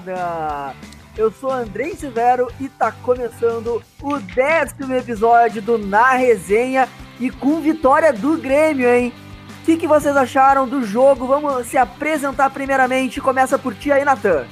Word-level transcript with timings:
gurizada! 0.00 0.74
Eu 1.16 1.30
sou 1.30 1.50
Andrei 1.50 1.94
Severo 1.94 2.48
e 2.58 2.68
tá 2.68 2.90
começando 2.90 3.82
o 4.00 4.18
décimo 4.18 4.94
episódio 4.94 5.60
do 5.60 5.76
Na 5.76 6.12
Resenha 6.12 6.88
e 7.20 7.28
com 7.28 7.60
vitória 7.60 8.12
do 8.12 8.38
Grêmio, 8.38 8.88
hein? 8.88 9.12
O 9.60 9.64
que, 9.64 9.76
que 9.76 9.86
vocês 9.86 10.16
acharam 10.16 10.66
do 10.66 10.84
jogo? 10.84 11.26
Vamos 11.26 11.66
se 11.66 11.76
apresentar 11.76 12.50
primeiramente. 12.50 13.20
Começa 13.20 13.58
por 13.58 13.74
ti 13.74 13.92
aí, 13.92 14.04
Natan. 14.04 14.46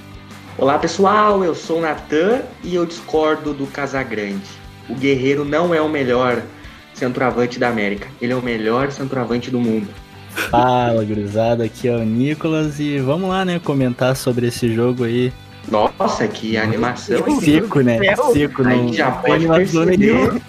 Olá 0.58 0.78
pessoal, 0.78 1.42
eu 1.42 1.54
sou 1.54 1.78
o 1.78 1.80
Natan 1.80 2.42
e 2.62 2.74
eu 2.74 2.84
discordo 2.84 3.54
do 3.54 3.66
Casagrande. 3.66 4.50
O 4.88 4.94
Guerreiro 4.94 5.44
não 5.44 5.74
é 5.74 5.80
o 5.80 5.88
melhor 5.88 6.42
centroavante 6.92 7.58
da 7.58 7.68
América, 7.68 8.08
ele 8.20 8.32
é 8.32 8.36
o 8.36 8.42
melhor 8.42 8.92
centroavante 8.92 9.50
do 9.50 9.58
mundo. 9.58 9.88
Fala, 10.34 11.04
gurizada, 11.04 11.64
aqui 11.64 11.88
é 11.88 11.94
o 11.94 12.04
Nicolas 12.04 12.78
e 12.80 12.98
vamos 12.98 13.28
lá, 13.28 13.44
né, 13.44 13.58
comentar 13.58 14.16
sobre 14.16 14.46
esse 14.46 14.72
jogo 14.72 15.04
aí. 15.04 15.32
Nossa, 15.70 16.26
que 16.26 16.56
animação. 16.56 17.40
Seco, 17.40 17.80
né? 17.80 17.98
Seco, 18.32 18.66
Aí 18.66 18.76
não 18.76 18.92
já 18.92 19.10
tem 19.12 19.46
pode 19.46 19.46
perceber 19.46 20.42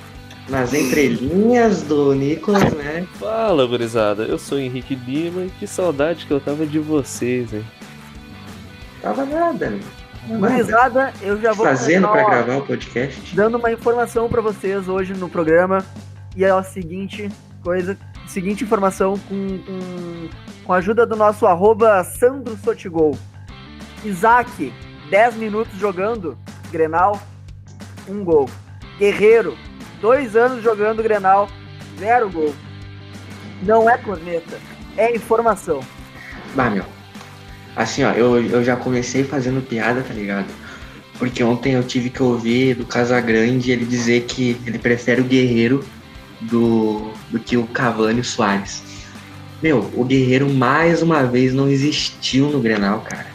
nas 0.50 0.74
entrelinhas 0.74 1.84
do 1.84 2.14
Nicolas, 2.14 2.74
né? 2.74 3.06
Fala, 3.20 3.66
gurizada. 3.66 4.24
Eu 4.24 4.38
sou 4.38 4.58
o 4.58 4.62
Henrique 4.62 4.96
Lima 4.96 5.44
e 5.44 5.50
que 5.60 5.68
saudade 5.68 6.26
que 6.26 6.32
eu 6.32 6.40
tava 6.40 6.66
de 6.66 6.80
vocês, 6.80 7.54
hein? 7.54 7.66
Tava 9.02 9.26
nada, 9.26 9.70
né? 9.70 9.80
Manda. 10.28 10.50
Gurizada, 10.50 11.14
eu 11.22 11.40
já 11.42 11.52
vou 11.52 11.66
Fazendo 11.66 12.08
ó, 12.08 12.14
gravar 12.14 12.58
o 12.58 12.62
podcast. 12.62 13.36
dando 13.36 13.58
uma 13.58 13.72
informação 13.72 14.30
pra 14.30 14.42
vocês 14.42 14.88
hoje 14.88 15.14
no 15.14 15.28
programa. 15.28 15.84
E 16.36 16.46
é 16.46 16.50
a 16.50 16.64
seguinte 16.64 17.30
coisa, 17.64 17.98
seguinte 18.32 18.64
informação 18.64 19.18
com, 19.28 19.58
com, 19.60 20.30
com 20.64 20.74
a 20.74 20.78
ajuda 20.78 21.06
do 21.06 21.16
nosso 21.16 21.46
arroba 21.46 22.04
Sandro 22.04 22.58
Sotigol. 22.64 23.18
Isaac, 24.04 24.74
10 25.10 25.36
minutos 25.36 25.78
jogando, 25.78 26.38
Grenal, 26.72 27.22
um 28.08 28.24
gol. 28.24 28.50
Guerreiro, 28.98 29.58
dois 30.00 30.36
anos 30.36 30.64
jogando 30.64 31.04
Grenal, 31.04 31.50
zero 32.00 32.30
gol. 32.30 32.56
Não 33.62 33.90
é 33.90 33.98
corneta, 33.98 34.58
é 34.98 35.14
informação. 35.16 35.82
Bah, 36.56 36.70
meu. 36.70 36.86
Assim, 37.76 38.04
ó, 38.04 38.12
eu, 38.12 38.44
eu 38.44 38.64
já 38.64 38.76
comecei 38.76 39.24
fazendo 39.24 39.62
piada, 39.62 40.02
tá 40.02 40.14
ligado? 40.14 40.48
Porque 41.18 41.44
ontem 41.44 41.74
eu 41.74 41.84
tive 41.84 42.10
que 42.10 42.24
ouvir 42.24 42.76
do 42.76 42.86
Casagrande 42.86 43.72
ele 43.72 43.86
dizer 43.86 44.24
que 44.24 44.60
ele 44.66 44.80
prefere 44.80 45.22
o 45.22 45.26
Guerreiro 45.26 45.84
do, 46.42 47.12
do 47.30 47.40
que 47.40 47.58
o 47.58 47.68
Cavani 47.68 48.20
e 48.20 48.22
o 48.22 48.26
Soares. 48.26 48.84
Meu, 49.62 49.92
o 49.96 50.04
Guerreiro 50.04 50.50
mais 50.50 51.02
uma 51.02 51.24
vez 51.24 51.54
não 51.54 51.70
existiu 51.70 52.50
no 52.50 52.60
Grenal, 52.60 53.02
cara. 53.02 53.28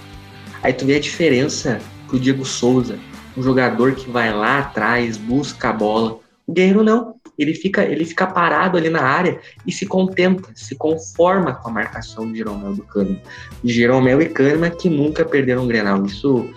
Aí 0.62 0.72
tu 0.72 0.84
vê 0.84 0.96
a 0.96 1.00
diferença 1.00 1.80
pro 2.08 2.18
Diego 2.18 2.44
Souza, 2.44 2.98
um 3.36 3.42
jogador 3.42 3.94
que 3.94 4.10
vai 4.10 4.32
lá 4.34 4.58
atrás, 4.58 5.16
busca 5.16 5.68
a 5.68 5.72
bola. 5.72 6.18
O 6.46 6.52
Guerreiro 6.52 6.82
não. 6.82 7.14
Ele 7.38 7.54
fica, 7.54 7.84
ele 7.84 8.04
fica 8.04 8.26
parado 8.26 8.78
ali 8.78 8.88
na 8.88 9.02
área 9.02 9.38
e 9.66 9.70
se 9.70 9.84
contenta, 9.84 10.48
se 10.54 10.74
conforma 10.74 11.54
com 11.54 11.68
a 11.68 11.72
marcação 11.72 12.32
de 12.32 12.38
Jeromel 12.38 12.74
do 12.74 12.82
Cano. 12.82 13.20
Jeromel 13.62 14.22
e 14.22 14.28
Kahneman 14.30 14.70
que 14.70 14.88
nunca 14.88 15.24
perderam 15.24 15.64
um 15.64 15.68
Grenal. 15.68 16.04
Isso, 16.06 16.48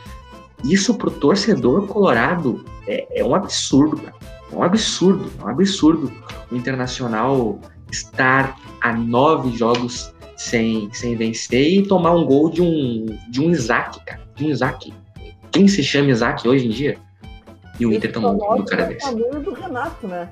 isso 0.63 0.95
pro 0.95 1.11
torcedor 1.11 1.85
colorado 1.85 2.63
é, 2.87 3.19
é 3.19 3.23
um 3.23 3.35
absurdo, 3.35 3.97
cara. 3.97 4.38
É 4.51 4.55
um 4.55 4.63
absurdo, 4.63 5.31
é 5.39 5.43
um 5.43 5.47
absurdo 5.47 6.11
o 6.51 6.55
Internacional 6.55 7.59
estar 7.91 8.57
a 8.81 8.93
nove 8.93 9.55
jogos 9.55 10.13
sem, 10.35 10.89
sem 10.93 11.15
vencer 11.15 11.61
e 11.61 11.87
tomar 11.87 12.11
um 12.11 12.25
gol 12.25 12.49
de 12.49 12.61
um, 12.61 13.05
de 13.29 13.41
um 13.41 13.51
Isaac, 13.51 13.99
cara. 14.05 14.21
De 14.35 14.45
um 14.45 14.49
Isaac. 14.49 14.93
Quem 15.51 15.67
se 15.67 15.83
chama 15.83 16.09
Isaac 16.09 16.47
hoje 16.47 16.67
em 16.67 16.69
dia? 16.69 16.97
E 17.79 17.85
o 17.85 17.93
Inter 17.93 18.17
um 18.17 18.37
gol 18.37 18.57
do 18.57 18.65
cara 18.65 18.83
é 18.83 18.85
o 18.85 18.89
desse. 18.89 19.39
do 19.39 19.53
Renato, 19.53 20.07
né? 20.07 20.29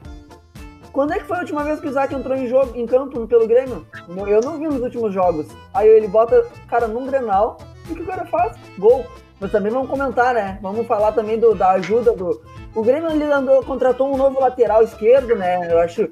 Quando 0.92 1.14
é 1.14 1.20
que 1.20 1.26
foi 1.26 1.38
a 1.38 1.42
última 1.42 1.64
vez 1.64 1.80
que 1.80 1.88
o 1.88 1.90
Isaac 1.90 2.14
entrou 2.14 2.36
em 2.36 2.48
jogo, 2.48 2.72
em 2.76 2.86
campo 2.86 3.28
pelo 3.28 3.48
Grêmio? 3.48 3.86
Eu 4.28 4.42
não 4.42 4.58
vi 4.58 4.66
nos 4.66 4.82
últimos 4.82 5.14
jogos. 5.14 5.48
Aí 5.74 5.88
ele 5.88 6.08
bota, 6.08 6.46
cara, 6.68 6.88
num 6.88 7.06
Grenal, 7.06 7.58
e 7.88 7.92
o 7.92 7.96
que 7.96 8.02
o 8.02 8.06
cara 8.06 8.26
faz? 8.26 8.58
Gol. 8.78 9.06
Mas 9.40 9.52
também 9.52 9.72
vamos 9.72 9.90
comentar, 9.90 10.34
né? 10.34 10.58
Vamos 10.62 10.88
falar 10.88 11.12
também 11.12 11.40
do, 11.40 11.54
da 11.54 11.72
ajuda 11.74 12.14
do. 12.14 12.42
O 12.78 12.84
Grêmio 12.84 13.10
ele 13.10 13.24
andou, 13.24 13.64
contratou 13.64 14.14
um 14.14 14.18
novo 14.18 14.40
lateral 14.40 14.84
esquerdo, 14.84 15.36
né? 15.36 15.72
Eu 15.72 15.80
acho 15.80 16.08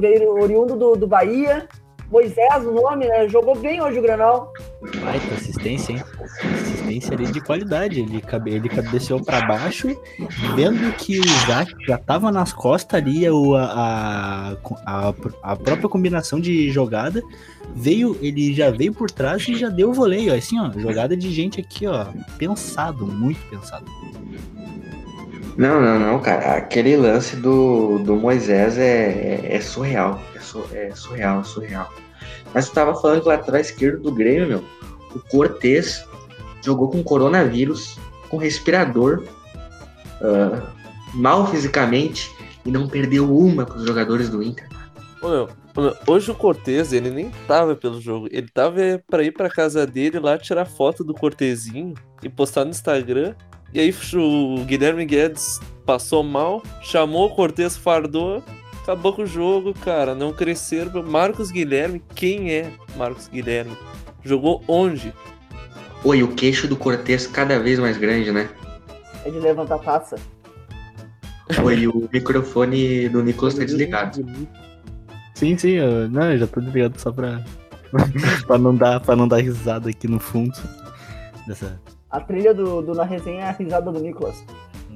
veio 0.00 0.32
oriundo 0.40 0.74
do, 0.74 0.96
do 0.96 1.06
Bahia. 1.06 1.68
Moisés, 2.10 2.66
o 2.66 2.72
nome, 2.72 3.06
né? 3.06 3.26
Jogou 3.28 3.54
bem 3.54 3.82
hoje 3.82 3.98
o 3.98 4.02
Grenal. 4.02 4.52
Baita 5.02 5.34
assistência, 5.34 5.92
hein? 5.92 6.02
Assistência 6.54 7.14
ali 7.14 7.26
de 7.32 7.40
qualidade. 7.40 8.00
Ele, 8.00 8.20
cabe- 8.20 8.52
ele 8.54 8.68
cabeceou 8.68 9.22
pra 9.22 9.46
baixo, 9.46 9.88
vendo 10.54 10.92
que 10.96 11.18
o 11.18 11.24
Isaac 11.24 11.72
já 11.86 11.96
tava 11.96 12.30
nas 12.30 12.52
costas 12.52 13.00
ali, 13.00 13.28
o, 13.30 13.54
a, 13.54 14.56
a, 14.84 15.14
a 15.42 15.56
própria 15.56 15.88
combinação 15.88 16.38
de 16.38 16.70
jogada. 16.70 17.22
Veio, 17.74 18.14
ele 18.20 18.52
já 18.52 18.70
veio 18.70 18.92
por 18.92 19.10
trás 19.10 19.48
e 19.48 19.54
já 19.54 19.70
deu 19.70 19.88
o 19.88 19.94
voleio. 19.94 20.34
Assim, 20.34 20.58
ó, 20.60 20.70
jogada 20.78 21.16
de 21.16 21.30
gente 21.32 21.60
aqui, 21.60 21.86
ó, 21.86 22.06
pensado, 22.36 23.06
muito 23.06 23.40
pensado. 23.48 23.86
Não, 25.56 25.80
não, 25.80 25.98
não, 25.98 26.18
cara. 26.20 26.56
Aquele 26.56 26.96
lance 26.96 27.36
do, 27.36 27.98
do 27.98 28.16
Moisés 28.16 28.78
é, 28.78 29.40
é, 29.44 29.56
é 29.56 29.60
surreal. 29.60 30.20
É, 30.34 30.40
su- 30.40 30.66
é 30.72 30.90
surreal, 30.94 31.44
surreal. 31.44 31.92
Mas 32.54 32.68
tu 32.68 32.74
tava 32.74 32.94
falando 33.00 33.20
que 33.20 33.26
o 33.26 33.30
lateral 33.30 33.60
esquerdo 33.60 34.02
do 34.02 34.12
Grêmio, 34.12 34.46
meu, 34.48 34.64
o 35.14 35.20
Cortez 35.30 36.04
jogou 36.64 36.90
com 36.90 37.02
coronavírus, 37.02 37.98
com 38.28 38.36
respirador, 38.36 39.24
ah, 40.20 40.62
mal 41.14 41.46
fisicamente 41.46 42.30
e 42.64 42.70
não 42.70 42.88
perdeu 42.88 43.36
uma 43.36 43.66
pros 43.66 43.84
jogadores 43.84 44.28
do 44.28 44.42
Inter. 44.42 44.66
Ô, 45.22 45.28
meu, 45.28 45.48
hoje 46.06 46.30
o 46.30 46.34
Cortez, 46.34 46.92
ele 46.92 47.10
nem 47.10 47.30
tava 47.46 47.74
pelo 47.76 48.00
jogo. 48.00 48.28
Ele 48.30 48.48
tava 48.52 48.76
pra 49.08 49.22
ir 49.22 49.32
pra 49.32 49.48
casa 49.50 49.86
dele 49.86 50.18
lá 50.18 50.36
tirar 50.38 50.64
foto 50.64 51.04
do 51.04 51.14
Cortezinho 51.14 51.94
e 52.22 52.28
postar 52.28 52.64
no 52.64 52.70
Instagram. 52.70 53.34
E 53.74 53.80
aí 53.80 53.94
o 54.14 54.64
Guilherme 54.64 55.04
Guedes 55.06 55.60
passou 55.86 56.22
mal, 56.22 56.62
chamou 56.82 57.26
o 57.26 57.34
Cortez, 57.34 57.76
fardou, 57.76 58.42
acabou 58.82 59.12
com 59.12 59.22
o 59.22 59.26
jogo, 59.26 59.72
cara. 59.72 60.14
Não 60.14 60.32
cresceram. 60.32 61.02
Marcos 61.02 61.50
Guilherme, 61.50 62.02
quem 62.14 62.52
é 62.52 62.70
Marcos 62.96 63.28
Guilherme? 63.28 63.76
Jogou 64.22 64.62
onde? 64.68 65.12
Oi, 66.04 66.22
o 66.22 66.34
queixo 66.34 66.68
do 66.68 66.76
Cortez 66.76 67.26
cada 67.26 67.58
vez 67.58 67.78
mais 67.78 67.96
grande, 67.96 68.30
né? 68.30 68.50
É 69.24 69.30
de 69.30 69.38
levantar 69.38 69.78
taça. 69.78 70.16
Oi, 71.62 71.86
o 71.86 72.08
microfone 72.12 73.08
do 73.08 73.22
Nicolas 73.22 73.54
tá 73.54 73.64
desligado. 73.64 74.24
Sim, 75.34 75.56
sim, 75.56 75.72
eu, 75.72 76.08
não, 76.08 76.32
eu 76.32 76.38
já 76.38 76.46
tô 76.46 76.60
ligado 76.60 76.98
só 76.98 77.10
pra, 77.10 77.44
pra, 78.46 78.58
não 78.58 78.74
dar, 78.74 79.00
pra 79.00 79.16
não 79.16 79.26
dar 79.26 79.38
risada 79.38 79.90
aqui 79.90 80.08
no 80.08 80.18
fundo. 80.18 80.56
Dessa, 81.46 81.80
A 82.12 82.20
trilha 82.20 82.52
do, 82.52 82.82
do 82.82 82.94
Na 82.94 83.04
Resenha 83.04 83.40
é 83.40 83.48
a 83.48 83.52
risada 83.52 83.90
do 83.90 83.98
Nicolas. 83.98 84.44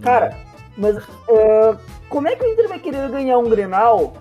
Cara, 0.03 0.37
mas 0.77 0.97
é, 1.29 1.77
como 2.11 2.29
é 2.29 2.37
que 2.37 2.45
o 2.45 2.53
Inter 2.53 2.69
vai 2.69 2.79
querer 2.79 3.09
ganhar 3.11 3.39
um 3.39 3.49
Grenal 3.49 4.13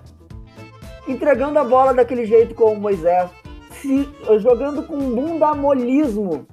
entregando 1.06 1.58
a 1.58 1.64
bola 1.64 1.92
daquele 1.92 2.24
jeito 2.24 2.54
com 2.54 2.72
o 2.72 2.80
Moisés? 2.80 3.30
Se, 3.70 4.08
jogando 4.38 4.82
com 4.82 4.96
bundamolismo 5.14 6.46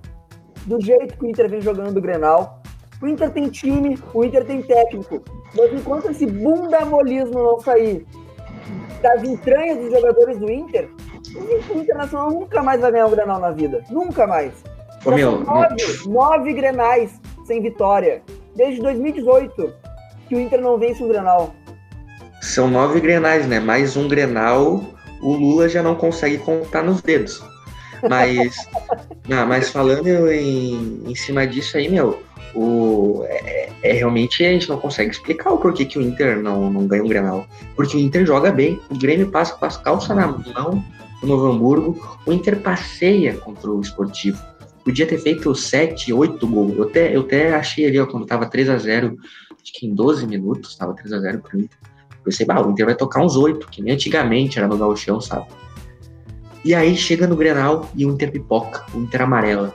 do 0.66 0.82
jeito 0.82 1.18
que 1.18 1.26
o 1.26 1.30
Inter 1.30 1.50
vem 1.50 1.62
jogando 1.62 1.98
o 1.98 2.02
Grenal. 2.02 2.62
O 3.02 3.08
Inter 3.08 3.32
tem 3.32 3.50
time, 3.50 3.98
o 4.14 4.24
Inter 4.24 4.46
tem 4.46 4.62
técnico. 4.62 5.24
Mas 5.56 5.74
enquanto 5.74 6.12
esse 6.12 6.26
bundamolismo 6.26 7.42
não 7.42 7.60
sair 7.60 8.06
das 9.02 9.24
entranhas 9.24 9.78
dos 9.78 9.92
jogadores 9.92 10.38
do 10.38 10.52
Inter, 10.52 10.90
o 11.70 11.80
Internacional 11.80 12.32
nunca 12.32 12.62
mais 12.62 12.82
vai 12.82 12.92
ganhar 12.92 13.08
um 13.08 13.12
Grenal 13.12 13.40
na 13.40 13.52
vida. 13.52 13.84
Nunca 13.90 14.28
mais. 14.28 14.54
Ô, 15.06 15.12
meu, 15.12 15.40
nove, 15.42 15.76
nove 16.08 16.54
grenais 16.54 17.20
sem 17.46 17.62
vitória. 17.62 18.22
Desde 18.56 18.82
2018 18.82 19.74
que 20.28 20.36
o 20.36 20.40
Inter 20.40 20.62
não 20.62 20.78
vence 20.78 21.04
um 21.04 21.08
grenal. 21.08 21.54
São 22.42 22.70
nove 22.70 23.00
grenais, 23.00 23.48
né? 23.48 23.60
Mais 23.60 23.96
um 23.98 24.08
grenal, 24.08 24.84
o 25.22 25.34
Lula 25.34 25.68
já 25.68 25.84
não 25.84 25.96
consegue 25.96 26.38
contar 26.38 26.84
nos 26.84 27.02
dedos. 27.02 27.44
Mas, 28.10 28.56
não, 29.28 29.46
mas 29.46 29.70
falando 29.70 30.32
em, 30.32 31.04
em 31.06 31.16
cima 31.16 31.46
disso 31.48 31.78
aí, 31.78 31.90
meu, 31.90 32.22
o, 32.54 33.24
é, 33.26 33.70
é 33.82 33.94
realmente 33.94 34.44
a 34.46 34.50
gente 34.50 34.70
não 34.70 34.78
consegue 34.78 35.12
explicar 35.12 35.52
o 35.52 35.58
porquê 35.58 35.86
que 35.86 35.98
o 35.98 36.02
Inter 36.02 36.42
não, 36.42 36.70
não 36.70 36.86
ganha 36.86 37.04
um 37.04 37.08
grenal. 37.08 37.46
Porque 37.76 37.98
o 37.98 38.00
Inter 38.00 38.26
joga 38.26 38.52
bem, 38.52 38.80
o 38.90 38.98
Grêmio 38.98 39.30
passa 39.32 39.54
com 39.56 39.66
as 39.66 39.78
calças 39.78 40.16
na 40.16 40.28
mão 40.28 40.84
no 41.22 41.30
Novo 41.30 41.48
Hamburgo, 41.48 42.20
o 42.26 42.34
Inter 42.34 42.60
passeia 42.60 43.34
contra 43.38 43.72
o 43.72 43.80
Esportivo. 43.80 44.44
Podia 44.84 45.08
ter 45.08 45.18
feito 45.18 45.54
7, 45.56 46.12
8 46.12 46.48
gols. 46.48 46.78
Eu 46.78 46.84
até, 46.84 47.16
eu 47.16 47.22
até 47.22 47.56
achei 47.56 47.86
ali, 47.86 48.00
ó, 48.00 48.06
quando 48.06 48.26
tava 48.26 48.46
3 48.46 48.70
a 48.70 48.78
0 48.78 49.18
acho 49.64 49.74
que 49.74 49.88
em 49.88 49.96
12 49.96 50.28
minutos, 50.28 50.76
tava 50.76 50.94
3 50.94 51.14
a 51.14 51.20
0 51.20 51.40
pro 51.40 51.58
Inter. 51.58 51.78
Pensei, 52.24 52.46
bah, 52.46 52.62
o 52.62 52.72
Inter 52.72 52.86
vai 52.86 52.96
tocar 52.96 53.24
uns 53.24 53.36
8, 53.36 53.68
que 53.70 53.82
nem 53.82 53.94
antigamente 53.94 54.58
era 54.58 54.68
no 54.68 54.78
Gauchão, 54.78 55.20
sabe? 55.22 55.48
E 56.64 56.74
aí 56.74 56.96
chega 56.96 57.28
no 57.28 57.36
Grenal 57.36 57.90
e 57.96 58.06
o 58.06 58.12
Inter 58.12 58.32
pipoca, 58.32 58.86
o 58.94 59.00
Inter 59.00 59.22
amarela. 59.22 59.74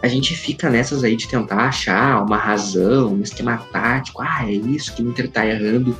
a 0.00 0.06
gente 0.06 0.36
fica 0.36 0.70
nessas 0.70 1.02
aí 1.02 1.16
de 1.16 1.26
tentar 1.26 1.68
achar 1.68 2.24
uma 2.24 2.36
razão, 2.36 3.14
um 3.14 3.22
esquema 3.22 3.58
tático. 3.72 4.22
Ah, 4.22 4.44
é 4.48 4.52
isso 4.52 4.94
que 4.94 5.02
o 5.02 5.08
Inter 5.08 5.28
tá 5.28 5.44
errando. 5.44 5.96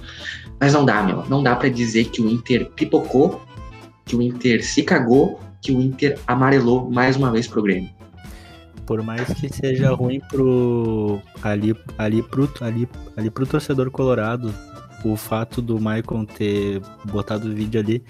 Mas 0.60 0.72
não 0.72 0.84
dá, 0.84 1.02
meu. 1.02 1.24
Não 1.28 1.42
dá 1.42 1.56
para 1.56 1.68
dizer 1.68 2.04
que 2.06 2.20
o 2.20 2.28
Inter 2.28 2.70
pipocou, 2.70 3.40
que 4.04 4.14
o 4.14 4.22
Inter 4.22 4.64
se 4.64 4.82
cagou, 4.84 5.40
que 5.60 5.72
o 5.72 5.80
Inter 5.80 6.18
amarelou 6.26 6.88
mais 6.88 7.16
uma 7.16 7.32
vez 7.32 7.48
pro 7.48 7.62
Grêmio. 7.62 7.97
Por 8.88 9.02
mais 9.02 9.30
que 9.34 9.50
seja 9.50 9.90
ruim 9.92 10.18
pro 10.30 11.20
ali 11.42 11.76
ali 11.98 12.22
pro 12.22 12.50
ali, 12.62 12.88
ali 13.18 13.30
pro 13.30 13.46
torcedor 13.46 13.90
colorado, 13.90 14.52
o 15.04 15.14
fato 15.14 15.60
do 15.60 15.78
Maicon 15.78 16.24
ter 16.24 16.80
botado 17.04 17.48
o 17.48 17.54
vídeo 17.54 17.78
ali, 17.78 18.02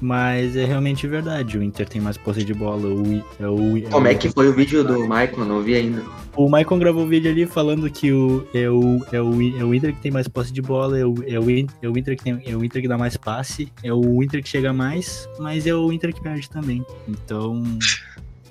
mas 0.00 0.54
é 0.54 0.64
realmente 0.64 1.04
verdade. 1.08 1.58
O 1.58 1.62
Inter 1.64 1.88
tem 1.88 2.00
mais 2.00 2.16
posse 2.16 2.44
de 2.44 2.54
bola. 2.54 2.86
O, 2.86 3.24
é 3.40 3.48
o, 3.48 3.76
é 3.76 3.90
Como 3.90 4.06
é 4.06 4.14
que 4.14 4.28
foi 4.28 4.48
o 4.48 4.52
vídeo 4.52 4.84
do 4.84 5.04
Maicon? 5.04 5.44
Não 5.44 5.60
vi 5.62 5.74
ainda. 5.74 6.00
O 6.36 6.48
Maicon 6.48 6.78
gravou 6.78 7.02
o 7.02 7.08
vídeo 7.08 7.32
ali 7.32 7.44
falando 7.44 7.90
que 7.90 8.12
o, 8.12 8.46
é, 8.54 8.70
o, 8.70 9.00
é, 9.10 9.20
o, 9.20 9.32
é 9.58 9.64
o 9.64 9.74
Inter 9.74 9.94
que 9.94 10.00
tem 10.00 10.12
mais 10.12 10.28
posse 10.28 10.52
de 10.52 10.62
bola, 10.62 10.96
é 10.96 11.04
o, 11.04 11.14
é 11.26 11.40
o, 11.40 11.50
é 11.82 11.88
o 11.88 11.98
Inter 11.98 12.16
que 12.16 12.22
tem, 12.22 12.40
é 12.46 12.56
o 12.56 12.64
Inter 12.64 12.82
que 12.82 12.88
dá 12.88 12.96
mais 12.96 13.16
passe, 13.16 13.68
é 13.82 13.92
o 13.92 14.22
Inter 14.22 14.42
que 14.42 14.48
chega 14.48 14.72
mais, 14.72 15.28
mas 15.40 15.66
é 15.66 15.74
o 15.74 15.92
Inter 15.92 16.14
que 16.14 16.22
perde 16.22 16.48
também. 16.48 16.84
Então 17.08 17.62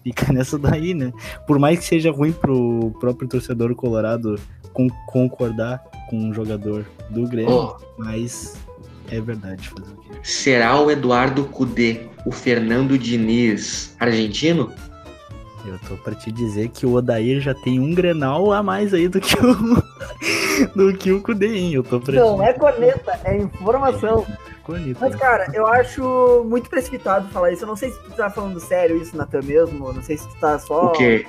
fica 0.03 0.31
nessa 0.33 0.57
daí, 0.57 0.94
né? 0.94 1.11
Por 1.47 1.57
mais 1.57 1.79
que 1.79 1.85
seja 1.85 2.11
ruim 2.11 2.31
pro 2.31 2.91
próprio 3.00 3.27
torcedor 3.27 3.73
colorado 3.75 4.39
com, 4.73 4.88
concordar 5.07 5.83
com 6.09 6.17
um 6.17 6.33
jogador 6.33 6.85
do 7.09 7.27
Grêmio, 7.27 7.51
oh. 7.51 7.75
mas 7.97 8.57
é 9.09 9.21
verdade. 9.21 9.71
Será 10.21 10.79
o 10.79 10.89
Eduardo 10.89 11.44
Cudê 11.45 12.01
o 12.25 12.31
Fernando 12.31 12.97
Diniz 12.97 13.95
argentino? 14.00 14.71
Eu 15.65 15.79
tô 15.88 15.95
pra 15.95 16.13
te 16.13 16.31
dizer 16.31 16.69
que 16.69 16.85
o 16.85 16.94
Odair 16.94 17.39
já 17.39 17.53
tem 17.53 17.79
um 17.79 17.94
Grenal 17.94 18.51
a 18.51 18.61
mais 18.61 18.94
aí 18.94 19.07
do 19.07 19.21
que 19.21 19.35
o 19.35 19.83
do 20.75 20.94
que 20.94 21.11
o 21.11 21.21
Cudê, 21.21 21.55
hein? 21.55 21.73
Eu 21.73 21.83
tô 21.83 22.00
pra 22.00 22.13
Não, 22.13 22.41
é 22.41 22.53
corneta, 22.53 23.19
é 23.23 23.38
informação. 23.38 24.25
Corneta. 24.63 25.00
Mas, 25.01 25.15
cara, 25.15 25.47
eu 25.53 25.67
acho 25.67 26.45
muito 26.47 26.69
precipitado 26.69 27.27
falar 27.29 27.51
isso. 27.51 27.63
Eu 27.63 27.67
não 27.67 27.75
sei 27.75 27.91
se 27.91 28.00
tu 28.00 28.11
tá 28.11 28.29
falando 28.29 28.59
sério 28.59 28.97
isso, 28.97 29.15
Natan, 29.15 29.41
mesmo. 29.44 29.88
Eu 29.88 29.94
não 29.94 30.03
sei 30.03 30.17
se 30.17 30.27
tu 30.27 30.35
tá 30.39 30.57
só. 30.57 30.88
O 30.88 30.91
quê? 30.91 31.25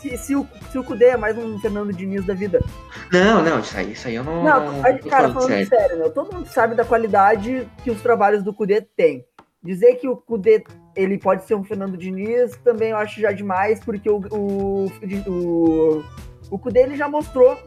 Se, 0.00 0.16
se, 0.16 0.36
o, 0.36 0.48
se 0.70 0.78
o 0.78 0.84
Cudê 0.84 1.06
é 1.06 1.16
mais 1.16 1.36
um 1.36 1.58
Fernando 1.58 1.92
Diniz 1.92 2.24
da 2.24 2.32
vida. 2.32 2.64
Não, 3.12 3.42
não, 3.42 3.60
isso 3.60 3.76
aí, 3.76 3.92
isso 3.92 4.08
aí 4.08 4.14
eu 4.14 4.24
não. 4.24 4.42
Não, 4.42 4.72
não 4.72 4.82
cara, 4.82 4.98
falando, 4.98 5.32
falando 5.34 5.48
sério, 5.48 5.68
sério 5.68 5.98
né? 5.98 6.08
todo 6.08 6.34
mundo 6.34 6.48
sabe 6.48 6.74
da 6.74 6.84
qualidade 6.84 7.68
que 7.84 7.90
os 7.90 8.00
trabalhos 8.00 8.42
do 8.42 8.54
Cudê 8.54 8.80
têm. 8.80 9.26
Dizer 9.62 9.96
que 9.96 10.08
o 10.08 10.16
Cudê 10.16 10.64
ele 10.96 11.18
pode 11.18 11.44
ser 11.44 11.54
um 11.54 11.62
Fernando 11.62 11.98
Diniz 11.98 12.56
também 12.64 12.90
eu 12.90 12.96
acho 12.96 13.20
já 13.20 13.30
demais, 13.30 13.80
porque 13.80 14.08
o, 14.08 14.22
o, 14.30 14.86
o, 15.26 16.04
o 16.50 16.58
Cudê 16.58 16.80
ele 16.80 16.96
já 16.96 17.08
mostrou 17.08 17.58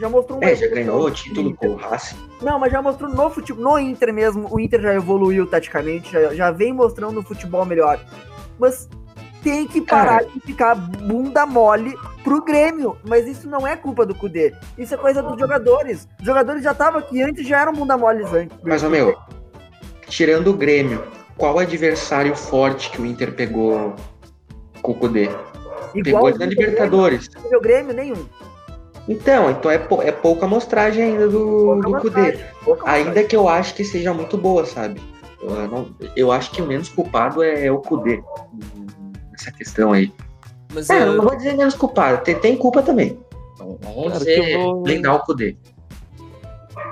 já 0.00 0.08
mostrou 0.08 0.38
um 0.38 0.42
É, 0.42 0.54
já 0.54 0.66
ganhou 0.66 1.04
o 1.04 1.10
título 1.10 1.54
com 1.54 1.68
o 1.68 1.76
Racing. 1.76 2.16
Não, 2.40 2.58
mas 2.58 2.72
já 2.72 2.80
mostrou 2.80 3.10
no 3.10 3.30
futebol, 3.30 3.62
no 3.62 3.78
Inter 3.78 4.12
mesmo. 4.12 4.48
O 4.50 4.58
Inter 4.58 4.80
já 4.80 4.94
evoluiu 4.94 5.46
taticamente, 5.46 6.10
já, 6.10 6.34
já 6.34 6.50
vem 6.50 6.72
mostrando 6.72 7.20
o 7.20 7.22
futebol 7.22 7.64
melhor. 7.64 8.00
Mas 8.58 8.88
tem 9.42 9.66
que 9.66 9.80
parar 9.80 10.24
de 10.24 10.40
ficar 10.40 10.74
bunda 10.74 11.46
mole 11.46 11.94
pro 12.24 12.42
Grêmio. 12.42 12.96
Mas 13.06 13.26
isso 13.26 13.48
não 13.48 13.66
é 13.66 13.76
culpa 13.76 14.06
do 14.06 14.14
Cudê. 14.14 14.54
Isso 14.78 14.94
é 14.94 14.96
coisa 14.96 15.22
dos 15.22 15.38
jogadores. 15.38 16.08
Os 16.18 16.26
jogadores 16.26 16.62
já 16.62 16.72
estavam 16.72 17.00
aqui 17.00 17.22
antes, 17.22 17.46
já 17.46 17.60
eram 17.60 17.72
bunda 17.72 17.96
moles 17.96 18.32
antes. 18.32 18.56
Mas, 18.64 18.82
ô 18.82 18.88
meu, 18.88 19.16
tirando 20.08 20.48
o 20.48 20.54
Grêmio, 20.54 21.04
qual 21.36 21.58
adversário 21.58 22.34
forte 22.34 22.90
que 22.90 23.00
o 23.00 23.06
Inter 23.06 23.34
pegou 23.34 23.94
com 24.82 24.92
o 24.92 24.94
Cudê? 24.94 25.28
Igual 25.94 26.24
pegou 26.24 26.38
na 26.38 26.46
Libertadores. 26.46 27.28
O 27.52 27.60
Grêmio, 27.60 27.94
nenhum. 27.94 28.26
Então, 29.10 29.50
então 29.50 29.68
é, 29.68 29.76
pou, 29.76 30.00
é 30.00 30.12
pouca 30.12 30.44
amostragem 30.44 31.02
ainda 31.02 31.28
do, 31.28 31.80
do 31.80 32.00
Kudê. 32.00 32.38
Ainda 32.84 33.24
que 33.24 33.34
eu 33.34 33.48
acho 33.48 33.74
que 33.74 33.84
seja 33.84 34.14
muito 34.14 34.38
boa, 34.38 34.64
sabe? 34.64 35.00
Eu, 35.42 35.50
não, 35.66 35.88
eu 36.14 36.30
acho 36.30 36.52
que 36.52 36.62
o 36.62 36.66
menos 36.66 36.88
culpado 36.88 37.42
é, 37.42 37.66
é 37.66 37.72
o 37.72 37.78
Kudê 37.78 38.22
nessa 39.32 39.50
questão 39.50 39.92
aí. 39.92 40.12
Mas 40.72 40.88
é, 40.88 41.02
eu... 41.02 41.14
não 41.14 41.24
vou 41.24 41.36
dizer 41.36 41.56
menos 41.56 41.74
culpado, 41.74 42.22
tem, 42.22 42.36
tem 42.36 42.56
culpa 42.56 42.82
também. 42.82 43.18
Então, 43.54 43.76
vamos 43.82 44.18
dizer, 44.18 44.56
vou... 44.56 44.80
blindar 44.82 45.16
o 45.16 45.24
Kudê. 45.24 45.56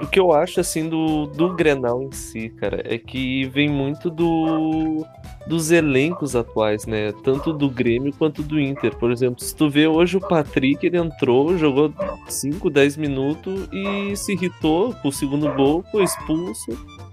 O 0.00 0.06
que 0.06 0.20
eu 0.20 0.32
acho, 0.32 0.60
assim, 0.60 0.88
do, 0.88 1.26
do 1.26 1.54
Grenal 1.54 2.02
em 2.02 2.12
si, 2.12 2.50
cara, 2.50 2.82
é 2.84 2.96
que 2.98 3.46
vem 3.46 3.68
muito 3.68 4.10
do 4.10 5.04
dos 5.46 5.70
elencos 5.70 6.36
atuais, 6.36 6.86
né? 6.86 7.12
Tanto 7.24 7.54
do 7.54 7.70
Grêmio 7.70 8.12
quanto 8.12 8.42
do 8.42 8.60
Inter. 8.60 8.94
Por 8.94 9.10
exemplo, 9.10 9.42
se 9.42 9.56
tu 9.56 9.68
vê 9.68 9.86
hoje 9.86 10.18
o 10.18 10.20
Patrick, 10.20 10.86
ele 10.86 10.98
entrou, 10.98 11.56
jogou 11.56 11.92
5, 12.28 12.68
10 12.68 12.98
minutos 12.98 13.66
e 13.72 14.14
se 14.14 14.34
irritou 14.34 14.92
com 14.94 15.08
o 15.08 15.12
segundo 15.12 15.50
gol, 15.54 15.82
foi 15.90 16.04
expulso. 16.04 16.72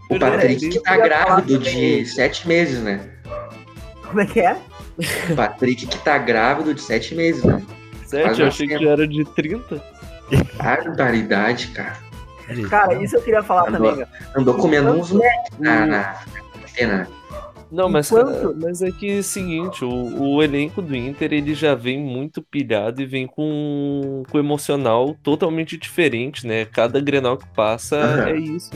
O 0.10 0.20
Patrick 0.20 0.70
que 0.70 0.80
tá 0.82 0.98
grávido 0.98 1.58
de 1.58 2.06
7 2.06 2.48
meses, 2.48 2.84
né? 2.84 3.10
Como 4.06 4.20
é 4.20 4.26
que 4.26 4.42
é? 4.42 4.58
O 5.32 5.36
Patrick 5.36 5.88
que 5.88 5.98
tá 6.00 6.18
grávido 6.18 6.74
de 6.74 6.82
7 6.82 7.16
meses, 7.16 7.44
né? 7.44 7.64
7? 8.06 8.42
Eu 8.42 8.48
achei 8.48 8.68
que 8.68 8.78
já 8.78 8.92
era 8.92 9.08
de 9.08 9.24
30. 9.34 9.82
Barbaridade, 10.58 11.68
cara. 11.68 12.05
Cara, 12.70 12.94
isso 13.02 13.16
eu 13.16 13.22
queria 13.22 13.44
falar 13.44 13.70
andou, 13.70 13.92
também. 13.92 14.06
Andou 14.36 14.54
comendo 14.56 14.92
uns 14.92 15.12
na, 15.12 15.86
na, 15.86 15.86
na 15.86 17.08
Não, 17.72 17.90
mas, 17.90 18.12
Enquanto... 18.12 18.56
mas 18.62 18.82
é 18.82 18.92
que 18.92 19.18
é 19.18 19.20
o 19.20 19.24
seguinte, 19.24 19.84
o, 19.84 20.36
o 20.36 20.44
elenco 20.44 20.82
do 20.82 20.96
Inter 20.96 21.34
ele 21.34 21.54
já 21.54 21.74
vem 21.76 22.00
muito 22.00 22.42
pilhado 22.42 23.02
e 23.02 23.06
vem 23.06 23.26
com, 23.26 24.24
com 24.30 24.38
emocional 24.38 25.16
totalmente 25.24 25.78
diferente, 25.78 26.46
né? 26.46 26.66
Cada 26.66 27.00
Grenal 27.00 27.38
que 27.38 27.48
passa 27.48 27.98
uhum. 27.98 28.28
é 28.28 28.38
isso. 28.38 28.72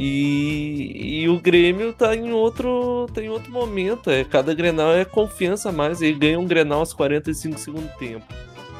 E, 0.00 1.22
e 1.22 1.28
o 1.28 1.40
Grêmio 1.40 1.92
tá 1.92 2.14
em 2.14 2.32
outro 2.32 3.06
tá 3.12 3.20
em 3.20 3.28
outro 3.28 3.50
momento. 3.50 4.10
É, 4.10 4.22
cada 4.22 4.54
Grenal 4.54 4.92
é 4.92 5.04
confiança 5.04 5.72
mais. 5.72 6.00
Ele 6.00 6.16
ganha 6.16 6.38
um 6.38 6.46
Grenal 6.46 6.80
aos 6.80 6.92
45 6.92 7.58
segundos 7.58 7.90
tempo. 7.98 8.24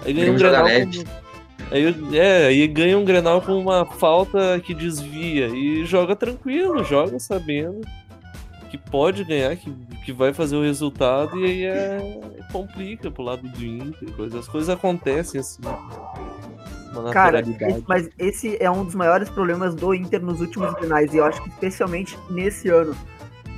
Aí 0.05 0.13
ganha 0.13 0.33
um 0.33 0.37
Grenal. 0.37 0.67
Aí, 1.71 2.17
é, 2.17 2.47
aí 2.47 2.67
ganha 2.67 2.99
um 2.99 3.05
Grenal 3.05 3.43
com 3.43 3.59
uma 3.59 3.85
falta 3.85 4.59
que 4.61 4.73
desvia 4.73 5.49
e 5.49 5.85
joga 5.85 6.17
tranquilo, 6.17 6.83
joga 6.83 7.19
sabendo 7.19 7.83
que 8.71 8.79
pode 8.79 9.25
ganhar, 9.25 9.57
que, 9.57 9.71
que 10.05 10.13
vai 10.13 10.33
fazer 10.33 10.57
o 10.57 10.63
resultado 10.63 11.39
e 11.39 11.45
aí 11.45 11.65
é, 11.65 12.21
complica 12.53 13.11
pro 13.11 13.23
lado 13.23 13.49
do 13.49 13.65
Inter, 13.65 14.13
coisa, 14.13 14.39
as 14.39 14.49
coisas 14.49 14.69
acontecem 14.69 15.41
assim. 15.41 15.63
Cara, 17.13 17.41
esse, 17.41 17.85
mas 17.87 18.09
esse 18.19 18.57
é 18.63 18.71
um 18.71 18.85
dos 18.85 18.95
maiores 18.95 19.29
problemas 19.29 19.75
do 19.75 19.95
Inter 19.95 20.23
nos 20.23 20.41
últimos 20.41 20.77
finais 20.79 21.13
e 21.13 21.19
eu 21.19 21.25
acho 21.25 21.43
que 21.43 21.49
especialmente 21.49 22.19
nesse 22.31 22.69
ano. 22.69 22.97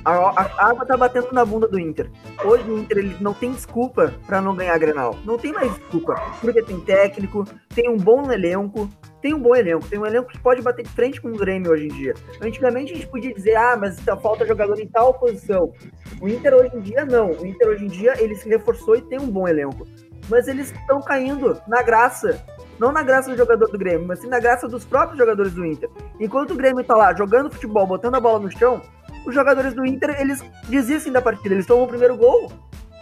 A, 0.03 0.11
a, 0.11 0.69
água 0.69 0.85
tá 0.85 0.97
batendo 0.97 1.31
na 1.31 1.45
bunda 1.45 1.67
do 1.67 1.79
Inter. 1.79 2.09
Hoje 2.43 2.63
o 2.69 2.77
Inter 2.77 2.97
ele 2.97 3.15
não 3.19 3.33
tem 3.33 3.51
desculpa 3.51 4.13
para 4.25 4.41
não 4.41 4.55
ganhar 4.55 4.73
a 4.73 4.77
Grenal. 4.77 5.15
Não 5.25 5.37
tem 5.37 5.53
mais 5.53 5.73
desculpa. 5.75 6.15
Porque 6.39 6.61
tem 6.63 6.79
técnico, 6.79 7.45
tem 7.73 7.89
um 7.89 7.97
bom 7.97 8.31
elenco, 8.31 8.89
tem 9.21 9.33
um 9.33 9.39
bom 9.39 9.55
elenco, 9.55 9.87
tem 9.87 9.99
um 9.99 10.05
elenco 10.05 10.29
que 10.29 10.39
pode 10.39 10.61
bater 10.61 10.83
de 10.83 10.89
frente 10.89 11.21
com 11.21 11.29
o 11.29 11.37
Grêmio 11.37 11.71
hoje 11.71 11.85
em 11.85 11.89
dia. 11.89 12.13
Antigamente 12.41 12.93
a 12.93 12.95
gente 12.95 13.07
podia 13.07 13.33
dizer, 13.33 13.55
ah, 13.55 13.77
mas 13.79 13.99
falta 14.21 14.45
jogador 14.45 14.79
em 14.79 14.87
tal 14.87 15.13
posição. 15.13 15.71
O 16.19 16.27
Inter 16.27 16.53
hoje 16.55 16.75
em 16.75 16.81
dia 16.81 17.05
não. 17.05 17.31
O 17.31 17.45
Inter 17.45 17.69
hoje 17.69 17.85
em 17.85 17.89
dia 17.89 18.15
ele 18.19 18.35
se 18.35 18.49
reforçou 18.49 18.95
e 18.95 19.01
tem 19.01 19.19
um 19.19 19.29
bom 19.29 19.47
elenco. 19.47 19.87
Mas 20.29 20.47
eles 20.47 20.71
estão 20.71 21.01
caindo 21.01 21.61
na 21.67 21.83
graça. 21.83 22.43
Não 22.79 22.91
na 22.91 23.03
graça 23.03 23.29
do 23.29 23.37
jogador 23.37 23.67
do 23.67 23.77
Grêmio, 23.77 24.07
mas 24.07 24.19
sim 24.19 24.27
na 24.27 24.39
graça 24.39 24.67
dos 24.67 24.83
próprios 24.83 25.19
jogadores 25.19 25.53
do 25.53 25.63
Inter. 25.63 25.87
Enquanto 26.19 26.51
o 26.51 26.55
Grêmio 26.55 26.83
tá 26.83 26.95
lá 26.95 27.13
jogando 27.13 27.51
futebol, 27.51 27.85
botando 27.85 28.15
a 28.15 28.19
bola 28.19 28.39
no 28.39 28.49
chão, 28.49 28.81
os 29.25 29.33
jogadores 29.33 29.73
do 29.73 29.85
Inter, 29.85 30.19
eles 30.19 30.43
desistem 30.67 31.11
da 31.11 31.21
partida. 31.21 31.53
Eles 31.55 31.65
tomam 31.65 31.85
o 31.85 31.87
primeiro 31.87 32.15
gol 32.15 32.51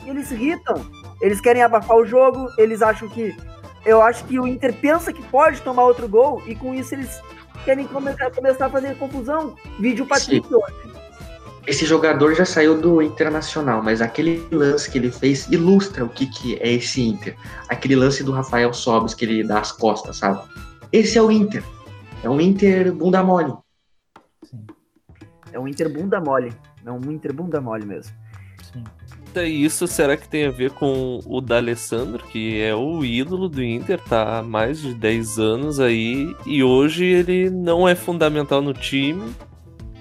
e 0.05 0.09
eles 0.09 0.27
se 0.27 0.33
irritam. 0.33 0.85
Eles 1.21 1.41
querem 1.41 1.61
abafar 1.61 1.97
o 1.97 2.05
jogo, 2.05 2.47
eles 2.57 2.81
acham 2.81 3.07
que. 3.09 3.35
Eu 3.85 4.01
acho 4.01 4.25
que 4.25 4.39
o 4.39 4.45
Inter 4.45 4.73
pensa 4.73 5.13
que 5.13 5.23
pode 5.23 5.61
tomar 5.61 5.83
outro 5.83 6.07
gol 6.07 6.41
e 6.45 6.53
com 6.53 6.75
isso 6.75 6.93
eles 6.93 7.21
querem 7.63 7.87
começar, 7.87 8.29
começar 8.31 8.65
a 8.65 8.69
fazer 8.69 8.97
confusão. 8.97 9.55
Vídeo 9.79 10.05
Patrick 10.05 10.53
hoje. 10.53 10.89
Esse 11.65 11.85
jogador 11.85 12.33
já 12.33 12.45
saiu 12.45 12.79
do 12.79 13.01
Internacional, 13.01 13.81
mas 13.81 14.01
aquele 14.01 14.43
lance 14.51 14.89
que 14.89 14.97
ele 14.97 15.11
fez 15.11 15.47
ilustra 15.47 16.03
o 16.03 16.09
que, 16.09 16.25
que 16.25 16.55
é 16.55 16.73
esse 16.73 17.01
Inter. 17.01 17.35
Aquele 17.67 17.95
lance 17.95 18.23
do 18.23 18.31
Rafael 18.31 18.73
Sobis 18.73 19.13
que 19.13 19.23
ele 19.23 19.43
dá 19.43 19.59
as 19.59 19.71
costas, 19.71 20.17
sabe? 20.17 20.41
Esse 20.91 21.17
é 21.17 21.21
o 21.21 21.31
Inter. 21.31 21.63
É 22.23 22.29
um 22.29 22.41
Inter 22.41 22.91
bunda 22.91 23.21
mole. 23.23 23.53
É 25.51 25.59
um 25.59 25.67
Inter 25.67 25.89
bunda 25.89 26.19
mole. 26.19 26.53
É 26.85 26.91
um 26.91 27.11
Inter 27.11 27.33
bunda 27.33 27.59
mole 27.59 27.85
mesmo. 27.85 28.13
Sim. 28.71 28.83
E 29.35 29.63
isso 29.63 29.87
será 29.87 30.17
que 30.17 30.27
tem 30.27 30.47
a 30.47 30.51
ver 30.51 30.71
com 30.71 31.19
o 31.25 31.39
D'Alessandro, 31.39 32.25
que 32.25 32.59
é 32.61 32.73
o 32.73 33.05
ídolo 33.05 33.47
do 33.47 33.63
Inter, 33.63 33.99
tá 33.99 34.39
há 34.39 34.43
mais 34.43 34.81
de 34.81 34.93
10 34.93 35.37
anos 35.37 35.79
aí, 35.79 36.35
e 36.45 36.63
hoje 36.63 37.05
ele 37.05 37.49
não 37.49 37.87
é 37.87 37.93
fundamental 37.93 38.61
no 38.61 38.73
time, 38.73 39.33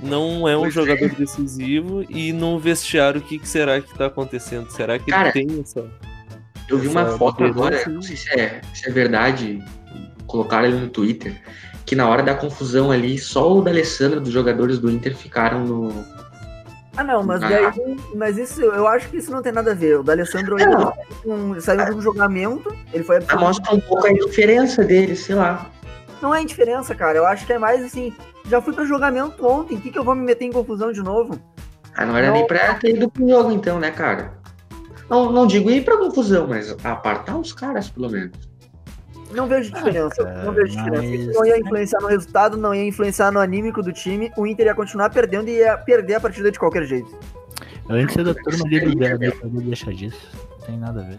não 0.03 0.49
é 0.49 0.57
um 0.57 0.61
pois 0.61 0.77
é. 0.77 0.81
jogador 0.81 1.05
é. 1.05 1.15
decisivo, 1.15 2.05
e 2.09 2.33
no 2.33 2.59
vestiário 2.59 3.21
o 3.21 3.25
que, 3.25 3.39
que 3.39 3.47
será 3.47 3.81
que 3.81 3.97
tá 3.97 4.07
acontecendo? 4.07 4.71
Será 4.71 4.99
que 4.99 5.11
Cara, 5.11 5.31
ele 5.35 5.47
tem 5.47 5.61
essa. 5.61 5.87
Eu 6.69 6.79
vi 6.79 6.89
uma 6.89 7.07
foto 7.19 7.45
agora, 7.45 7.87
não 7.89 8.03
sei 8.03 8.17
se 8.17 8.31
é, 8.31 8.61
se 8.75 8.89
é 8.89 8.93
verdade, 8.93 9.63
colocaram 10.27 10.69
ali 10.69 10.79
no 10.79 10.89
Twitter, 10.89 11.41
que 11.89 11.97
na 11.97 12.07
hora 12.07 12.23
da 12.23 12.35
confusão 12.35 12.91
ali, 12.91 13.19
só 13.19 13.51
o 13.51 13.63
D'Alessandro 13.63 14.21
dos 14.21 14.31
jogadores 14.31 14.79
do 14.79 14.91
Inter 14.91 15.17
ficaram 15.17 15.65
no. 15.65 16.05
Ah, 16.95 17.03
não, 17.03 17.23
mas 17.23 17.43
Ah. 17.43 17.49
daí. 17.49 17.97
Mas 18.15 18.37
isso, 18.37 18.61
eu 18.61 18.87
acho 18.87 19.09
que 19.09 19.17
isso 19.17 19.31
não 19.31 19.41
tem 19.41 19.53
nada 19.53 19.71
a 19.71 19.75
ver. 19.75 20.01
O 20.01 20.03
D'Alessandro 20.03 20.57
um- 21.25 21.59
saiu 21.61 21.85
de 21.87 21.93
um 21.95 22.01
julgamento, 22.03 22.75
ele 22.93 23.03
foi 23.05 23.17
Ah, 23.17 23.19
absolvido. 23.21 23.47
mostra 23.47 23.75
um 23.75 23.81
pouco 23.81 24.07
a 24.07 24.13
diferença 24.13 24.85
deles, 24.85 25.21
sei 25.21 25.35
lá. 25.35 25.67
Não 26.21 26.35
é 26.35 26.43
indiferença, 26.43 26.95
cara. 26.95 27.17
Eu 27.17 27.25
acho 27.27 27.47
que 27.47 27.53
é 27.55 27.59
mais 27.59 27.83
assim. 27.83 28.13
Já 28.51 28.61
fui 28.61 28.75
pra 28.75 28.85
julgamento 28.85 29.47
ontem, 29.47 29.77
o 29.77 29.81
que, 29.81 29.91
que 29.91 29.99
eu 29.99 30.05
vou 30.05 30.15
me 30.15 30.25
meter 30.25 30.45
em 30.45 30.53
confusão 30.53 30.93
de 30.93 31.03
novo? 31.03 31.39
Ah, 31.97 32.05
não 32.05 32.17
era 32.17 32.27
Não. 32.29 32.35
nem 32.35 32.47
pra 32.47 32.75
ter 32.75 32.97
ido 32.97 33.09
pro 33.09 33.27
jogo, 33.29 33.51
então, 33.53 33.79
né, 33.81 33.91
cara? 33.91 34.33
Não, 35.09 35.33
não 35.33 35.47
digo 35.47 35.71
ir 35.71 35.85
pra 35.85 35.97
confusão, 35.97 36.47
mas 36.49 36.75
apartar 36.85 37.37
os 37.39 37.53
caras, 37.53 37.89
pelo 37.89 38.11
menos. 38.11 38.48
Não 39.33 39.47
vejo 39.47 39.73
diferença. 39.73 40.25
cara, 40.25 40.45
não 40.45 40.53
vejo 40.53 40.77
diferença. 40.77 41.03
mas- 41.03 41.21
Isso 41.21 41.33
não 41.33 41.47
ia 41.47 41.59
influenciar 41.59 42.01
no 42.01 42.09
resultado, 42.09 42.57
não 42.57 42.75
ia 42.75 42.85
influenciar 42.85 43.31
no 43.31 43.39
anímico 43.41 43.83
do 43.83 43.93
time. 43.93 44.31
O 44.37 44.47
Inter 44.47 44.67
ia 44.67 44.75
continuar 44.75 45.11
perdendo 45.11 45.49
e 45.49 45.59
ia 45.59 45.77
perder 45.77 46.15
a 46.15 46.21
partida 46.21 46.51
de 46.51 46.59
qualquer 46.59 46.85
jeito. 46.85 47.11
Antes 47.91 48.17
da 48.25 48.35
turma 48.35 48.65
Beira-Rio 48.69 49.37
poder 49.41 49.61
deixar 49.65 49.93
disso. 49.93 50.21
Não 50.61 50.67
tem 50.67 50.79
nada 50.79 51.01
a 51.01 51.05
ver. 51.05 51.19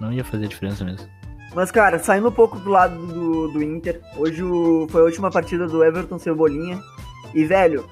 Não 0.00 0.12
ia 0.12 0.24
fazer 0.24 0.46
diferença 0.48 0.84
mesmo. 0.84 1.06
Mas, 1.54 1.70
cara, 1.70 1.98
saindo 1.98 2.28
um 2.28 2.32
pouco 2.32 2.58
do 2.58 2.70
lado 2.70 2.94
do, 3.06 3.48
do 3.48 3.62
Inter, 3.62 4.00
hoje 4.16 4.42
o- 4.42 4.86
foi 4.90 5.00
a 5.00 5.04
última 5.04 5.30
partida 5.30 5.66
do 5.66 5.82
Everton 5.82 6.18
Cebolinha. 6.18 6.78
E, 7.34 7.44
velho, 7.44 7.84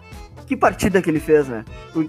que 0.47 0.57
partida 0.57 1.00
que 1.02 1.11
ele 1.11 1.21
fez, 1.21 1.47
né? 1.49 1.64
O- 1.95 2.02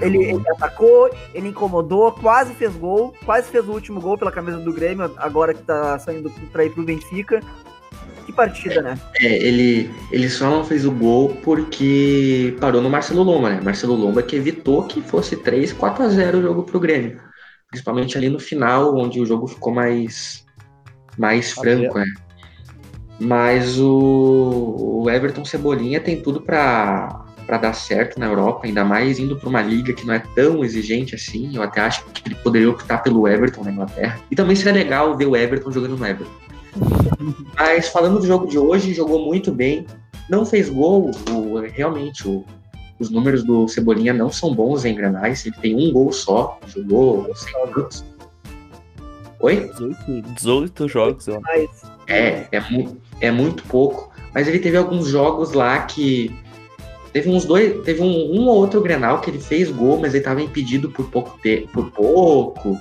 Ele, 0.00 0.18
ele 0.24 0.42
atacou, 0.50 1.10
ele 1.34 1.48
incomodou, 1.48 2.12
quase 2.12 2.54
fez 2.54 2.74
gol, 2.74 3.14
quase 3.26 3.48
fez 3.50 3.68
o 3.68 3.72
último 3.72 4.00
gol 4.00 4.16
pela 4.16 4.32
camisa 4.32 4.58
do 4.58 4.72
Grêmio, 4.72 5.12
agora 5.18 5.52
que 5.52 5.62
tá 5.62 5.98
saindo 5.98 6.30
pra 6.50 6.64
ir 6.64 6.70
pro 6.70 6.82
Benfica. 6.82 7.40
Que 8.24 8.32
partida, 8.32 8.80
né? 8.80 8.98
É, 9.20 9.26
ele, 9.46 9.90
ele 10.10 10.30
só 10.30 10.48
não 10.48 10.64
fez 10.64 10.86
o 10.86 10.92
gol 10.92 11.36
porque 11.42 12.56
parou 12.60 12.80
no 12.80 12.88
Marcelo 12.88 13.22
Lomba, 13.22 13.50
né? 13.50 13.60
Marcelo 13.62 13.94
Lomba 13.94 14.22
que 14.22 14.36
evitou 14.36 14.84
que 14.84 15.02
fosse 15.02 15.36
3, 15.36 15.72
4 15.72 16.04
a 16.04 16.08
0 16.08 16.38
o 16.38 16.42
jogo 16.42 16.62
pro 16.62 16.80
Grêmio. 16.80 17.20
Principalmente 17.68 18.16
ali 18.16 18.28
no 18.28 18.38
final, 18.38 18.96
onde 18.96 19.20
o 19.20 19.26
jogo 19.26 19.46
ficou 19.48 19.74
mais, 19.74 20.44
mais 21.18 21.52
franco, 21.52 21.98
né? 21.98 22.06
Mas 23.18 23.78
o, 23.78 25.02
o 25.04 25.10
Everton 25.10 25.44
Cebolinha 25.44 26.00
tem 26.00 26.20
tudo 26.22 26.40
pra, 26.40 27.24
pra 27.52 27.58
dar 27.58 27.74
certo 27.74 28.18
na 28.18 28.24
Europa, 28.24 28.62
ainda 28.66 28.82
mais 28.82 29.18
indo 29.18 29.36
pra 29.36 29.46
uma 29.46 29.60
liga 29.60 29.92
que 29.92 30.06
não 30.06 30.14
é 30.14 30.20
tão 30.34 30.64
exigente 30.64 31.14
assim. 31.14 31.54
Eu 31.54 31.62
até 31.62 31.82
acho 31.82 32.02
que 32.06 32.26
ele 32.26 32.34
poderia 32.36 32.70
optar 32.70 33.02
pelo 33.02 33.28
Everton 33.28 33.62
na 33.62 33.70
Inglaterra. 33.72 34.18
E 34.30 34.34
também 34.34 34.56
seria 34.56 34.72
legal 34.72 35.14
ver 35.18 35.26
o 35.26 35.36
Everton 35.36 35.70
jogando 35.70 35.98
no 35.98 36.06
Everton. 36.06 36.32
Mas 37.54 37.88
falando 37.88 38.18
do 38.20 38.26
jogo 38.26 38.46
de 38.46 38.56
hoje, 38.58 38.94
jogou 38.94 39.26
muito 39.26 39.52
bem. 39.52 39.86
Não 40.30 40.46
fez 40.46 40.70
gol, 40.70 41.10
o- 41.30 41.58
realmente 41.60 42.26
o- 42.26 42.42
os 42.98 43.10
números 43.10 43.44
do 43.44 43.68
Cebolinha 43.68 44.14
não 44.14 44.32
são 44.32 44.54
bons 44.54 44.86
em 44.86 44.94
Granais. 44.94 45.44
Ele 45.44 45.54
tem 45.60 45.76
um 45.76 45.92
gol 45.92 46.10
só, 46.10 46.58
jogou 46.68 47.30
100 47.34 47.66
minutos. 47.66 48.02
Oi? 49.40 49.68
18, 49.74 50.22
18 50.36 50.88
jogos, 50.88 51.28
ó. 51.28 51.38
É, 52.06 52.46
é, 52.50 52.60
mu- 52.70 52.96
é 53.20 53.30
muito 53.30 53.62
pouco. 53.64 54.10
Mas 54.32 54.48
ele 54.48 54.58
teve 54.58 54.78
alguns 54.78 55.06
jogos 55.08 55.52
lá 55.52 55.80
que. 55.82 56.34
Teve 57.12 57.30
uns 57.30 57.44
dois. 57.44 57.82
Teve 57.82 58.02
um, 58.02 58.06
um 58.06 58.48
ou 58.48 58.56
outro 58.56 58.80
Grenal 58.80 59.20
que 59.20 59.30
ele 59.30 59.40
fez 59.40 59.70
gol, 59.70 59.98
mas 59.98 60.14
ele 60.14 60.18
estava 60.18 60.40
impedido 60.40 60.90
por 60.90 61.10
pouco 61.10 61.38
tempo. 61.42 61.68
Por 61.68 61.90
pouco. 61.90 62.78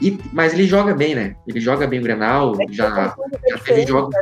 E, 0.00 0.18
mas 0.32 0.52
ele 0.52 0.66
joga 0.66 0.94
bem, 0.94 1.14
né? 1.14 1.36
Ele 1.46 1.60
joga 1.60 1.86
bem 1.86 2.00
o 2.00 2.02
Grenal, 2.02 2.54
já, 2.70 3.14
já 3.48 3.58
teve 3.64 3.86
jogos. 3.86 4.14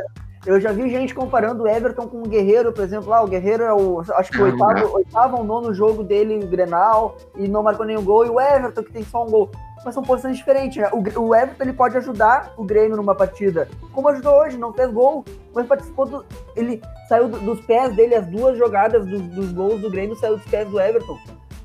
Eu 0.45 0.59
já 0.59 0.71
vi 0.71 0.89
gente 0.89 1.13
comparando 1.13 1.63
o 1.63 1.67
Everton 1.67 2.07
com 2.07 2.19
o 2.19 2.27
Guerreiro, 2.27 2.71
por 2.71 2.83
exemplo. 2.83 3.13
Ah, 3.13 3.21
o 3.21 3.27
Guerreiro 3.27 3.63
é 3.63 3.73
o. 3.73 4.01
Acho 4.15 4.31
que 4.31 4.41
o 4.41 4.45
Ah, 4.45 4.51
não 4.51 4.67
oitavo, 4.67 4.95
oitavo 4.95 5.37
ou 5.37 5.43
nono 5.43 5.73
jogo 5.73 6.03
dele 6.03 6.33
em 6.33 6.39
Grenal 6.39 7.17
e 7.37 7.47
não 7.47 7.61
marcou 7.61 7.85
nenhum 7.85 8.03
gol. 8.03 8.25
E 8.25 8.29
o 8.29 8.39
Everton, 8.39 8.83
que 8.83 8.91
tem 8.91 9.03
só 9.03 9.23
um 9.23 9.29
gol. 9.29 9.51
Mas 9.83 9.93
são 9.95 10.03
posições 10.03 10.37
diferentes, 10.37 10.77
né? 10.77 10.89
O, 10.93 11.21
o 11.21 11.35
Everton 11.35 11.63
ele 11.63 11.73
pode 11.73 11.97
ajudar 11.97 12.53
o 12.55 12.63
Grêmio 12.63 12.95
numa 12.95 13.15
partida. 13.15 13.67
Como 13.91 14.07
ajudou 14.09 14.35
hoje, 14.35 14.57
não 14.57 14.71
fez 14.73 14.91
gol, 14.91 15.25
mas 15.55 15.65
participou 15.65 16.05
do. 16.05 16.25
Ele 16.55 16.79
saiu 17.09 17.27
do- 17.27 17.39
dos 17.39 17.61
pés 17.65 17.95
dele, 17.95 18.13
as 18.15 18.27
duas 18.27 18.57
jogadas 18.57 19.05
dos, 19.05 19.21
dos 19.23 19.51
gols 19.51 19.81
do 19.81 19.89
Grêmio 19.89 20.15
saiu 20.15 20.37
dos 20.37 20.45
pés 20.45 20.67
do 20.69 20.79
Everton. 20.79 21.17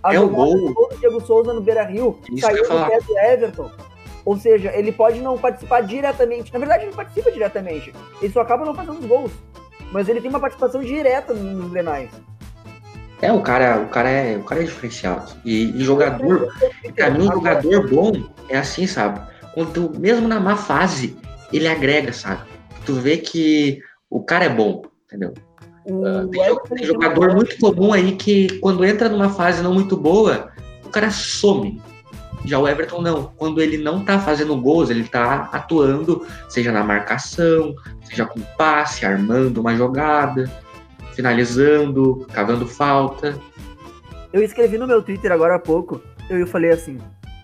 A 0.03 0.13
É 0.15 0.17
jogada 0.17 0.35
gol. 0.37 0.55
do 0.69 0.75
gol 0.75 0.89
do 0.89 0.97
Diego 0.97 1.21
Souza 1.21 1.53
no 1.53 1.61
Beira 1.61 1.83
Rio 1.85 2.19
Isso 2.31 2.47
saiu 2.47 2.67
dos 2.69 2.89
pés 2.89 3.05
do 3.05 3.19
Everton. 3.19 3.71
Ou 4.25 4.37
seja, 4.37 4.73
ele 4.75 4.91
pode 4.93 5.21
não 5.21 5.37
participar 5.39 5.83
diretamente. 5.83 6.53
Na 6.53 6.59
verdade, 6.59 6.85
ele 6.85 6.95
participa 6.95 7.31
diretamente. 7.31 7.93
Ele 8.21 8.33
só 8.33 8.41
acaba 8.41 8.65
não 8.65 8.75
fazendo 8.75 8.99
os 8.99 9.07
gols. 9.07 9.31
Mas 9.93 10.09
ele 10.09 10.21
tem 10.21 10.29
uma 10.31 10.41
participação 10.41 10.81
direta 10.81 11.33
nos 11.33 11.71
Grenais. 11.71 12.11
É, 13.23 13.33
o 13.33 13.41
cara, 13.41 13.79
o 13.81 13.89
cara 13.89 14.11
é, 14.11 14.37
o 14.37 14.43
cara 14.43 14.63
é 14.63 14.65
diferenciado. 14.65 15.33
E, 15.45 15.71
e 15.71 15.81
jogador, 15.83 16.53
pra 16.95 17.11
mim, 17.11 17.25
jogador 17.25 17.89
bom 17.89 18.13
é 18.49 18.59
assim, 18.59 18.87
sabe? 18.87 19.21
Quando 19.55 19.99
mesmo 19.99 20.29
na 20.29 20.39
má 20.39 20.57
fase, 20.57 21.17
ele 21.53 21.67
agrega, 21.67 22.13
sabe? 22.13 22.43
Tu 22.85 22.95
vê 22.95 23.17
que 23.17 23.81
o 24.11 24.23
cara 24.23 24.45
é 24.45 24.49
bom, 24.49 24.83
entendeu? 25.07 25.33
Ah, 25.89 26.27
Tem, 26.31 26.77
tem 26.77 26.87
jogador 26.87 27.35
muito 27.35 27.59
comum 27.59 27.93
aí 27.93 28.17
que 28.17 28.59
quando 28.59 28.85
entra 28.85 29.09
numa 29.09 29.31
fase 29.31 29.63
não 29.63 29.73
muito 29.73 29.97
boa, 29.97 30.51
o 30.85 30.89
cara 30.89 31.11
some. 31.11 31.81
Já 32.45 32.59
o 32.59 32.69
Everton 32.69 33.01
não. 33.01 33.33
Quando 33.37 33.61
ele 33.61 33.79
não 33.79 34.05
tá 34.05 34.21
fazendo 34.21 34.61
gols, 34.61 34.91
ele 34.91 35.05
tá 35.05 35.49
atuando, 35.53 36.27
seja 36.49 36.71
na 36.71 36.85
marcação, 36.85 37.75
seja 38.05 38.25
com 38.27 38.41
passe, 38.57 39.05
armando 39.05 39.61
uma 39.61 39.75
jogada, 39.75 40.45
finalizando, 41.17 42.27
cavando 42.33 42.67
falta. 42.67 43.37
Eu 44.33 44.43
escrevi 44.43 44.77
no 44.77 44.87
meu 44.87 45.03
Twitter 45.03 45.33
agora 45.33 45.55
há 45.57 45.59
pouco. 45.59 46.01
Eu 46.29 46.47
falei 46.47 46.71
assim: 46.71 46.99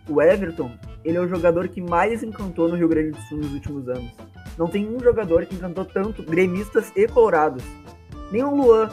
o 0.08 0.20
Everton, 0.20 0.70
ele 1.04 1.16
é 1.16 1.20
o 1.20 1.26
jogador 1.28 1.66
que 1.68 1.80
mais 1.80 2.22
encantou 2.22 2.68
no 2.68 2.76
Rio 2.76 2.86
Grande 2.88 3.12
do 3.12 3.20
Sul 3.22 3.38
nos 3.38 3.52
últimos 3.52 3.88
anos. 3.88 4.10
Não 4.58 4.68
tem 4.68 4.86
um 4.86 5.00
jogador 5.00 5.46
que 5.46 5.54
encantou 5.54 5.84
tanto 5.86 6.22
gremistas 6.22 6.92
e 6.94 7.08
colorados. 7.08 7.64
Nem 8.30 8.44
o 8.44 8.54
Luan. 8.54 8.90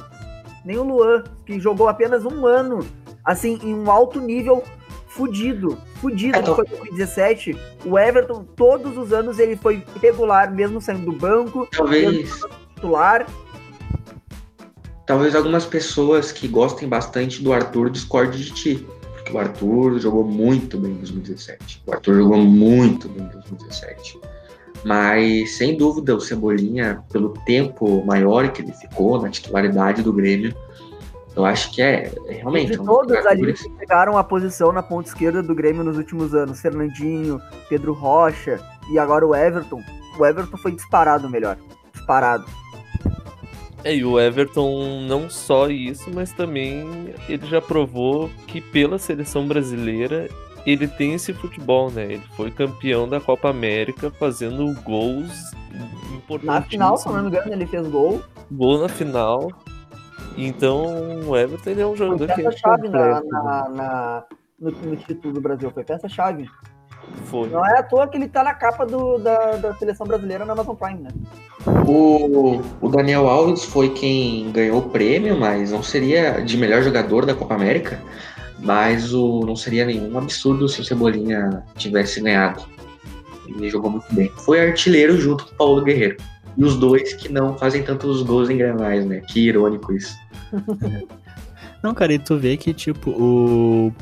Nem 0.63 0.77
o 0.77 0.83
Luan, 0.83 1.23
que 1.45 1.59
jogou 1.59 1.87
apenas 1.89 2.23
um 2.25 2.45
ano, 2.45 2.79
assim, 3.23 3.59
em 3.63 3.73
um 3.73 3.91
alto 3.91 4.19
nível 4.21 4.63
fudido. 5.07 5.77
Fudido, 5.95 6.37
É, 6.37 6.39
que 6.39 6.45
tô- 6.45 6.55
foi 6.55 6.65
2017. 6.65 7.57
O 7.85 7.97
Everton, 7.99 8.43
todos 8.55 8.97
os 8.97 9.11
anos, 9.11 9.39
ele 9.39 9.55
foi 9.57 9.83
regular, 10.01 10.53
mesmo 10.53 10.79
saindo 10.79 11.11
do 11.11 11.17
banco, 11.17 11.67
Talvez, 11.71 12.39
titular. 12.75 13.25
Talvez 15.09 15.33
algumas 15.33 15.65
pessoas 15.65 16.31
que 16.31 16.47
gostem 16.47 16.87
bastante 16.87 17.41
do 17.41 17.51
Arthur 17.51 17.89
discordem 17.89 18.39
de 18.39 18.51
ti. 18.51 18.87
Porque 19.15 19.33
o 19.33 19.39
Arthur 19.39 19.99
jogou 19.99 20.23
muito 20.23 20.77
bem 20.77 20.91
em 20.91 20.97
2017. 20.97 21.81
O 21.87 21.91
Arthur 21.91 22.17
jogou 22.17 22.37
muito 22.37 23.09
bem 23.09 23.25
em 23.25 23.29
2017. 23.29 24.19
Mas, 24.85 25.57
sem 25.57 25.75
dúvida, 25.75 26.15
o 26.15 26.21
Cebolinha, 26.21 27.03
pelo 27.11 27.29
tempo 27.43 28.05
maior 28.05 28.51
que 28.51 28.61
ele 28.61 28.71
ficou 28.71 29.19
na 29.19 29.29
titularidade 29.29 30.03
do 30.03 30.13
Grêmio, 30.13 30.53
eu 31.35 31.43
acho 31.43 31.73
que 31.73 31.81
é, 31.81 32.13
é 32.27 32.33
realmente. 32.33 32.73
De 32.73 32.77
dos 32.77 32.85
todos 32.85 33.25
ali 33.25 33.53
que 33.53 33.69
pegaram 33.79 34.15
a 34.15 34.23
posição 34.23 34.71
na 34.71 34.83
ponta 34.83 35.09
esquerda 35.09 35.41
do 35.41 35.55
Grêmio 35.55 35.83
nos 35.83 35.97
últimos 35.97 36.35
anos, 36.35 36.61
Fernandinho, 36.61 37.41
Pedro 37.67 37.93
Rocha 37.93 38.59
e 38.91 38.99
agora 38.99 39.25
o 39.25 39.35
Everton. 39.35 39.81
O 40.19 40.23
Everton 40.23 40.57
foi 40.57 40.71
disparado 40.71 41.27
melhor. 41.27 41.57
Disparado. 41.93 42.45
É, 43.83 43.95
e 43.95 44.03
o 44.03 44.19
Everton 44.19 45.01
não 45.07 45.29
só 45.29 45.69
isso, 45.69 46.09
mas 46.13 46.31
também 46.33 47.13
ele 47.29 47.45
já 47.47 47.61
provou 47.61 48.29
que 48.47 48.59
pela 48.59 48.99
seleção 48.99 49.47
brasileira 49.47 50.27
ele 50.65 50.87
tem 50.87 51.13
esse 51.13 51.33
futebol, 51.33 51.89
né? 51.89 52.03
Ele 52.13 52.23
foi 52.35 52.51
campeão 52.51 53.07
da 53.07 53.19
Copa 53.21 53.49
América 53.49 54.11
fazendo 54.11 54.73
gols 54.83 55.31
importantes. 56.13 56.45
Na 56.45 56.61
final, 56.61 56.97
se 56.97 57.07
não 57.07 57.21
me 57.23 57.27
engano, 57.29 57.53
ele 57.53 57.65
fez 57.65 57.87
gol. 57.87 58.21
Gol 58.51 58.79
na 58.81 58.89
final. 58.89 59.49
Então 60.37 61.27
o 61.27 61.35
Everton 61.37 61.69
ele 61.69 61.81
é 61.81 61.87
um 61.87 61.95
jogador 61.95 62.25
que 62.27 62.31
é 62.33 62.35
peça-chave 62.35 62.89
na, 62.89 62.99
completo, 63.21 63.25
né? 63.27 63.41
na, 63.43 63.69
na- 63.69 64.23
no, 64.59 64.71
no 64.71 64.95
título 64.97 65.33
do 65.33 65.41
Brasil. 65.41 65.71
Foi 65.71 65.83
peça-chave. 65.83 66.49
Foi. 67.25 67.49
Não 67.49 67.65
é 67.65 67.79
à 67.79 67.83
toa 67.83 68.07
que 68.07 68.17
ele 68.17 68.27
tá 68.27 68.43
na 68.43 68.53
capa 68.53 68.85
do- 68.85 69.17
da, 69.19 69.57
da 69.57 69.73
seleção 69.75 70.07
brasileira 70.07 70.45
na 70.45 70.53
Amazon 70.53 70.75
Prime, 70.75 70.99
né? 71.01 71.09
O, 71.85 72.61
o 72.81 72.89
Daniel 72.89 73.27
Alves 73.27 73.63
foi 73.65 73.89
quem 73.89 74.51
ganhou 74.51 74.79
o 74.79 74.89
prêmio, 74.89 75.39
mas 75.39 75.71
não 75.71 75.83
seria 75.83 76.39
de 76.41 76.57
melhor 76.57 76.81
jogador 76.81 77.25
da 77.25 77.33
Copa 77.35 77.53
América. 77.55 77.99
Mas 78.61 79.13
o, 79.13 79.41
não 79.45 79.55
seria 79.55 79.85
nenhum 79.85 80.17
absurdo 80.17 80.67
se 80.67 80.81
o 80.81 80.83
Cebolinha 80.83 81.63
tivesse 81.75 82.19
ganhado. 82.21 82.63
Ele 83.47 83.69
jogou 83.69 83.89
muito 83.91 84.13
bem. 84.13 84.29
Foi 84.39 84.59
artilheiro 84.59 85.17
junto 85.17 85.45
com 85.45 85.51
o 85.51 85.55
Paulo 85.55 85.83
Guerreiro. 85.83 86.17
E 86.57 86.63
os 86.63 86.75
dois 86.75 87.13
que 87.13 87.31
não 87.31 87.57
fazem 87.57 87.83
tantos 87.83 88.21
gols 88.23 88.49
em 88.49 88.57
granais, 88.57 89.05
né? 89.05 89.21
Que 89.27 89.47
irônico 89.47 89.93
isso. 89.93 90.15
Não, 91.81 91.93
cara, 91.93 92.11
e 92.13 92.19
tu 92.19 92.37
vê 92.37 92.57
que, 92.57 92.73
tipo, 92.73 93.11
o, 93.11 93.93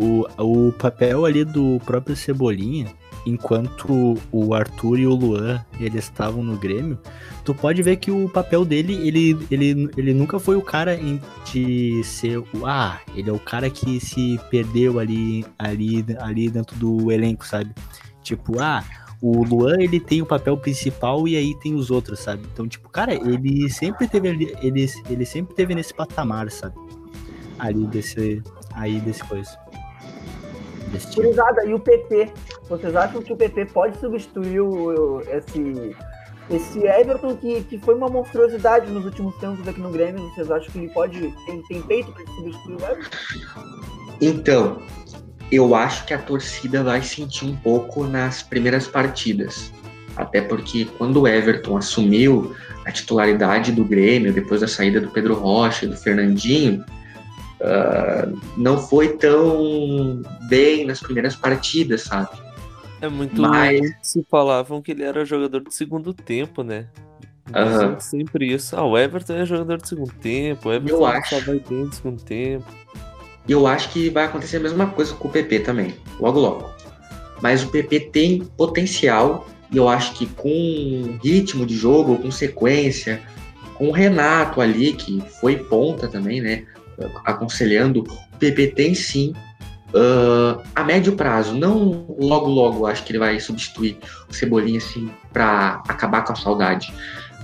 o, 0.00 0.26
o 0.38 0.72
papel 0.72 1.24
ali 1.26 1.44
do 1.44 1.78
próprio 1.84 2.16
Cebolinha 2.16 2.86
enquanto 3.26 4.16
o 4.32 4.54
Arthur 4.54 4.98
e 4.98 5.06
o 5.06 5.14
Luan 5.14 5.64
eles 5.78 6.04
estavam 6.04 6.42
no 6.42 6.56
Grêmio, 6.56 6.98
tu 7.44 7.54
pode 7.54 7.82
ver 7.82 7.96
que 7.96 8.10
o 8.10 8.28
papel 8.28 8.64
dele, 8.64 8.94
ele, 9.06 9.46
ele, 9.50 9.90
ele 9.96 10.14
nunca 10.14 10.38
foi 10.38 10.56
o 10.56 10.62
cara 10.62 10.94
em, 10.94 11.20
de 11.52 12.02
ser 12.04 12.38
o 12.38 12.46
ah, 12.64 12.98
ele 13.14 13.28
é 13.30 13.32
o 13.32 13.38
cara 13.38 13.68
que 13.68 14.00
se 14.00 14.40
perdeu 14.50 14.98
ali, 14.98 15.44
ali, 15.58 16.04
ali 16.18 16.50
dentro 16.50 16.76
do 16.76 17.10
elenco, 17.12 17.46
sabe? 17.46 17.74
Tipo, 18.22 18.60
ah, 18.60 18.84
o 19.20 19.44
Luan 19.44 19.76
ele 19.80 20.00
tem 20.00 20.22
o 20.22 20.26
papel 20.26 20.56
principal 20.56 21.28
e 21.28 21.36
aí 21.36 21.54
tem 21.60 21.74
os 21.74 21.90
outros, 21.90 22.20
sabe? 22.20 22.42
Então, 22.52 22.66
tipo, 22.66 22.88
cara, 22.88 23.14
ele 23.14 23.68
sempre 23.68 24.08
teve 24.08 24.28
ele, 24.28 24.90
ele 25.08 25.26
sempre 25.26 25.54
teve 25.54 25.74
nesse 25.74 25.92
patamar, 25.92 26.50
sabe? 26.50 26.74
Ali 27.58 27.86
desse 27.86 28.42
aí 28.72 28.98
desse 29.00 29.22
coisa. 29.24 29.58
Desse 30.90 31.20
e 31.20 31.74
o 31.74 31.78
PP? 31.78 32.32
Vocês 32.68 32.96
acham 32.96 33.22
que 33.22 33.32
o 33.32 33.36
PP 33.36 33.66
pode 33.66 33.98
substituir 33.98 34.60
o, 34.60 35.20
esse, 35.20 35.96
esse 36.50 36.78
Everton 36.84 37.36
que, 37.36 37.62
que 37.62 37.78
foi 37.78 37.94
uma 37.94 38.08
monstruosidade 38.08 38.90
nos 38.90 39.04
últimos 39.04 39.36
tempos 39.36 39.66
aqui 39.66 39.80
no 39.80 39.90
Grêmio? 39.90 40.28
Vocês 40.30 40.50
acham 40.50 40.70
que 40.70 40.78
ele 40.78 40.88
pode. 40.88 41.34
Tem, 41.46 41.62
tem 41.62 41.82
peito 41.82 42.12
para 42.12 42.26
substituir 42.26 42.76
o 42.76 42.84
Everton? 42.84 43.16
Então, 44.20 44.82
eu 45.50 45.74
acho 45.74 46.06
que 46.06 46.14
a 46.14 46.18
torcida 46.18 46.82
vai 46.82 47.02
sentir 47.02 47.46
um 47.46 47.56
pouco 47.56 48.04
nas 48.04 48.42
primeiras 48.42 48.86
partidas. 48.86 49.72
Até 50.16 50.40
porque 50.40 50.86
quando 50.98 51.22
o 51.22 51.28
Everton 51.28 51.76
assumiu 51.76 52.54
a 52.84 52.90
titularidade 52.90 53.72
do 53.72 53.84
Grêmio, 53.84 54.32
depois 54.32 54.60
da 54.60 54.68
saída 54.68 55.00
do 55.00 55.08
Pedro 55.10 55.34
Rocha 55.34 55.84
e 55.84 55.88
do 55.88 55.96
Fernandinho, 55.96 56.84
uh, 57.60 58.40
não 58.56 58.78
foi 58.78 59.16
tão 59.16 60.22
bem 60.48 60.84
nas 60.86 61.00
primeiras 61.00 61.34
partidas, 61.36 62.02
sabe? 62.02 62.28
É 63.00 63.08
muito. 63.08 63.40
Mas- 63.40 63.80
Se 64.02 64.24
falavam 64.30 64.82
que 64.82 64.90
ele 64.92 65.02
era 65.02 65.24
jogador 65.24 65.62
de 65.62 65.74
segundo 65.74 66.12
tempo, 66.12 66.62
né? 66.62 66.86
Diziam 67.46 67.98
Sempre 67.98 68.52
isso. 68.52 68.76
Ah, 68.76 68.84
o 68.84 68.96
Everton 68.96 69.34
é 69.34 69.44
jogador 69.46 69.78
de 69.78 69.88
segundo 69.88 70.12
tempo. 70.12 70.68
O 70.68 70.72
Everton 70.72 70.94
Eu 70.94 70.98
só 71.00 71.06
acho. 71.06 71.40
vai 71.46 71.58
bem 71.68 71.88
de 71.88 71.96
segundo 71.96 72.22
tempo. 72.22 72.64
E 73.48 73.52
eu 73.52 73.66
acho 73.66 73.88
que 73.90 74.08
vai 74.10 74.26
acontecer 74.26 74.58
a 74.58 74.60
mesma 74.60 74.86
coisa 74.86 75.14
com 75.14 75.26
o 75.26 75.30
PP 75.30 75.60
também, 75.60 75.94
logo 76.20 76.38
logo. 76.38 76.70
Mas 77.42 77.64
o 77.64 77.68
PP 77.70 78.00
tem 78.12 78.44
potencial 78.56 79.48
e 79.72 79.76
eu 79.78 79.88
acho 79.88 80.12
que 80.14 80.26
com 80.26 81.18
ritmo 81.24 81.64
de 81.66 81.74
jogo, 81.74 82.18
com 82.18 82.30
sequência, 82.30 83.20
com 83.74 83.88
o 83.88 83.92
Renato 83.92 84.60
ali, 84.60 84.92
que 84.92 85.20
foi 85.40 85.56
ponta 85.56 86.06
também, 86.06 86.40
né? 86.40 86.64
Aconselhando, 87.24 88.00
o 88.00 88.36
PP 88.38 88.68
tem 88.68 88.94
sim. 88.94 89.34
ah, 89.94 90.62
a 90.74 90.84
médio 90.84 91.14
prazo, 91.14 91.54
não 91.54 92.06
logo 92.18 92.48
logo 92.48 92.86
acho 92.86 93.04
que 93.04 93.12
ele 93.12 93.18
vai 93.18 93.38
substituir 93.40 93.98
o 94.28 94.34
Cebolinha 94.34 94.78
assim 94.78 95.10
para 95.32 95.82
acabar 95.88 96.22
com 96.24 96.32
a 96.32 96.36
saudade. 96.36 96.92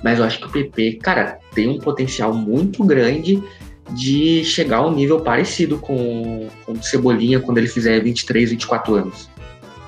Mas 0.02 0.18
eu 0.18 0.25
acho 0.25 0.38
que 0.38 0.46
o 0.46 0.50
PP, 0.50 0.98
cara, 1.02 1.38
tem 1.54 1.68
um 1.68 1.78
potencial 1.78 2.32
muito 2.32 2.84
grande 2.84 3.42
de 3.90 4.44
chegar 4.44 4.78
a 4.78 4.86
um 4.86 4.94
nível 4.94 5.20
parecido 5.20 5.78
com, 5.78 6.48
com 6.64 6.72
o 6.72 6.82
Cebolinha 6.82 7.40
quando 7.40 7.58
ele 7.58 7.68
fizer 7.68 8.00
23, 8.00 8.50
24 8.50 8.94
anos. 8.94 9.30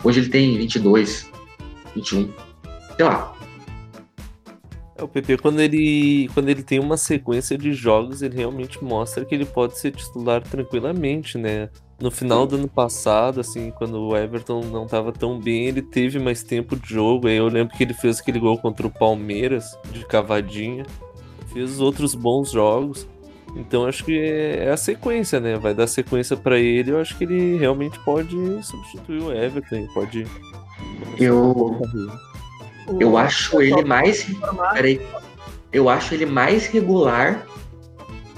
Hoje 0.03 0.21
ele 0.21 0.29
tem 0.29 0.57
22, 0.57 1.31
21. 1.95 2.31
Sei 2.97 3.05
lá. 3.05 3.38
É, 4.99 5.03
o 5.03 5.09
PP, 5.09 5.39
quando 5.39 5.61
ele, 5.61 6.29
quando 6.35 6.49
ele 6.49 6.63
tem 6.63 6.81
uma 6.81 6.97
sequência 6.97 7.57
de 7.57 7.73
jogos, 7.73 8.21
ele 8.21 8.37
realmente 8.37 8.83
mostra 8.83 9.25
que 9.25 9.35
ele 9.35 9.45
pode 9.45 9.79
ser 9.79 9.93
titular 9.93 10.43
tranquilamente, 10.43 11.39
né? 11.39 11.69
No 12.01 12.11
final 12.11 12.47
do 12.47 12.57
ano 12.57 12.69
passado, 12.69 13.41
assim, 13.41 13.73
quando 13.73 13.99
o 14.01 14.17
Everton 14.17 14.61
não 14.61 14.85
estava 14.85 15.13
tão 15.13 15.39
bem, 15.41 15.67
ele 15.67 15.83
teve 15.83 16.19
mais 16.19 16.43
tempo 16.45 16.77
de 16.77 16.89
jogo. 16.95 17.27
Aí 17.27 17.37
eu 17.37 17.49
lembro 17.49 17.77
que 17.77 17.83
ele 17.83 17.95
fez 17.95 18.21
aquele 18.21 18.39
gol 18.39 18.57
contra 18.59 18.87
o 18.87 18.91
Palmeiras, 18.91 19.77
de 19.93 20.05
cavadinha. 20.07 20.85
Fez 21.53 21.81
outros 21.81 22.15
bons 22.15 22.51
jogos. 22.53 23.07
Então 23.57 23.87
acho 23.87 24.05
que 24.05 24.17
é 24.17 24.67
é 24.67 24.71
a 24.71 24.77
sequência, 24.77 25.41
né? 25.41 25.57
Vai 25.57 25.75
dar 25.75 25.87
sequência 25.89 26.37
pra 26.37 26.59
ele. 26.59 26.93
Eu 26.93 27.01
acho 27.01 27.17
que 27.17 27.25
ele 27.25 27.57
realmente 27.57 27.99
pode 28.05 28.37
substituir 28.63 29.23
o 29.23 29.33
Everton. 29.33 29.87
Pode. 29.93 30.25
Eu- 31.19 31.81
O- 32.89 32.99
Eu 33.01 33.17
acho 33.17 33.61
ele 33.61 33.85
mais. 33.85 34.27
Peraí. 34.73 35.01
Eu 35.73 35.89
acho 35.89 36.15
ele 36.15 36.27
mais 36.27 36.67
regular 36.67 37.43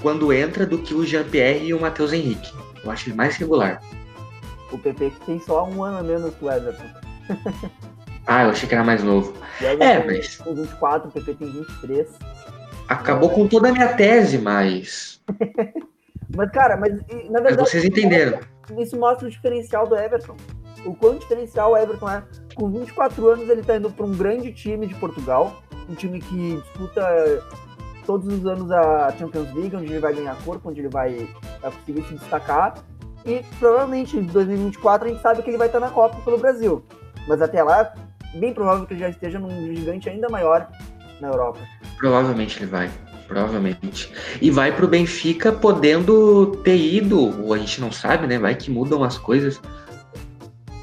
quando 0.01 0.33
entra 0.33 0.65
do 0.65 0.77
que 0.79 0.93
o 0.93 1.05
Jean-Pierre 1.05 1.65
e 1.67 1.73
o 1.73 1.79
Matheus 1.79 2.11
Henrique. 2.13 2.51
Eu 2.83 2.91
acho 2.91 3.09
ele 3.09 3.15
mais 3.15 3.35
regular. 3.37 3.81
O 4.71 4.77
PP 4.77 5.09
que 5.11 5.25
tem 5.25 5.39
só 5.39 5.65
um 5.65 5.83
ano 5.83 5.97
a 5.99 6.03
menos 6.03 6.33
que 6.35 6.45
o 6.45 6.51
Everton. 6.51 6.83
Ah, 8.27 8.43
eu 8.43 8.51
achei 8.51 8.69
que 8.69 8.75
era 8.75 8.83
mais 8.83 9.03
novo. 9.03 9.33
É, 9.59 9.75
mas- 10.05 10.37
tem 10.37 10.53
24, 10.53 11.09
o 11.09 11.11
PP 11.11 11.33
tem 11.33 11.49
23. 11.51 12.07
Acabou 12.87 13.29
com 13.31 13.47
toda 13.47 13.69
a 13.69 13.71
minha 13.71 13.87
tese, 13.95 14.37
mas. 14.37 15.19
Mas, 16.33 16.49
cara, 16.51 16.77
mas 16.77 16.93
na 16.93 16.99
Mas 17.31 17.43
verdade. 17.43 17.69
vocês 17.69 17.83
entenderam. 17.83 18.39
Isso 18.77 18.97
mostra 18.97 19.27
o 19.27 19.29
diferencial 19.29 19.85
do 19.85 19.97
Everton. 19.97 20.37
O 20.85 20.95
quão 20.95 21.17
diferencial 21.17 21.71
o 21.71 21.77
Everton 21.77 22.09
é. 22.09 22.23
Com 22.55 22.69
24 22.69 23.27
anos, 23.29 23.49
ele 23.49 23.61
tá 23.61 23.77
indo 23.77 23.89
para 23.89 24.05
um 24.05 24.13
grande 24.13 24.51
time 24.51 24.87
de 24.87 24.95
Portugal. 24.95 25.61
Um 25.89 25.95
time 25.95 26.19
que 26.19 26.55
disputa 26.55 27.01
todos 28.05 28.27
os 28.27 28.45
anos 28.45 28.71
a 28.71 29.13
Champions 29.17 29.53
League, 29.53 29.75
onde 29.75 29.91
ele 29.91 29.99
vai 29.99 30.13
ganhar 30.13 30.35
corpo, 30.43 30.69
onde 30.69 30.81
ele 30.81 30.89
vai, 30.89 31.27
conseguir 31.61 32.03
se 32.07 32.15
destacar. 32.15 32.75
E 33.25 33.43
provavelmente 33.59 34.17
em 34.17 34.23
2024 34.23 35.07
a 35.07 35.11
gente 35.11 35.21
sabe 35.21 35.41
que 35.43 35.49
ele 35.49 35.57
vai 35.57 35.67
estar 35.67 35.79
na 35.79 35.89
Copa 35.89 36.17
pelo 36.23 36.37
Brasil. 36.37 36.83
Mas 37.27 37.41
até 37.41 37.61
lá, 37.61 37.93
bem 38.35 38.53
provável 38.53 38.85
que 38.85 38.93
ele 38.93 39.01
já 39.01 39.09
esteja 39.09 39.39
num 39.39 39.73
gigante 39.73 40.09
ainda 40.09 40.27
maior 40.29 40.67
na 41.19 41.27
Europa. 41.27 41.59
Provavelmente 41.97 42.57
ele 42.57 42.65
vai. 42.65 42.89
Provavelmente. 43.27 44.11
E 44.41 44.51
vai 44.51 44.75
pro 44.75 44.87
Benfica 44.87 45.53
podendo 45.53 46.57
ter 46.63 46.75
ido, 46.75 47.45
ou 47.45 47.53
a 47.53 47.57
gente 47.57 47.79
não 47.79 47.91
sabe, 47.91 48.27
né? 48.27 48.37
Vai 48.37 48.55
que 48.55 48.69
mudam 48.69 49.03
as 49.03 49.17
coisas. 49.17 49.61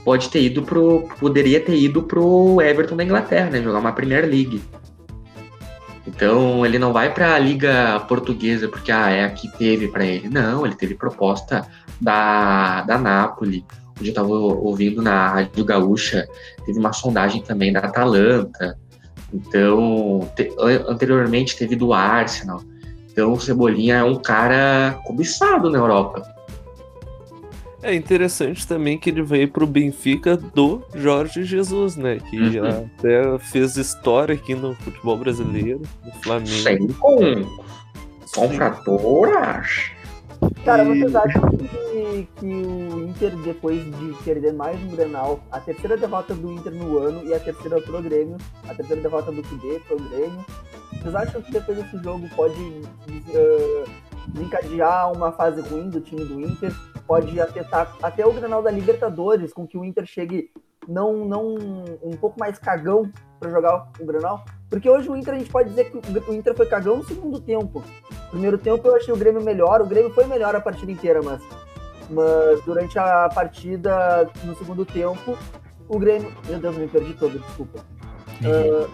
Pode 0.09 0.31
ter 0.31 0.41
ido 0.41 0.63
pro. 0.63 1.07
Poderia 1.21 1.61
ter 1.61 1.77
ido 1.77 2.03
pro 2.03 2.63
Everton 2.63 2.97
da 2.97 3.05
Inglaterra, 3.05 3.51
né? 3.51 3.61
Jogar 3.63 3.79
uma 3.79 3.93
Premier 3.93 4.25
League. 4.25 4.63
Então 6.07 6.65
ele 6.65 6.79
não 6.79 6.95
vai 6.95 7.13
pra 7.13 7.39
Liga 7.39 8.01
Portuguesa 8.09 8.69
porque 8.69 8.91
ah, 8.91 9.11
é 9.11 9.25
a 9.25 9.29
que 9.31 9.47
teve 9.59 9.87
pra 9.89 10.07
ele. 10.07 10.31
Não, 10.31 10.65
ele 10.65 10.75
teve 10.75 10.95
proposta 10.95 11.67
da, 12.01 12.81
da 12.85 12.97
Napoli. 12.97 13.63
Hoje 14.01 14.09
eu 14.09 14.15
tava 14.15 14.31
ouvindo 14.31 15.03
na 15.03 15.29
Rádio 15.29 15.63
Gaúcha, 15.63 16.27
teve 16.65 16.79
uma 16.79 16.95
sondagem 16.95 17.43
também 17.43 17.71
da 17.71 17.81
Atalanta. 17.81 18.79
Então, 19.31 20.27
te- 20.35 20.51
an- 20.59 20.87
anteriormente 20.89 21.55
teve 21.55 21.77
do 21.77 21.93
Arsenal. 21.93 22.63
Então, 23.13 23.35
o 23.35 23.39
Cebolinha 23.39 23.97
é 23.97 24.05
um 24.05 24.17
cara 24.17 24.99
cobiçado 25.05 25.69
na 25.69 25.77
Europa. 25.77 26.23
É 27.83 27.95
interessante 27.95 28.67
também 28.67 28.99
que 28.99 29.09
ele 29.11 29.23
veio 29.23 29.49
pro 29.51 29.67
Benfica 29.67 30.37
do 30.37 30.83
Jorge 30.95 31.45
Jesus, 31.45 31.97
né? 31.97 32.19
Que 32.29 32.39
Uhum. 32.41 32.51
já 32.51 32.69
até 32.99 33.39
fez 33.39 33.77
história 33.77 34.35
aqui 34.35 34.55
no 34.55 34.75
futebol 34.75 35.17
brasileiro, 35.17 35.83
no 36.05 36.13
Flamengo. 36.23 36.49
Sem 36.51 36.89
com, 36.89 37.21
com 38.35 38.49
fraturas. 38.51 39.91
Cara, 40.65 40.85
vocês 40.85 41.15
acham 41.17 41.49
que, 41.51 42.29
que 42.37 42.47
o 42.47 43.09
Inter, 43.09 43.35
depois 43.39 43.81
de 43.85 44.15
perder 44.25 44.53
mais 44.53 44.81
um 44.83 44.89
Grenal, 44.89 45.41
a 45.51 45.59
terceira 45.61 45.97
derrota 45.97 46.35
do 46.35 46.53
Inter 46.53 46.73
no 46.73 46.99
ano 46.99 47.25
e 47.25 47.35
a 47.35 47.41
terceira 47.41 47.81
pro 47.81 48.03
Grêmio, 48.03 48.37
a 48.69 48.75
terceira 48.75 49.03
derrota 49.03 49.33
do 49.33 49.43
Cudê 49.43 49.81
pro 49.87 49.97
Grêmio, 49.97 50.45
vocês 51.01 51.15
acham 51.15 51.41
que 51.43 51.53
depois 51.53 51.79
desse 51.79 51.99
jogo 52.03 52.29
pode 52.37 52.83
eh, 53.35 53.85
desencadear 54.29 55.13
uma 55.13 55.33
fase 55.33 55.61
ruim 55.61 55.91
do 55.91 56.01
time 56.01 56.25
do 56.25 56.41
Inter? 56.41 56.73
Pode 57.09 57.41
afetar 57.41 57.97
até 58.03 58.25
o 58.25 58.33
Grenal 58.33 58.63
da 58.63 58.71
Libertadores, 58.71 59.53
com 59.53 59.67
que 59.67 59.77
o 59.79 59.85
Inter 59.85 60.07
chegue 60.07 60.53
não, 60.87 61.25
não 61.25 61.55
um 62.03 62.17
pouco 62.17 62.39
mais 62.39 62.59
cagão 62.59 63.11
para 63.41 63.51
jogar 63.51 63.91
o 63.99 64.05
Grenal? 64.05 64.45
Porque 64.69 64.89
hoje 64.89 65.09
o 65.09 65.17
Inter, 65.17 65.35
a 65.35 65.39
gente 65.39 65.51
pode 65.51 65.71
dizer 65.71 65.91
que 65.91 65.97
o 65.97 66.35
Inter 66.35 66.55
foi 66.55 66.67
cagão 66.67 66.99
no 66.99 67.05
segundo 67.05 67.41
tempo. 67.41 67.83
Primeiro 68.31 68.59
tempo 68.59 68.87
eu 68.87 68.95
achei 68.95 69.13
o 69.13 69.17
Grêmio 69.17 69.43
melhor, 69.43 69.81
o 69.81 69.87
Grêmio 69.87 70.13
foi 70.13 70.27
melhor 70.27 70.55
a 70.55 70.61
partida 70.61 70.93
inteira, 70.93 71.23
mas, 71.23 71.43
mas 72.11 72.63
durante 72.65 72.99
a 72.99 73.29
partida, 73.35 74.31
no 74.45 74.55
segundo 74.57 74.85
tempo, 74.85 75.37
o 75.89 75.99
Grêmio. 75.99 76.31
Meu 76.47 76.59
Deus, 76.59 76.77
me 76.77 76.87
perdi 76.87 77.15
todo, 77.15 77.39
desculpa. 77.39 77.81
Ah, 78.45 78.87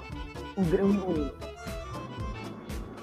o 0.57 0.63
Grêmio. 0.63 1.33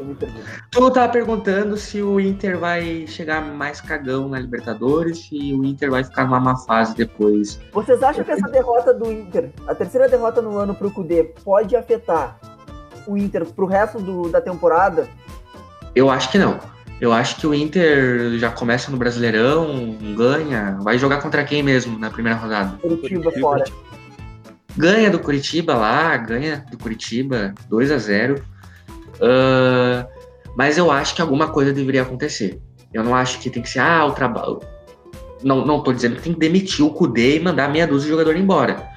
Eu 0.01 0.07
me 0.07 0.15
perdi. 0.15 0.41
Tu 0.71 0.91
tava 0.91 1.13
perguntando 1.13 1.77
se 1.77 2.01
o 2.01 2.19
Inter 2.19 2.57
vai 2.57 3.05
chegar 3.05 3.39
mais 3.39 3.79
cagão 3.79 4.27
na 4.27 4.39
Libertadores 4.39 5.29
e 5.31 5.53
o 5.53 5.63
Inter 5.63 5.91
vai 5.91 6.03
ficar 6.03 6.25
numa 6.25 6.39
má 6.39 6.57
fase 6.57 6.95
depois. 6.95 7.59
Vocês 7.71 8.01
acham 8.01 8.23
que 8.23 8.31
essa 8.31 8.49
derrota 8.49 8.93
do 8.93 9.11
Inter, 9.11 9.51
a 9.67 9.75
terceira 9.75 10.09
derrota 10.09 10.41
no 10.41 10.57
ano 10.57 10.73
pro 10.73 10.89
Cudê, 10.89 11.23
pode 11.43 11.75
afetar 11.75 12.39
o 13.05 13.15
Inter 13.15 13.45
pro 13.45 13.67
resto 13.67 13.99
do, 13.99 14.27
da 14.27 14.41
temporada? 14.41 15.07
Eu 15.93 16.09
acho 16.09 16.31
que 16.31 16.39
não. 16.39 16.59
Eu 16.99 17.13
acho 17.13 17.37
que 17.37 17.45
o 17.45 17.53
Inter 17.53 18.39
já 18.39 18.49
começa 18.49 18.89
no 18.89 18.97
Brasileirão, 18.97 19.95
ganha, 20.17 20.79
vai 20.81 20.97
jogar 20.97 21.21
contra 21.21 21.43
quem 21.43 21.61
mesmo 21.61 21.99
na 21.99 22.09
primeira 22.09 22.37
rodada? 22.39 22.77
Curitiba 22.77 23.31
fora. 23.39 23.65
ganha 24.75 25.11
do 25.11 25.19
Curitiba 25.19 25.75
lá, 25.75 26.17
ganha 26.17 26.65
do 26.71 26.77
Curitiba 26.77 27.53
2 27.69 27.91
a 27.91 27.97
0 27.97 28.50
uh, 29.21 30.07
mas 30.55 30.77
eu 30.77 30.91
acho 30.91 31.15
que 31.15 31.21
alguma 31.21 31.47
coisa 31.47 31.71
deveria 31.71 32.01
acontecer. 32.01 32.61
Eu 32.93 33.03
não 33.03 33.15
acho 33.15 33.39
que 33.39 33.49
tem 33.49 33.61
que 33.61 33.69
ser, 33.69 33.79
ah, 33.79 34.05
o 34.05 34.11
trabalho. 34.11 34.59
Não, 35.43 35.65
não 35.65 35.81
tô 35.81 35.93
dizendo 35.93 36.17
que 36.17 36.23
tem 36.23 36.33
que 36.33 36.39
demitir 36.39 36.85
o 36.85 36.91
Kudê 36.91 37.37
e 37.37 37.39
mandar 37.39 37.69
meia 37.69 37.87
dúzia 37.87 38.05
de 38.05 38.11
jogador 38.11 38.35
embora. 38.35 38.89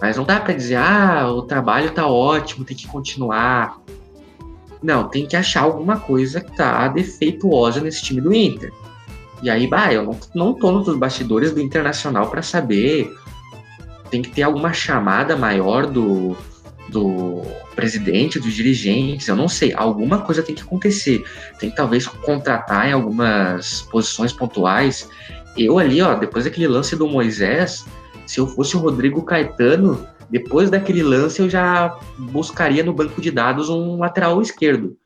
Mas 0.00 0.16
não 0.16 0.24
dá 0.24 0.38
para 0.38 0.54
dizer, 0.54 0.76
ah, 0.76 1.30
o 1.30 1.42
trabalho 1.42 1.90
tá 1.92 2.06
ótimo, 2.06 2.64
tem 2.64 2.76
que 2.76 2.86
continuar. 2.86 3.80
Não, 4.82 5.08
tem 5.08 5.26
que 5.26 5.36
achar 5.36 5.62
alguma 5.62 5.98
coisa 5.98 6.40
que 6.40 6.54
tá 6.56 6.88
defeituosa 6.88 7.80
nesse 7.80 8.02
time 8.02 8.20
do 8.20 8.34
Inter. 8.34 8.72
E 9.42 9.48
aí, 9.48 9.66
bah, 9.66 9.92
eu 9.92 10.04
não, 10.04 10.18
não 10.34 10.54
tô 10.54 10.70
nos 10.70 10.96
bastidores 10.96 11.52
do 11.52 11.60
Internacional 11.60 12.28
para 12.28 12.42
saber. 12.42 13.12
Tem 14.10 14.22
que 14.22 14.30
ter 14.30 14.42
alguma 14.42 14.72
chamada 14.72 15.36
maior 15.36 15.86
do, 15.86 16.36
do 16.92 17.42
presidente, 17.74 18.38
dos 18.38 18.54
dirigentes, 18.54 19.26
eu 19.26 19.34
não 19.34 19.48
sei. 19.48 19.72
Alguma 19.74 20.20
coisa 20.20 20.42
tem 20.42 20.54
que 20.54 20.62
acontecer. 20.62 21.24
Tem 21.58 21.70
que 21.70 21.76
talvez 21.76 22.06
contratar 22.06 22.88
em 22.88 22.92
algumas 22.92 23.82
posições 23.90 24.32
pontuais. 24.32 25.08
Eu 25.56 25.78
ali, 25.78 26.00
ó, 26.00 26.14
depois 26.14 26.44
daquele 26.44 26.68
lance 26.68 26.94
do 26.94 27.08
Moisés, 27.08 27.84
se 28.26 28.38
eu 28.38 28.46
fosse 28.46 28.76
o 28.76 28.80
Rodrigo 28.80 29.22
Caetano, 29.22 30.06
depois 30.30 30.70
daquele 30.70 31.02
lance 31.02 31.40
eu 31.40 31.50
já 31.50 31.98
buscaria 32.18 32.84
no 32.84 32.92
banco 32.92 33.20
de 33.20 33.30
dados 33.30 33.68
um 33.68 33.98
lateral 33.98 34.40
esquerdo. 34.40 34.96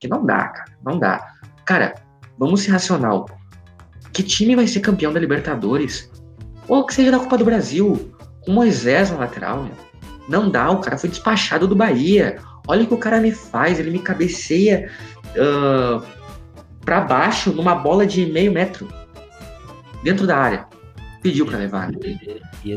Que 0.00 0.08
não 0.08 0.24
dá, 0.24 0.48
cara. 0.48 0.72
Não 0.84 0.98
dá. 0.98 1.26
Cara, 1.64 1.94
vamos 2.38 2.62
ser 2.62 2.72
racional. 2.72 3.26
Que 4.12 4.22
time 4.22 4.56
vai 4.56 4.66
ser 4.66 4.80
campeão 4.80 5.12
da 5.12 5.20
Libertadores? 5.20 6.10
Ou 6.68 6.84
que 6.86 6.94
seja 6.94 7.10
da 7.10 7.18
Copa 7.18 7.38
do 7.38 7.44
Brasil? 7.44 8.12
Com 8.44 8.52
Moisés 8.52 9.10
na 9.10 9.18
lateral, 9.18 9.62
meu. 9.62 9.72
Não 10.28 10.48
dá, 10.48 10.70
o 10.70 10.80
cara 10.80 10.96
foi 10.96 11.10
despachado 11.10 11.68
do 11.68 11.76
Bahia. 11.76 12.38
Olha 12.66 12.84
o 12.84 12.86
que 12.86 12.94
o 12.94 12.98
cara 12.98 13.20
me 13.20 13.30
faz, 13.30 13.78
ele 13.78 13.90
me 13.90 13.98
cabeceia 13.98 14.90
uh, 15.36 16.02
para 16.84 17.00
baixo 17.00 17.52
numa 17.52 17.74
bola 17.74 18.06
de 18.06 18.26
meio 18.26 18.52
metro. 18.52 18.88
Dentro 20.02 20.26
da 20.26 20.36
área. 20.36 20.66
Pediu 21.22 21.46
para 21.46 21.58
levar. 21.58 21.90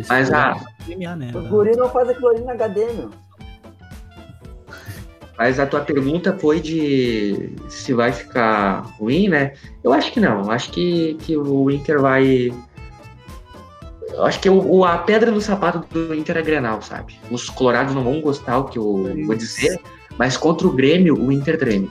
Mas 0.08 0.32
a. 0.32 0.52
Ah, 0.52 1.16
né? 1.16 1.32
O 1.34 1.42
guri 1.50 1.76
não 1.76 1.90
faz 1.90 2.10
aquilo 2.10 2.30
ali 2.30 2.42
na 2.42 2.54
HD, 2.54 2.86
meu. 2.94 3.10
Mas 5.38 5.60
a 5.60 5.68
tua 5.68 5.82
pergunta 5.82 6.36
foi 6.40 6.60
de 6.60 7.54
se 7.70 7.94
vai 7.94 8.12
ficar 8.12 8.82
ruim, 8.98 9.28
né? 9.28 9.54
Eu 9.84 9.94
acho 9.94 10.12
que 10.12 10.20
não. 10.20 10.50
Acho 10.50 10.72
que, 10.72 11.16
que 11.22 11.38
o 11.38 11.70
Inter 11.70 12.02
vai 12.02 12.52
eu 14.18 14.26
acho 14.26 14.40
que 14.40 14.50
o, 14.50 14.84
a 14.84 14.98
pedra 14.98 15.30
no 15.30 15.40
sapato 15.40 15.86
do 15.92 16.16
Inter 16.16 16.38
é 16.38 16.42
Grenal, 16.42 16.82
sabe? 16.82 17.20
Os 17.30 17.50
colorados 17.50 17.94
não 17.94 18.04
vão 18.04 18.20
gostar 18.20 18.58
o 18.58 18.66
que 18.66 18.80
eu 18.80 19.14
vou 19.26 19.36
dizer, 19.36 19.80
mas 20.18 20.36
contra 20.36 20.68
o 20.68 20.72
Grêmio, 20.72 21.16
o 21.16 21.32
Inter 21.32 21.58
treme. 21.58 21.90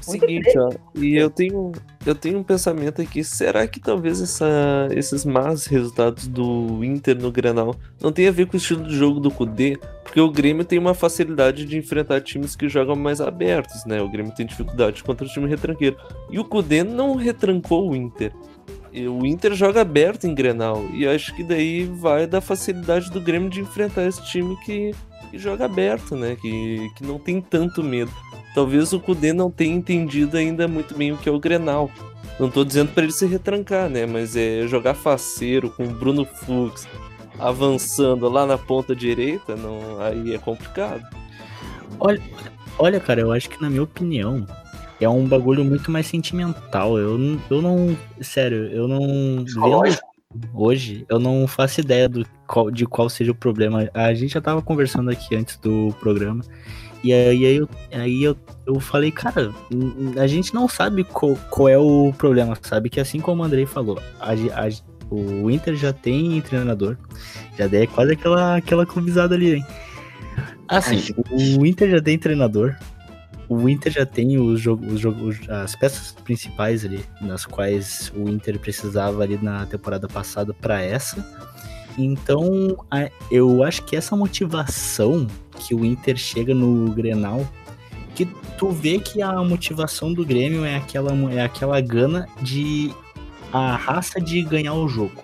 Seguinte, 0.00 0.58
ó, 0.58 0.70
e 0.96 1.16
eu 1.16 1.28
tenho, 1.28 1.70
eu 2.04 2.14
tenho 2.14 2.38
um 2.38 2.42
pensamento 2.42 3.02
aqui, 3.02 3.22
será 3.22 3.66
que 3.68 3.78
talvez 3.78 4.22
essa, 4.22 4.88
esses 4.90 5.24
más 5.24 5.66
resultados 5.66 6.26
do 6.26 6.82
Inter 6.82 7.20
no 7.20 7.30
Grenal 7.30 7.74
não 8.00 8.10
tem 8.10 8.26
a 8.26 8.32
ver 8.32 8.46
com 8.46 8.54
o 8.54 8.56
estilo 8.56 8.84
de 8.84 8.96
jogo 8.96 9.20
do 9.20 9.30
Kudê? 9.30 9.78
Porque 10.02 10.18
o 10.18 10.30
Grêmio 10.30 10.64
tem 10.64 10.78
uma 10.78 10.94
facilidade 10.94 11.66
de 11.66 11.76
enfrentar 11.76 12.22
times 12.22 12.56
que 12.56 12.70
jogam 12.70 12.96
mais 12.96 13.20
abertos, 13.20 13.84
né? 13.84 14.00
O 14.00 14.08
Grêmio 14.08 14.34
tem 14.34 14.46
dificuldade 14.46 15.04
contra 15.04 15.26
o 15.26 15.28
time 15.28 15.46
retranqueiro. 15.46 15.98
E 16.30 16.38
o 16.38 16.44
Kudê 16.44 16.82
não 16.82 17.14
retrancou 17.14 17.90
o 17.90 17.94
Inter 17.94 18.32
o 18.92 19.26
Inter 19.26 19.54
joga 19.54 19.80
aberto 19.80 20.26
em 20.26 20.34
Grenal. 20.34 20.84
E 20.92 21.06
acho 21.06 21.34
que 21.34 21.42
daí 21.42 21.84
vai 21.84 22.26
da 22.26 22.40
facilidade 22.40 23.10
do 23.10 23.20
Grêmio 23.20 23.50
de 23.50 23.60
enfrentar 23.60 24.04
esse 24.06 24.24
time 24.24 24.56
que, 24.64 24.94
que 25.30 25.38
joga 25.38 25.64
aberto, 25.64 26.16
né? 26.16 26.36
Que, 26.40 26.90
que 26.96 27.04
não 27.04 27.18
tem 27.18 27.40
tanto 27.40 27.82
medo. 27.82 28.10
Talvez 28.54 28.92
o 28.92 29.00
Kudê 29.00 29.32
não 29.32 29.50
tenha 29.50 29.74
entendido 29.74 30.36
ainda 30.36 30.66
muito 30.66 30.96
bem 30.96 31.12
o 31.12 31.16
que 31.16 31.28
é 31.28 31.32
o 31.32 31.40
Grenal. 31.40 31.90
Não 32.40 32.50
tô 32.50 32.64
dizendo 32.64 32.92
para 32.92 33.02
ele 33.02 33.12
se 33.12 33.26
retrancar, 33.26 33.88
né? 33.88 34.06
Mas 34.06 34.36
é 34.36 34.66
jogar 34.66 34.94
faceiro 34.94 35.70
com 35.70 35.84
o 35.84 35.94
Bruno 35.94 36.24
Fux 36.24 36.86
avançando 37.38 38.28
lá 38.28 38.44
na 38.44 38.58
ponta 38.58 38.94
direita, 38.94 39.54
não, 39.54 40.00
aí 40.00 40.34
é 40.34 40.38
complicado. 40.38 41.02
Olha, 42.00 42.20
olha, 42.78 43.00
cara, 43.00 43.20
eu 43.20 43.32
acho 43.32 43.48
que 43.48 43.60
na 43.62 43.70
minha 43.70 43.82
opinião, 43.82 44.46
é 45.00 45.08
um 45.08 45.24
bagulho 45.26 45.64
muito 45.64 45.90
mais 45.90 46.06
sentimental. 46.06 46.98
Eu, 46.98 47.18
eu 47.50 47.62
não. 47.62 47.96
Sério, 48.20 48.66
eu 48.66 48.88
não. 48.88 49.44
Vendo 49.44 49.98
hoje, 50.52 51.06
eu 51.08 51.18
não 51.18 51.46
faço 51.46 51.80
ideia 51.80 52.08
do 52.08 52.24
qual, 52.46 52.70
de 52.70 52.86
qual 52.86 53.08
seja 53.08 53.32
o 53.32 53.34
problema. 53.34 53.88
A 53.94 54.12
gente 54.14 54.34
já 54.34 54.40
tava 54.40 54.60
conversando 54.62 55.10
aqui 55.10 55.34
antes 55.34 55.56
do 55.56 55.94
programa. 56.00 56.42
E 57.02 57.12
aí, 57.12 57.46
aí, 57.46 57.56
eu, 57.56 57.68
aí 57.92 58.24
eu, 58.24 58.36
eu 58.66 58.80
falei, 58.80 59.12
cara, 59.12 59.54
a 60.20 60.26
gente 60.26 60.52
não 60.52 60.68
sabe 60.68 61.04
qual, 61.04 61.36
qual 61.48 61.68
é 61.68 61.78
o 61.78 62.12
problema, 62.16 62.58
sabe? 62.60 62.90
Que 62.90 62.98
assim 62.98 63.20
como 63.20 63.42
o 63.42 63.44
Andrei 63.44 63.66
falou, 63.66 64.00
a, 64.18 64.32
a, 64.32 64.68
o 65.08 65.48
Inter 65.48 65.76
já 65.76 65.92
tem 65.92 66.40
treinador. 66.40 66.96
Já 67.56 67.66
é 67.66 67.86
quase 67.86 68.12
aquela, 68.12 68.56
aquela 68.56 68.84
clubizada 68.84 69.34
ali, 69.34 69.56
hein? 69.56 69.66
Assim, 70.66 71.14
o 71.30 71.64
Inter 71.64 71.88
já 71.88 72.00
tem 72.00 72.18
treinador 72.18 72.76
o 73.48 73.68
Inter 73.68 73.92
já 73.92 74.04
tem 74.06 74.38
os 74.38 74.60
jogos, 74.60 75.04
os 75.04 75.48
as 75.48 75.74
peças 75.74 76.12
principais 76.24 76.84
ali, 76.84 77.04
nas 77.20 77.46
quais 77.46 78.12
o 78.14 78.28
Inter 78.28 78.58
precisava 78.58 79.22
ali 79.22 79.38
na 79.42 79.64
temporada 79.66 80.06
passada 80.06 80.52
para 80.52 80.82
essa. 80.82 81.24
Então, 81.96 82.76
eu 83.30 83.64
acho 83.64 83.82
que 83.84 83.96
essa 83.96 84.14
motivação 84.14 85.26
que 85.58 85.74
o 85.74 85.84
Inter 85.84 86.16
chega 86.16 86.54
no 86.54 86.92
Grenal, 86.92 87.46
que 88.14 88.26
tu 88.56 88.70
vê 88.70 88.98
que 88.98 89.22
a 89.22 89.42
motivação 89.42 90.12
do 90.12 90.24
Grêmio 90.24 90.64
é 90.64 90.76
aquela, 90.76 91.12
é 91.32 91.42
aquela 91.42 91.80
gana 91.80 92.28
de 92.42 92.92
a 93.52 93.76
raça 93.76 94.20
de 94.20 94.42
ganhar 94.42 94.74
o 94.74 94.86
jogo. 94.86 95.22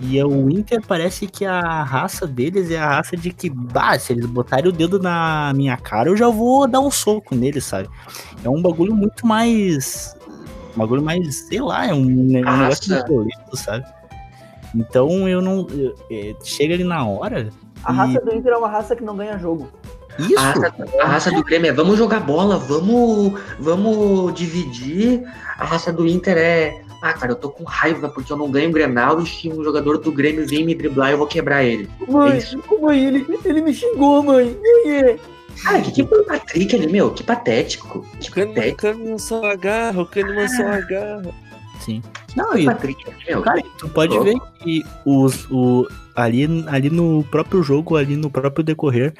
E 0.00 0.22
o 0.22 0.50
Inter 0.50 0.82
parece 0.86 1.26
que 1.26 1.44
a 1.46 1.82
raça 1.82 2.26
deles 2.26 2.70
é 2.70 2.78
a 2.78 2.96
raça 2.96 3.16
de 3.16 3.32
que, 3.32 3.48
bah, 3.48 3.98
se 3.98 4.12
eles 4.12 4.26
botarem 4.26 4.68
o 4.68 4.72
dedo 4.72 4.98
na 4.98 5.52
minha 5.54 5.76
cara, 5.76 6.10
eu 6.10 6.16
já 6.16 6.28
vou 6.28 6.66
dar 6.68 6.80
um 6.80 6.90
soco 6.90 7.34
neles, 7.34 7.64
sabe? 7.64 7.88
É 8.44 8.48
um 8.48 8.60
bagulho 8.60 8.94
muito 8.94 9.26
mais. 9.26 10.14
Um 10.74 10.78
bagulho 10.78 11.02
mais, 11.02 11.48
sei 11.48 11.60
lá, 11.60 11.86
é 11.86 11.94
um, 11.94 12.02
um 12.02 12.24
negócio 12.24 12.94
violento, 13.06 13.56
sabe? 13.56 13.86
Então 14.74 15.26
eu 15.26 15.40
não. 15.40 15.66
Eu, 15.70 15.94
é, 16.10 16.34
chega 16.44 16.74
ali 16.74 16.84
na 16.84 17.06
hora. 17.06 17.48
A 17.82 17.92
e... 17.92 17.96
raça 17.96 18.20
do 18.20 18.34
Inter 18.34 18.52
é 18.52 18.56
uma 18.56 18.68
raça 18.68 18.94
que 18.94 19.02
não 19.02 19.16
ganha 19.16 19.38
jogo. 19.38 19.70
Isso. 20.18 20.38
A 20.38 20.42
raça, 20.42 20.74
a 21.00 21.06
raça 21.06 21.30
do 21.30 21.42
Grêmio 21.42 21.68
é 21.68 21.72
vamos 21.72 21.98
jogar 21.98 22.20
bola, 22.20 22.58
vamos, 22.58 23.40
vamos 23.58 24.34
dividir. 24.34 25.22
A 25.58 25.64
raça 25.64 25.92
do 25.92 26.06
Inter 26.06 26.36
é 26.36 26.85
ah, 27.02 27.12
cara, 27.12 27.32
eu 27.32 27.36
tô 27.36 27.50
com 27.50 27.64
raiva 27.64 28.08
porque 28.08 28.32
eu 28.32 28.36
não 28.36 28.50
ganho 28.50 28.70
o 28.70 28.72
Grenal 28.72 29.20
e 29.20 29.26
se 29.26 29.48
um 29.48 29.62
jogador 29.62 29.98
do 29.98 30.12
Grêmio 30.12 30.46
vem 30.46 30.64
me 30.64 30.74
driblar, 30.74 31.10
eu 31.10 31.18
vou 31.18 31.26
quebrar 31.26 31.64
ele. 31.64 31.88
Mãe, 32.08 32.38
é 32.38 32.80
mãe 32.80 33.04
ele, 33.04 33.26
ele 33.44 33.60
me 33.60 33.74
xingou, 33.74 34.22
mãe. 34.22 34.56
É. 34.86 35.16
Ah, 35.64 35.80
que 35.80 35.92
tipo 35.92 36.14
o 36.14 36.24
Patrick 36.24 36.74
ali, 36.74 36.86
meu, 36.86 37.10
que 37.12 37.22
patético. 37.22 38.06
Que 38.20 38.28
o 38.30 38.46
patético. 38.48 38.76
Kahneman 38.76 39.18
só 39.18 39.44
agarra, 39.44 40.02
o 40.02 40.06
Kahneman 40.06 40.48
só 40.48 40.62
agarra. 40.66 41.34
Sim. 41.80 42.02
Não, 42.34 42.56
e, 42.56 42.66
Patrick, 42.66 43.02
meu, 43.26 43.40
cara, 43.42 43.62
tu 43.78 43.88
pode 43.88 44.18
ver 44.20 44.36
que 44.58 44.84
os, 45.04 45.46
o, 45.50 45.86
ali, 46.14 46.64
ali 46.66 46.90
no 46.90 47.24
próprio 47.30 47.62
jogo, 47.62 47.96
ali 47.96 48.16
no 48.16 48.30
próprio 48.30 48.64
decorrer, 48.64 49.14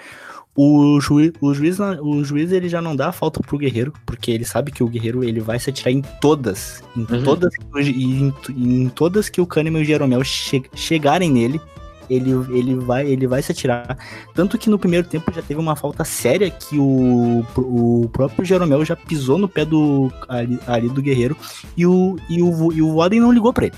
o 0.57 0.99
juiz, 1.01 1.33
o 1.41 1.53
juiz, 1.53 1.79
o 1.79 2.25
juiz 2.25 2.51
ele 2.51 2.69
já 2.69 2.81
não 2.81 2.97
dá 2.97 3.09
a 3.09 3.13
falta 3.13 3.41
pro 3.41 3.59
guerreiro, 3.59 3.93
porque 4.07 4.31
ele 4.31 4.45
sabe 4.45 4.73
que 4.73 4.83
o 4.83 4.89
guerreiro 4.89 5.23
ele 5.23 5.39
vai 5.39 5.59
se 5.59 5.69
atirar 5.69 5.93
em 5.93 6.01
todas, 6.21 6.83
em 6.97 7.01
uhum. 7.01 7.23
todas, 7.23 7.53
em, 7.77 8.35
em, 8.49 8.89
todas 8.89 9.29
que 9.29 9.41
o 9.41 9.47
Kahneman 9.47 9.81
e 9.81 9.83
o 9.83 9.87
Jeromel 9.87 10.25
che, 10.25 10.63
chegarem 10.75 11.31
nele, 11.31 11.61
ele, 12.09 12.31
ele, 12.57 12.75
vai, 12.77 13.07
ele 13.07 13.27
vai 13.27 13.43
se 13.43 13.53
atirar. 13.53 13.99
Tanto 14.35 14.57
que 14.57 14.71
no 14.71 14.79
primeiro 14.79 15.07
tempo 15.07 15.31
já 15.35 15.43
teve 15.43 15.61
uma 15.61 15.77
falta 15.77 16.05
séria 16.05 16.51
que 16.51 16.79
o, 16.79 17.45
o 17.57 18.09
próprio 18.13 18.45
Jeromel 18.45 18.85
já 18.85 18.97
pisou 18.97 19.37
no 19.37 19.49
pé 19.49 19.65
do 19.65 20.11
ali, 20.29 20.59
ali 20.67 20.89
do 20.89 21.03
guerreiro 21.03 21.37
e 21.77 21.87
o, 21.87 22.17
e 22.31 22.43
o, 22.43 22.73
e 22.73 22.81
o 22.81 22.95
Woden 22.95 23.21
não 23.21 23.33
ligou 23.33 23.53
para 23.53 23.67
ele. 23.67 23.77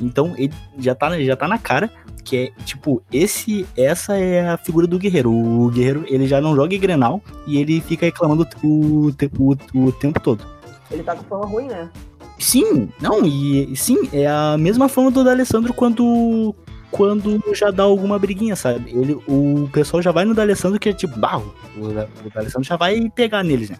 Então 0.00 0.34
ele 0.36 0.54
já 0.78 0.94
tá, 0.94 1.18
já 1.20 1.36
tá 1.36 1.46
na 1.46 1.58
cara 1.58 1.90
que 2.24 2.36
é, 2.36 2.62
tipo, 2.64 3.02
esse, 3.12 3.66
essa 3.76 4.16
é 4.16 4.48
a 4.48 4.56
figura 4.56 4.86
do 4.86 4.98
guerreiro. 4.98 5.32
O 5.32 5.70
guerreiro, 5.70 6.04
ele 6.06 6.26
já 6.26 6.40
não 6.40 6.54
joga 6.54 6.74
em 6.74 6.80
Grenal 6.80 7.20
e 7.46 7.58
ele 7.58 7.80
fica 7.80 8.06
reclamando 8.06 8.46
o, 8.62 9.10
o, 9.38 9.86
o 9.86 9.92
tempo 9.92 10.20
todo. 10.20 10.44
Ele 10.90 11.02
tá 11.02 11.14
com 11.14 11.24
fama 11.24 11.46
ruim, 11.46 11.66
né? 11.66 11.88
Sim, 12.38 12.88
não, 13.00 13.24
e 13.24 13.76
sim, 13.76 14.08
é 14.12 14.26
a 14.26 14.56
mesma 14.58 14.88
fama 14.88 15.10
do 15.10 15.22
D'Alessandro 15.22 15.74
quando 15.74 16.54
quando 16.90 17.40
já 17.54 17.70
dá 17.70 17.84
alguma 17.84 18.18
briguinha, 18.18 18.56
sabe? 18.56 18.90
Ele, 18.90 19.14
o 19.28 19.68
pessoal 19.72 20.02
já 20.02 20.10
vai 20.10 20.24
no 20.24 20.34
D'Alessandro 20.34 20.80
que 20.80 20.88
é 20.88 20.92
tipo, 20.92 21.18
bah, 21.18 21.38
o, 21.38 21.84
o 21.86 22.30
D'Alessandro 22.34 22.66
já 22.66 22.76
vai 22.76 23.10
pegar 23.14 23.44
neles, 23.44 23.70
né? 23.70 23.76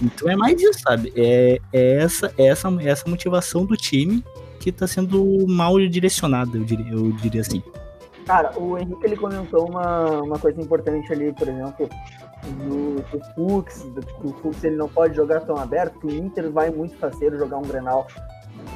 Então 0.00 0.30
é 0.30 0.36
mais 0.36 0.60
isso, 0.60 0.80
sabe? 0.80 1.12
É, 1.14 1.58
é 1.72 1.96
essa, 1.98 2.32
é 2.38 2.46
essa, 2.46 2.68
é 2.80 2.88
essa 2.88 3.08
motivação 3.08 3.66
do 3.66 3.76
time 3.76 4.24
que 4.62 4.70
tá 4.70 4.86
sendo 4.86 5.44
mal 5.48 5.76
direcionado, 5.88 6.56
eu 6.56 6.64
diria, 6.64 6.92
eu 6.92 7.10
diria 7.12 7.40
assim. 7.40 7.60
Cara, 8.24 8.56
o 8.56 8.78
Henrique 8.78 9.04
ele 9.04 9.16
comentou 9.16 9.68
uma, 9.68 10.22
uma 10.22 10.38
coisa 10.38 10.60
importante 10.60 11.12
ali, 11.12 11.32
por 11.32 11.48
exemplo, 11.48 11.88
do, 12.46 12.94
do 13.10 13.24
Fux, 13.34 13.82
do, 13.82 14.00
o 14.28 14.32
Fux 14.34 14.62
ele 14.62 14.76
não 14.76 14.88
pode 14.88 15.16
jogar 15.16 15.40
tão 15.40 15.56
aberto, 15.56 15.98
que 15.98 16.06
o 16.06 16.10
Inter 16.10 16.50
vai 16.52 16.70
muito 16.70 16.96
faceiro 16.96 17.36
jogar 17.36 17.58
um 17.58 17.62
Grenal. 17.62 18.06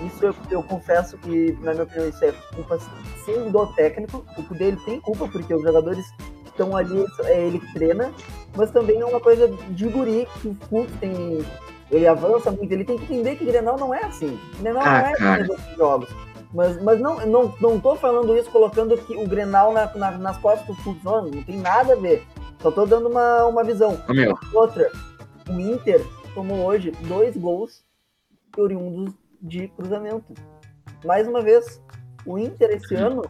Isso 0.05 0.27
eu, 0.27 0.35
eu 0.51 0.63
confesso 0.65 1.17
que, 1.19 1.57
na 1.63 1.73
minha 1.73 1.85
opinião, 1.85 2.09
isso 2.09 2.25
é 2.25 2.33
culpa 2.55 2.79
sim 3.25 3.51
do 3.51 3.67
técnico. 3.75 4.27
O 4.37 4.55
dele 4.55 4.77
tem 4.85 5.01
culpa, 5.01 5.29
porque 5.29 5.55
os 5.55 5.63
jogadores 5.63 6.05
estão 6.45 6.77
ali, 6.77 7.05
é 7.25 7.47
ele 7.47 7.61
treina, 7.73 8.13
mas 8.57 8.73
também 8.73 9.01
é 9.01 9.05
uma 9.05 9.21
coisa 9.21 9.49
de 9.49 9.89
guri 9.89 10.27
que 10.41 10.49
o 10.49 10.55
Fux 10.69 10.91
tem. 10.99 11.45
Ele 11.91 12.07
avança 12.07 12.51
muito, 12.51 12.71
ele 12.73 12.85
tem 12.85 12.99
que 12.99 13.05
entender 13.05 13.37
que 13.37 13.45
Grenal 13.45 13.77
não 13.79 13.95
é 13.95 14.03
assim. 14.05 14.39
Grenal 14.59 14.83
Ah, 14.85 15.01
não 15.03 15.07
é 15.09 15.13
cara. 15.15 15.43
assim 15.43 15.51
outros 15.53 15.77
jogos. 15.77 16.09
Mas, 16.53 16.83
mas 16.83 17.01
não, 17.01 17.25
não, 17.27 17.55
não 17.61 17.79
tô 17.81 17.97
falando 17.97 18.37
isso 18.37 18.51
colocando 18.51 18.97
que 18.97 19.17
o 19.17 19.27
Grenal 19.27 19.73
na, 19.73 19.93
na- 19.95 20.13
nas 20.19 20.37
costas 20.39 20.67
do 20.67 20.75
Fux, 20.83 21.03
não, 21.05 21.31
tem 21.31 21.59
nada 21.59 21.93
a 21.93 21.97
ver. 21.97 22.25
Só 22.63 22.71
tô 22.71 22.87
dando 22.87 23.09
uma, 23.09 23.45
uma 23.47 23.63
visão. 23.63 24.01
Meu, 24.09 24.37
Outra, 24.55 24.91
o 25.49 25.53
Inter 25.53 26.05
tomou 26.35 26.65
hoje 26.67 26.91
dois 27.03 27.37
gols 27.37 27.85
oriundos 28.57 29.13
de 29.41 29.69
cruzamento. 29.69 30.33
Mais 31.05 31.29
uma 31.29 31.43
vez, 31.43 31.81
o 32.25 32.39
Inter 32.39 32.71
esse 32.71 32.95
ano 32.95 33.23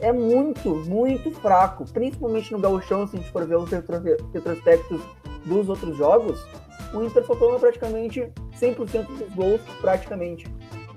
é 0.00 0.12
muito, 0.12 0.68
muito 0.86 1.30
fraco, 1.32 1.84
principalmente 1.90 2.52
no 2.52 2.58
gauchão, 2.58 3.06
se 3.08 3.16
a 3.16 3.20
gente 3.20 3.32
for 3.32 3.46
ver 3.46 3.56
os 3.56 3.70
retro- 3.70 4.02
retrospectos 4.32 5.00
dos 5.46 5.68
outros 5.68 5.96
jogos, 5.96 6.44
o 6.94 7.04
Inter 7.04 7.24
só 7.24 7.34
toma 7.34 7.58
praticamente 7.58 8.28
100% 8.60 9.06
dos 9.06 9.34
gols, 9.34 9.60
praticamente, 9.80 10.46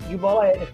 de 0.08 0.16
bola 0.16 0.44
aérea. 0.44 0.68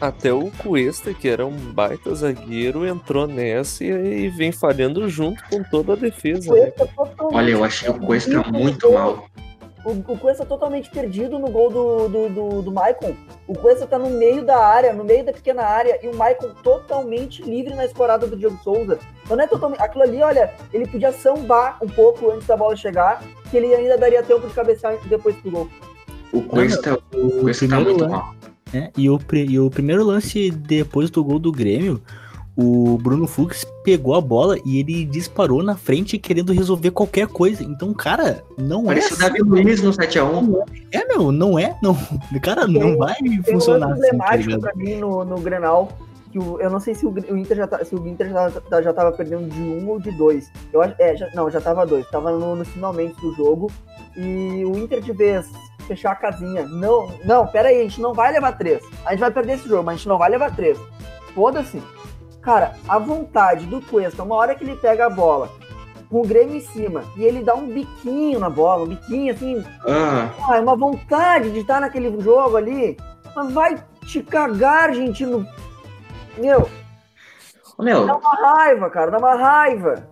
Até 0.00 0.32
o 0.32 0.50
Cuesta, 0.50 1.14
que 1.14 1.28
era 1.28 1.46
um 1.46 1.56
baita 1.56 2.12
zagueiro, 2.12 2.84
entrou 2.84 3.28
nessa 3.28 3.84
e, 3.84 4.24
e 4.24 4.28
vem 4.30 4.50
falhando 4.50 5.08
junto 5.08 5.40
com 5.48 5.62
toda 5.62 5.92
a 5.92 5.96
defesa. 5.96 6.52
Né? 6.52 6.72
Olha, 7.20 7.50
eu 7.50 7.62
achei 7.62 7.88
o 7.88 7.94
Cuesta 7.94 8.42
muito 8.50 8.92
mal. 8.92 9.28
O, 9.84 9.90
o 9.90 10.18
Cuesta 10.18 10.44
totalmente 10.44 10.90
perdido 10.90 11.38
no 11.38 11.50
gol 11.50 11.70
do, 11.70 12.08
do, 12.08 12.28
do, 12.28 12.62
do 12.62 12.72
Maicon. 12.72 13.16
O 13.48 13.54
Cuesta 13.54 13.86
tá 13.86 13.98
no 13.98 14.10
meio 14.10 14.44
da 14.44 14.56
área, 14.58 14.92
no 14.92 15.02
meio 15.02 15.24
da 15.24 15.32
pequena 15.32 15.62
área, 15.64 15.98
e 16.04 16.08
o 16.08 16.16
Maicon 16.16 16.50
totalmente 16.62 17.42
livre 17.42 17.74
na 17.74 17.84
escorada 17.84 18.26
do 18.26 18.36
Diego 18.36 18.58
Souza. 18.62 18.98
Então 19.24 19.36
não 19.36 19.44
é 19.44 19.46
totalmente. 19.46 19.82
Aquilo 19.82 20.04
ali, 20.04 20.22
olha, 20.22 20.52
ele 20.72 20.86
podia 20.86 21.10
sambar 21.12 21.78
um 21.82 21.88
pouco 21.88 22.30
antes 22.30 22.46
da 22.46 22.56
bola 22.56 22.76
chegar, 22.76 23.22
que 23.50 23.56
ele 23.56 23.74
ainda 23.74 23.98
daria 23.98 24.22
tempo 24.22 24.46
de 24.46 24.54
cabecear 24.54 24.96
depois 25.08 25.34
do 25.42 25.50
gol. 25.50 25.68
O 26.32 26.42
Cuesta, 26.42 26.98
o 27.14 27.26
O 27.26 27.40
Cuesta 27.42 27.66
tá 27.68 27.76
primeiro 27.76 27.98
muito 27.98 28.02
lan- 28.04 28.08
mal. 28.10 28.34
É, 28.74 28.90
e, 28.96 29.10
o, 29.10 29.20
e 29.34 29.60
o 29.60 29.68
primeiro 29.68 30.02
lance 30.02 30.50
depois 30.50 31.10
do 31.10 31.22
gol 31.22 31.38
do 31.38 31.52
Grêmio, 31.52 32.00
o 32.56 32.98
Bruno 32.98 33.26
Fux 33.26 33.64
pegou 33.82 34.14
a 34.14 34.20
bola 34.20 34.58
e 34.64 34.78
ele 34.78 35.04
disparou 35.06 35.62
na 35.62 35.74
frente 35.76 36.18
querendo 36.18 36.52
resolver 36.52 36.90
qualquer 36.90 37.26
coisa. 37.26 37.62
Então, 37.64 37.94
cara, 37.94 38.44
não 38.58 38.84
Parecia 38.84 39.16
o 39.16 39.20
é. 39.20 39.22
Davi 39.22 39.38
Luiz 39.40 39.82
no 39.82 39.90
7x1. 39.90 40.62
É, 40.92 41.04
meu, 41.06 41.32
não 41.32 41.58
é, 41.58 41.76
não. 41.82 41.96
Cara, 42.42 42.66
não 42.66 42.96
vai 42.98 43.14
Tem 43.14 43.40
um 43.40 43.42
funcionar 43.42 43.88
lance 43.88 44.06
assim, 44.06 44.18
tá 44.18 44.36
emblemático 44.36 44.60
pra 44.60 44.74
mim 44.74 44.96
no, 44.96 45.24
no 45.24 45.38
Grenal, 45.40 45.92
que 46.30 46.38
o- 46.38 46.60
eu 46.60 46.68
não 46.70 46.78
sei 46.80 46.94
se 46.94 47.06
o, 47.06 47.10
o 47.10 47.36
Inter 47.38 47.56
já 47.56 47.66
tá, 47.66 47.82
se 47.84 47.94
o 47.94 48.06
Inter 48.06 48.28
já, 48.30 48.50
tá- 48.50 48.82
já 48.82 48.92
tava 48.92 49.12
perdendo 49.12 49.48
de 49.48 49.60
um 49.60 49.88
ou 49.88 49.98
de 49.98 50.10
dois. 50.12 50.50
Eu 50.72 50.82
acho, 50.82 50.94
é, 50.98 51.16
já- 51.16 51.30
não, 51.34 51.50
já 51.50 51.60
tava 51.60 51.86
dois. 51.86 52.06
Tava 52.10 52.30
no, 52.32 52.54
no 52.54 52.64
finalmente 52.66 53.18
do 53.20 53.34
jogo. 53.34 53.70
E 54.16 54.62
o 54.66 54.76
Inter 54.78 55.00
de 55.00 55.12
vez 55.12 55.46
fechar 55.86 56.12
a 56.12 56.16
casinha. 56.16 56.66
Não, 56.66 57.08
não, 57.24 57.46
pera 57.46 57.70
aí, 57.70 57.80
a 57.80 57.82
gente 57.84 58.00
não 58.00 58.12
vai 58.12 58.30
levar 58.30 58.52
três. 58.58 58.82
A 59.06 59.12
gente 59.12 59.20
vai 59.20 59.30
perder 59.30 59.54
esse 59.54 59.66
jogo, 59.68 59.82
mas 59.84 59.94
a 59.94 59.96
gente 59.96 60.08
não 60.08 60.18
vai 60.18 60.28
levar 60.30 60.54
três. 60.54 60.78
Foda-se. 61.34 61.80
Cara, 62.42 62.74
a 62.88 62.98
vontade 62.98 63.66
do 63.66 63.80
Cuesta, 63.80 64.22
uma 64.22 64.34
hora 64.34 64.54
que 64.54 64.64
ele 64.64 64.74
pega 64.76 65.06
a 65.06 65.10
bola, 65.10 65.48
com 66.10 66.20
o 66.20 66.26
Grêmio 66.26 66.56
em 66.56 66.60
cima, 66.60 67.04
e 67.16 67.22
ele 67.22 67.42
dá 67.42 67.54
um 67.54 67.68
biquinho 67.68 68.38
na 68.40 68.50
bola, 68.50 68.84
um 68.84 68.88
biquinho 68.88 69.32
assim, 69.32 69.64
Ah, 69.86 70.28
ah, 70.48 70.56
é 70.56 70.60
uma 70.60 70.76
vontade 70.76 71.50
de 71.50 71.60
estar 71.60 71.80
naquele 71.80 72.20
jogo 72.20 72.56
ali. 72.56 72.96
Mas 73.34 73.52
vai 73.52 73.82
te 74.04 74.22
cagar, 74.22 74.90
argentino. 74.90 75.46
Meu, 76.36 76.68
meu, 77.78 78.06
dá 78.06 78.16
uma 78.16 78.34
raiva, 78.34 78.90
cara, 78.90 79.10
dá 79.10 79.18
uma 79.18 79.34
raiva. 79.34 80.06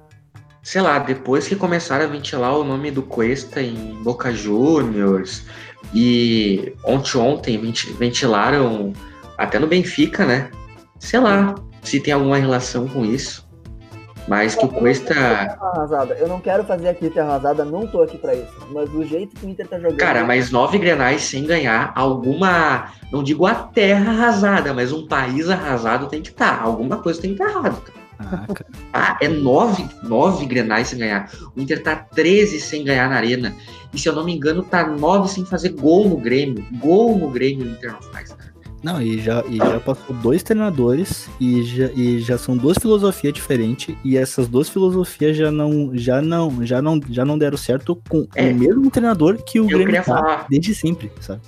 sei 0.62 0.80
lá, 0.80 0.98
depois 0.98 1.48
que 1.48 1.56
começaram 1.56 2.04
a 2.04 2.08
ventilar 2.08 2.56
o 2.56 2.64
nome 2.64 2.90
do 2.90 3.02
Cuesta 3.02 3.60
em 3.60 4.00
Boca 4.02 4.32
Juniors 4.32 5.44
e 5.92 6.74
ontem 6.84 7.18
ontem 7.18 7.58
venti- 7.58 7.92
ventilaram 7.94 8.92
até 9.36 9.58
no 9.58 9.66
Benfica, 9.66 10.24
né? 10.24 10.50
Sei 10.98 11.18
lá 11.18 11.54
se 11.82 12.00
tem 12.00 12.14
alguma 12.14 12.36
relação 12.36 12.86
com 12.88 13.04
isso. 13.04 13.48
Mas 14.28 14.54
que 14.54 14.64
o 14.64 14.68
Cuesta. 14.68 15.14
Arrasada. 15.14 16.14
Eu 16.14 16.28
não 16.28 16.40
quero 16.40 16.62
fazer 16.64 16.88
aqui 16.88 17.10
ter 17.10 17.20
arrasada, 17.20 17.64
não 17.64 17.86
tô 17.86 18.02
aqui 18.02 18.16
pra 18.16 18.34
isso. 18.34 18.52
Mas 18.70 18.88
do 18.88 19.04
jeito 19.04 19.34
que 19.34 19.44
o 19.44 19.48
Inter 19.48 19.66
tá 19.66 19.76
jogando. 19.76 19.96
Cara, 19.96 20.24
mas 20.24 20.50
nove 20.50 20.78
grenais 20.78 21.22
sem 21.22 21.44
ganhar 21.44 21.92
alguma. 21.96 22.92
Não 23.10 23.24
digo 23.24 23.46
a 23.46 23.54
terra 23.54 24.12
arrasada, 24.12 24.72
mas 24.72 24.92
um 24.92 25.06
país 25.08 25.48
arrasado 25.48 26.06
tem 26.06 26.22
que 26.22 26.28
estar. 26.28 26.62
Alguma 26.62 26.98
coisa 26.98 27.20
tem 27.20 27.34
que 27.34 27.42
estar 27.42 27.58
errado. 27.58 27.82
cara. 27.82 28.00
Ah, 28.20 28.46
cara. 28.54 28.70
Ah, 28.92 29.18
é 29.20 29.28
nove, 29.28 29.88
nove 30.02 30.46
grenais 30.46 30.88
sem 30.88 30.98
ganhar. 30.98 31.28
O 31.56 31.60
Inter 31.60 31.82
tá 31.82 31.96
13 31.96 32.60
sem 32.60 32.84
ganhar 32.84 33.08
na 33.08 33.16
arena. 33.16 33.56
E 33.92 33.98
se 33.98 34.08
eu 34.08 34.14
não 34.14 34.24
me 34.24 34.34
engano, 34.34 34.62
tá 34.62 34.86
nove 34.86 35.28
sem 35.28 35.44
fazer 35.44 35.70
gol 35.70 36.08
no 36.08 36.16
Grêmio. 36.16 36.64
Gol 36.74 37.18
no 37.18 37.30
Grêmio 37.30 37.66
o 37.66 37.70
Inter 37.70 37.92
não 37.92 38.02
faz, 38.02 38.32
cara. 38.32 38.49
Não, 38.82 39.00
e 39.02 39.18
já, 39.20 39.44
e 39.48 39.56
já 39.58 39.78
passou 39.80 40.14
dois 40.16 40.42
treinadores 40.42 41.28
e 41.38 41.62
já, 41.64 41.86
e 41.94 42.18
já 42.20 42.38
são 42.38 42.56
duas 42.56 42.78
filosofias 42.78 43.32
diferentes 43.34 43.94
e 44.02 44.16
essas 44.16 44.48
duas 44.48 44.68
filosofias 44.70 45.36
já 45.36 45.50
não 45.50 45.90
já 45.94 46.22
não 46.22 46.64
já 46.64 46.80
não 46.80 46.98
já 47.10 47.24
não 47.24 47.36
deram 47.36 47.58
certo 47.58 48.00
com 48.08 48.26
É. 48.34 48.50
o 48.50 48.54
mesmo 48.54 48.90
treinador 48.90 49.36
que 49.44 49.60
o 49.60 49.64
Eu 49.70 49.78
Grêmio 49.78 49.96
tá 49.96 50.02
falar. 50.02 50.46
desde 50.48 50.74
sempre, 50.74 51.12
sabe? 51.20 51.40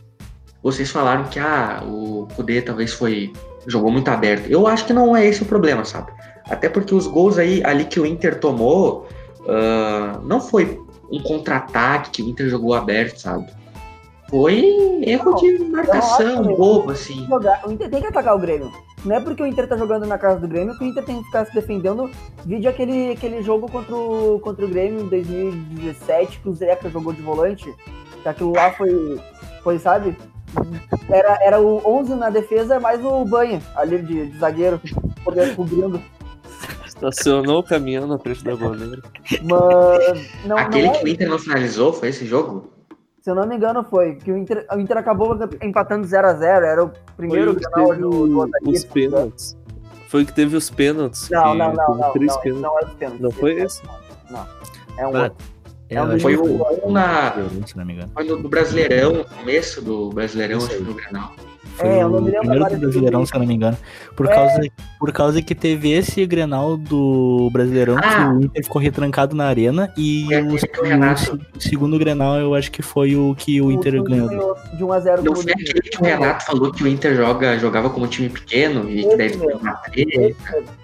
Vocês 0.62 0.90
falaram 0.90 1.24
que 1.24 1.38
ah, 1.38 1.82
o 1.86 2.28
Kudê 2.36 2.60
talvez 2.60 2.92
foi. 2.92 3.32
jogou 3.66 3.90
muito 3.90 4.08
aberto. 4.08 4.46
Eu 4.48 4.66
acho 4.66 4.84
que 4.86 4.92
não 4.92 5.16
é 5.16 5.26
esse 5.26 5.42
o 5.42 5.46
problema, 5.46 5.84
sabe? 5.84 6.12
Até 6.50 6.68
porque 6.68 6.94
os 6.94 7.06
gols 7.06 7.38
aí 7.38 7.62
ali 7.64 7.84
que 7.86 7.98
o 7.98 8.04
Inter 8.04 8.38
tomou 8.40 9.08
ah, 9.48 10.20
não 10.24 10.40
foi 10.40 10.78
um 11.10 11.20
contra-ataque 11.22 12.10
que 12.10 12.22
o 12.22 12.28
Inter 12.28 12.48
jogou 12.48 12.74
aberto, 12.74 13.18
sabe? 13.18 13.46
Foi 14.32 14.64
erro 15.02 15.34
de 15.34 15.58
marcação, 15.64 16.42
bobo, 16.42 16.92
assim. 16.92 17.26
Jogar. 17.26 17.68
O 17.68 17.70
Inter 17.70 17.90
tem 17.90 18.00
que 18.00 18.06
atacar 18.06 18.34
o 18.34 18.38
Grêmio. 18.38 18.72
Não 19.04 19.14
é 19.14 19.20
porque 19.20 19.42
o 19.42 19.46
Inter 19.46 19.68
tá 19.68 19.76
jogando 19.76 20.06
na 20.06 20.16
casa 20.16 20.40
do 20.40 20.48
Grêmio 20.48 20.74
que 20.78 20.82
o 20.82 20.86
Inter 20.86 21.04
tem 21.04 21.18
que 21.18 21.24
ficar 21.24 21.44
se 21.44 21.52
defendendo. 21.52 22.10
Vídeo 22.42 22.70
aquele, 22.70 23.10
aquele 23.10 23.42
jogo 23.42 23.70
contra 23.70 23.94
o, 23.94 24.40
contra 24.40 24.64
o 24.64 24.68
Grêmio 24.68 25.02
em 25.02 25.08
2017, 25.10 26.40
que 26.40 26.48
o 26.48 26.54
Zeca 26.54 26.88
jogou 26.88 27.12
de 27.12 27.20
volante. 27.20 27.70
Que 28.22 28.28
aquilo 28.30 28.54
lá 28.54 28.72
foi, 28.72 29.20
foi 29.62 29.78
sabe? 29.78 30.16
Era, 31.10 31.38
era 31.42 31.60
o 31.60 31.82
11 31.84 32.14
na 32.14 32.30
defesa, 32.30 32.80
mais 32.80 33.04
o 33.04 33.26
banho 33.26 33.60
ali 33.76 34.00
de, 34.00 34.28
de 34.28 34.38
zagueiro, 34.38 34.80
poder 35.22 35.54
cobrindo. 35.54 36.00
Estacionou 36.86 37.62
caminhando 37.62 38.06
na 38.06 38.18
frente 38.18 38.42
da 38.42 38.54
goleira. 38.54 39.02
Mas 39.42 40.30
não, 40.46 40.56
Aquele 40.56 40.86
não 40.86 40.94
é 40.94 40.98
que 40.98 41.04
o 41.04 41.08
Inter 41.08 41.28
não 41.28 41.38
finalizou 41.38 41.92
foi 41.92 42.08
esse 42.08 42.24
jogo? 42.24 42.71
Se 43.22 43.30
eu 43.30 43.34
não 43.36 43.46
me 43.46 43.54
engano, 43.56 43.84
foi. 43.84 44.16
Que 44.16 44.32
o 44.32 44.36
Inter, 44.36 44.66
o 44.72 44.78
Inter 44.80 44.96
acabou 44.98 45.38
empatando 45.62 46.06
0x0. 46.06 46.42
Era 46.42 46.84
o 46.84 46.88
Foi 46.88 46.96
primeiro 47.16 47.52
o 47.52 47.54
que 47.56 47.64
Grenal 47.64 47.88
teve 47.90 48.00
do, 48.02 48.10
do 48.10 48.40
os 48.42 48.50
ligado? 48.82 48.92
pênaltis. 48.92 49.56
Foi 50.08 50.22
o 50.24 50.26
que 50.26 50.32
teve 50.34 50.56
os 50.56 50.68
pênaltis. 50.68 51.30
Não, 51.30 51.54
não, 51.54 51.72
não, 51.72 51.96
não. 51.96 52.12
três 52.12 52.32
Não, 52.34 52.40
pênaltis. 52.40 52.62
não 52.62 52.78
é 52.78 52.82
o 52.82 52.88
pênalti. 52.96 53.22
Não 53.22 53.30
foi 53.30 53.52
esse? 53.62 53.82
Não. 54.30 54.46
É 54.98 55.06
um 55.06 55.16
Ah, 55.16 55.22
outro. 55.22 55.46
É, 55.88 55.94
É 55.94 56.02
um 56.02 56.18
Foi 56.18 56.36
o 56.36 56.88
um 56.88 56.90
na. 56.92 57.32
Foi 58.12 58.24
no, 58.24 58.36
do 58.38 58.48
Brasileirão, 58.48 59.12
no 59.12 59.24
começo 59.24 59.80
do 59.82 60.10
Brasileirão, 60.10 60.58
acho 60.58 60.68
que 60.68 60.74
aí. 60.74 60.82
do 60.82 60.94
Grenal. 60.94 61.32
Foi 61.74 61.88
É, 61.88 62.06
o 62.06 62.22
primeiro 62.22 62.68
de 62.68 62.76
Brasileirão, 62.76 63.24
se 63.26 63.34
eu 63.34 63.40
não 63.40 63.46
me 63.46 63.54
engano. 63.54 63.76
Por, 64.16 64.26
É. 64.26 64.34
causa, 64.34 64.60
por 64.98 65.12
causa 65.12 65.42
que 65.42 65.54
teve 65.54 65.90
esse 65.92 66.24
Grenal 66.26 66.76
do 66.76 67.48
Brasileirão 67.52 67.96
Ah. 67.98 68.02
que 68.02 68.34
o 68.34 68.40
Inter 68.44 68.64
ficou 68.64 68.80
retrancado 68.80 69.34
na 69.34 69.46
arena 69.46 69.92
e 69.96 70.26
o, 70.34 70.52
o 70.52 70.58
o 71.56 71.60
segundo 71.60 71.98
Grenal 71.98 72.36
eu 72.38 72.54
acho 72.54 72.70
que 72.70 72.82
foi 72.82 73.16
o 73.16 73.34
que 73.34 73.60
o 73.60 73.70
Inter 73.70 73.92
time 73.94 74.04
ganhou. 74.04 74.54
De 74.74 74.84
1x0 74.84 75.22
Não 75.22 75.34
foi 75.34 75.52
aquele 75.52 75.80
que 75.80 75.98
o 76.00 76.04
Renato 76.04 76.44
falou 76.44 76.70
que 76.72 76.84
o 76.84 76.88
Inter 76.88 77.16
joga, 77.16 77.58
jogava 77.58 77.88
como 77.90 78.06
time 78.06 78.28
pequeno 78.28 78.88
e 78.90 79.02
que 79.06 79.16
deve 79.16 79.36
mesmo. 79.38 79.58
uma 79.60 79.72
treta. 79.74 80.34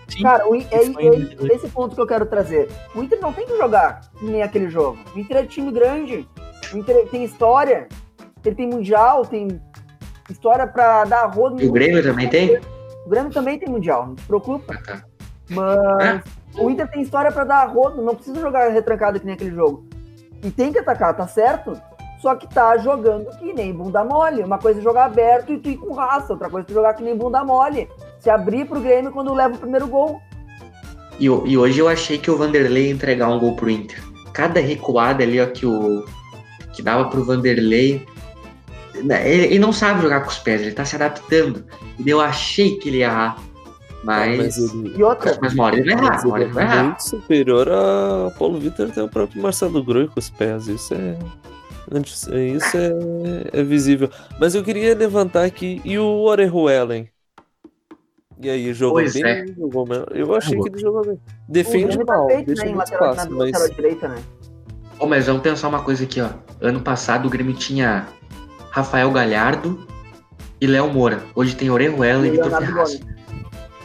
Sim, 0.08 0.22
Cara, 0.22 0.48
o, 0.48 0.54
é, 0.54 0.60
é 0.70 0.78
2018. 0.84 1.52
esse 1.54 1.68
ponto 1.68 1.94
que 1.94 2.00
eu 2.00 2.06
quero 2.06 2.24
trazer. 2.24 2.68
O 2.94 3.02
Inter 3.02 3.20
não 3.20 3.32
tem 3.32 3.46
que 3.46 3.56
jogar 3.58 4.00
nem 4.22 4.42
aquele 4.42 4.70
jogo. 4.70 4.98
O 5.14 5.18
Inter 5.18 5.36
é 5.36 5.42
time 5.44 5.70
grande. 5.70 6.26
O 6.72 6.78
Inter 6.78 7.06
tem 7.10 7.24
história. 7.24 7.86
Ele 8.44 8.54
tem 8.54 8.66
mundial, 8.66 9.26
tem 9.26 9.60
história 10.30 10.66
pra 10.66 11.04
dar 11.04 11.26
rodo. 11.26 11.62
E 11.62 11.66
o 11.66 11.72
Grêmio 11.72 12.02
também 12.02 12.28
tem? 12.28 12.60
O 13.06 13.08
Grêmio 13.08 13.32
também 13.32 13.58
tem 13.58 13.68
mundial, 13.68 14.08
não 14.08 14.16
se 14.16 14.24
preocupa. 14.24 14.74
Ah, 14.74 14.82
tá. 14.82 15.04
Mas 15.50 16.22
o 16.58 16.68
Inter 16.70 16.88
tem 16.90 17.02
história 17.02 17.32
pra 17.32 17.44
dar 17.44 17.64
rodo, 17.66 18.02
não 18.02 18.14
precisa 18.14 18.40
jogar 18.40 18.68
retrancado 18.70 19.18
que 19.18 19.26
nem 19.26 19.34
aquele 19.34 19.54
jogo. 19.54 19.86
E 20.42 20.50
tem 20.50 20.72
que 20.72 20.78
atacar, 20.78 21.16
tá 21.16 21.26
certo? 21.26 21.80
Só 22.20 22.34
que 22.34 22.48
tá 22.48 22.76
jogando 22.78 23.30
que 23.38 23.52
nem 23.52 23.72
bunda 23.72 24.04
mole. 24.04 24.42
Uma 24.42 24.58
coisa 24.58 24.80
é 24.80 24.82
jogar 24.82 25.04
aberto 25.04 25.52
e 25.52 25.58
tu 25.58 25.68
ir 25.68 25.76
com 25.76 25.94
raça, 25.94 26.32
outra 26.32 26.50
coisa 26.50 26.66
é 26.66 26.68
tu 26.68 26.74
jogar 26.74 26.94
que 26.94 27.02
nem 27.02 27.16
bunda 27.16 27.44
mole. 27.44 27.88
Se 28.18 28.28
abrir 28.28 28.66
pro 28.66 28.80
Grêmio 28.80 29.12
quando 29.12 29.32
leva 29.32 29.54
o 29.54 29.58
primeiro 29.58 29.86
gol. 29.86 30.20
E, 31.18 31.24
e 31.26 31.58
hoje 31.58 31.78
eu 31.78 31.88
achei 31.88 32.18
que 32.18 32.30
o 32.30 32.36
Vanderlei 32.36 32.86
ia 32.86 32.92
entregar 32.92 33.28
um 33.28 33.38
gol 33.38 33.54
pro 33.54 33.70
Inter. 33.70 34.02
Cada 34.32 34.60
recuada 34.60 35.22
ali, 35.22 35.40
ó, 35.40 35.46
que 35.46 35.64
o. 35.64 36.04
que 36.72 36.82
dava 36.82 37.08
pro 37.08 37.24
Vanderlei. 37.24 38.04
Né, 39.02 39.30
Ele, 39.32 39.44
ele 39.46 39.58
não 39.58 39.72
sabe 39.72 40.02
jogar 40.02 40.20
com 40.22 40.28
os 40.30 40.38
pés, 40.38 40.60
ele 40.62 40.72
tá 40.72 40.84
se 40.84 40.96
adaptando. 40.96 41.64
E 41.98 42.08
eu 42.08 42.20
achei 42.20 42.76
que 42.78 42.88
ele 42.88 42.98
ia 42.98 43.06
errar. 43.06 43.38
Mas. 44.04 44.36
Mas 44.38 44.56
ele, 44.58 44.94
E 44.96 45.02
outra, 45.02 45.36
Mas 45.40 45.54
uma 45.54 45.64
hora 45.64 45.76
ele 45.76 45.84
vai 45.94 46.04
errar, 46.04 46.20
ele 46.24 46.44
ele 46.44 46.52
vai 46.52 46.64
é 46.64 46.66
errar. 46.66 46.84
muito 46.84 47.00
superior 47.02 47.68
a 47.68 48.30
Paulo 48.38 48.58
Vitor 48.60 48.90
tem 48.90 49.02
o 49.02 49.08
próprio 49.08 49.42
Marcelo 49.42 49.82
Groi 49.82 50.06
com 50.06 50.18
os 50.20 50.30
pés. 50.30 50.68
Isso 50.68 50.94
é. 50.94 51.18
Isso 52.54 52.76
é, 52.76 53.60
é 53.60 53.62
visível. 53.62 54.10
Mas 54.38 54.54
eu 54.54 54.62
queria 54.62 54.94
levantar 54.94 55.44
aqui. 55.44 55.80
E 55.84 55.98
o 55.98 56.04
Orejuela, 56.22 56.94
E 58.40 58.50
aí, 58.50 58.72
jogou 58.74 58.96
Pois 59.00 59.14
bem? 59.14 59.24
é. 59.24 59.46
Jogou 59.48 59.86
mal? 59.86 60.06
Eu 60.14 60.34
achei 60.34 60.52
Jogou. 60.52 60.64
que 60.64 60.70
ele 60.76 60.80
jogou 60.80 61.06
bem. 61.06 61.18
Defende 61.48 61.98
tá 61.98 62.04
mal, 62.04 62.26
feito, 62.28 62.46
deixa 62.46 62.64
né, 62.64 62.72
muito 62.72 62.92
espaço, 62.92 63.30
mas 63.32 63.70
direita, 63.74 64.08
né? 64.08 64.22
Ô, 65.00 65.06
mas 65.06 65.26
vamos 65.26 65.42
pensar 65.42 65.68
uma 65.68 65.82
coisa 65.82 66.04
aqui, 66.04 66.20
ó. 66.20 66.28
Ano 66.60 66.80
passado 66.80 67.26
o 67.26 67.30
Grêmio 67.30 67.54
tinha 67.54 68.06
Rafael 68.78 69.10
Galhardo 69.10 69.86
e 70.60 70.66
Léo 70.66 70.92
Moura. 70.92 71.20
Hoje 71.34 71.56
tem 71.56 71.68
Orejuela 71.68 72.24
e 72.24 72.28
E 72.28 72.30
Vitor 72.30 72.46
Leonardo 72.46 72.66
Ferraz. 72.66 73.00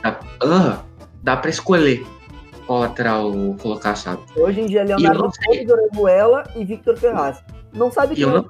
Dá, 0.03 0.19
ah, 0.43 0.79
dá 1.23 1.38
pra 1.38 1.49
escolher 1.49 2.06
qual 2.67 2.82
lateral 2.82 3.32
colocar, 3.60 3.95
sabe? 3.95 4.21
Hoje 4.36 4.62
em 4.62 4.67
dia, 4.67 4.84
Leonardo. 4.84 5.19
Gomes, 5.19 5.69
Orejuela 5.69 6.43
e 6.56 6.63
Victor 6.63 6.95
Ferraz. 6.97 7.43
Não 7.73 7.91
sabe 7.91 8.13
quem 8.13 8.23
eu 8.23 8.29
é 8.29 8.34
não- 8.34 8.49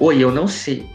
Oi, 0.00 0.18
eu 0.18 0.32
não 0.32 0.48
sei. 0.48 0.86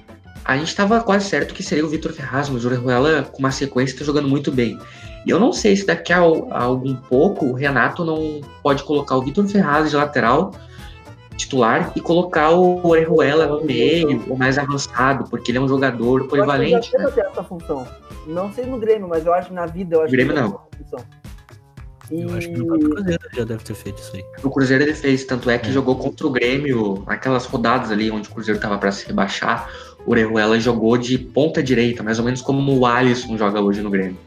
A 0.44 0.58
gente 0.58 0.76
tava 0.76 1.00
quase 1.02 1.30
certo 1.30 1.54
que 1.54 1.62
seria 1.62 1.86
o 1.86 1.90
Vitor 1.90 2.12
Ferraz, 2.12 2.50
mas 2.50 2.66
o 2.66 2.68
Orejuela, 2.70 3.22
com 3.22 3.38
uma 3.38 3.52
sequência, 3.52 4.00
tá 4.00 4.04
jogando 4.04 4.28
muito 4.28 4.52
bem. 4.52 4.80
E 5.28 5.30
eu 5.30 5.40
não 5.40 5.54
sei 5.54 5.76
se 5.76 5.86
daqui 5.86 6.12
a, 6.12 6.20
a 6.22 6.64
algum 6.64 6.96
pouco 6.96 7.46
o 7.46 7.54
Renato 7.54 8.04
não 8.04 8.42
pode 8.64 8.82
colocar 8.84 9.16
o 9.16 9.22
Vitor 9.22 9.46
Ferraz 9.48 9.92
de 9.92 9.96
lateral 9.96 10.54
titular 11.38 11.92
e 11.96 12.02
colocar 12.02 12.52
o 12.52 12.86
Orejuela 12.86 13.46
no 13.48 13.64
meio, 13.64 14.24
ou 14.28 14.36
mais 14.36 14.58
avançado, 14.58 15.30
porque 15.30 15.52
ele 15.52 15.60
é 15.60 15.62
um 15.62 15.68
jogador 15.68 16.18
Eu 16.20 16.26
acho 16.26 16.30
polivalente. 16.30 16.90
que 16.90 16.98
ele 16.98 17.06
né? 17.06 17.12
essa 17.32 17.44
função. 17.44 17.88
Não 18.26 18.52
sei 18.52 18.66
no 18.66 18.78
Grêmio, 18.78 19.08
mas 19.08 19.26
eu 19.26 19.34
acho 19.34 19.48
que 19.50 19.54
na 19.54 19.66
vida 19.66 19.96
eu 19.96 20.02
acho 20.02 20.12
Grêmio 20.12 20.34
que 20.34 20.42
não. 20.42 20.60
E 22.10 22.22
Eu 22.22 22.34
acho 22.38 22.48
que 22.50 22.58
no 22.58 22.80
Cruzeiro 22.90 23.24
já 23.34 23.44
deve 23.44 23.64
ter 23.64 23.74
feito 23.74 23.98
isso 24.00 24.16
aí. 24.16 24.24
O 24.44 24.50
Cruzeiro 24.50 24.84
ele 24.84 24.94
fez, 24.94 25.26
tanto 25.26 25.50
é 25.50 25.58
que 25.58 25.68
É. 25.70 25.72
jogou 25.72 25.96
contra 25.98 26.26
o 26.26 26.30
Grêmio, 26.30 27.04
aquelas 27.06 27.46
rodadas 27.46 27.92
ali 27.92 28.10
onde 28.10 28.30
o 28.30 28.32
Cruzeiro 28.34 28.60
tava 28.60 28.78
para 28.78 28.92
se 28.92 29.06
rebaixar, 29.08 29.70
o 30.06 30.12
Orejuela 30.12 30.58
jogou 30.60 30.98
de 30.98 31.18
ponta 31.18 31.62
direita, 31.62 32.02
mais 32.04 32.18
ou 32.18 32.24
menos 32.26 32.42
como 32.42 32.78
o 32.78 32.86
Alisson 32.86 33.38
joga 33.38 33.60
hoje 33.62 33.82
no 33.82 33.90
Grêmio. 33.90 34.18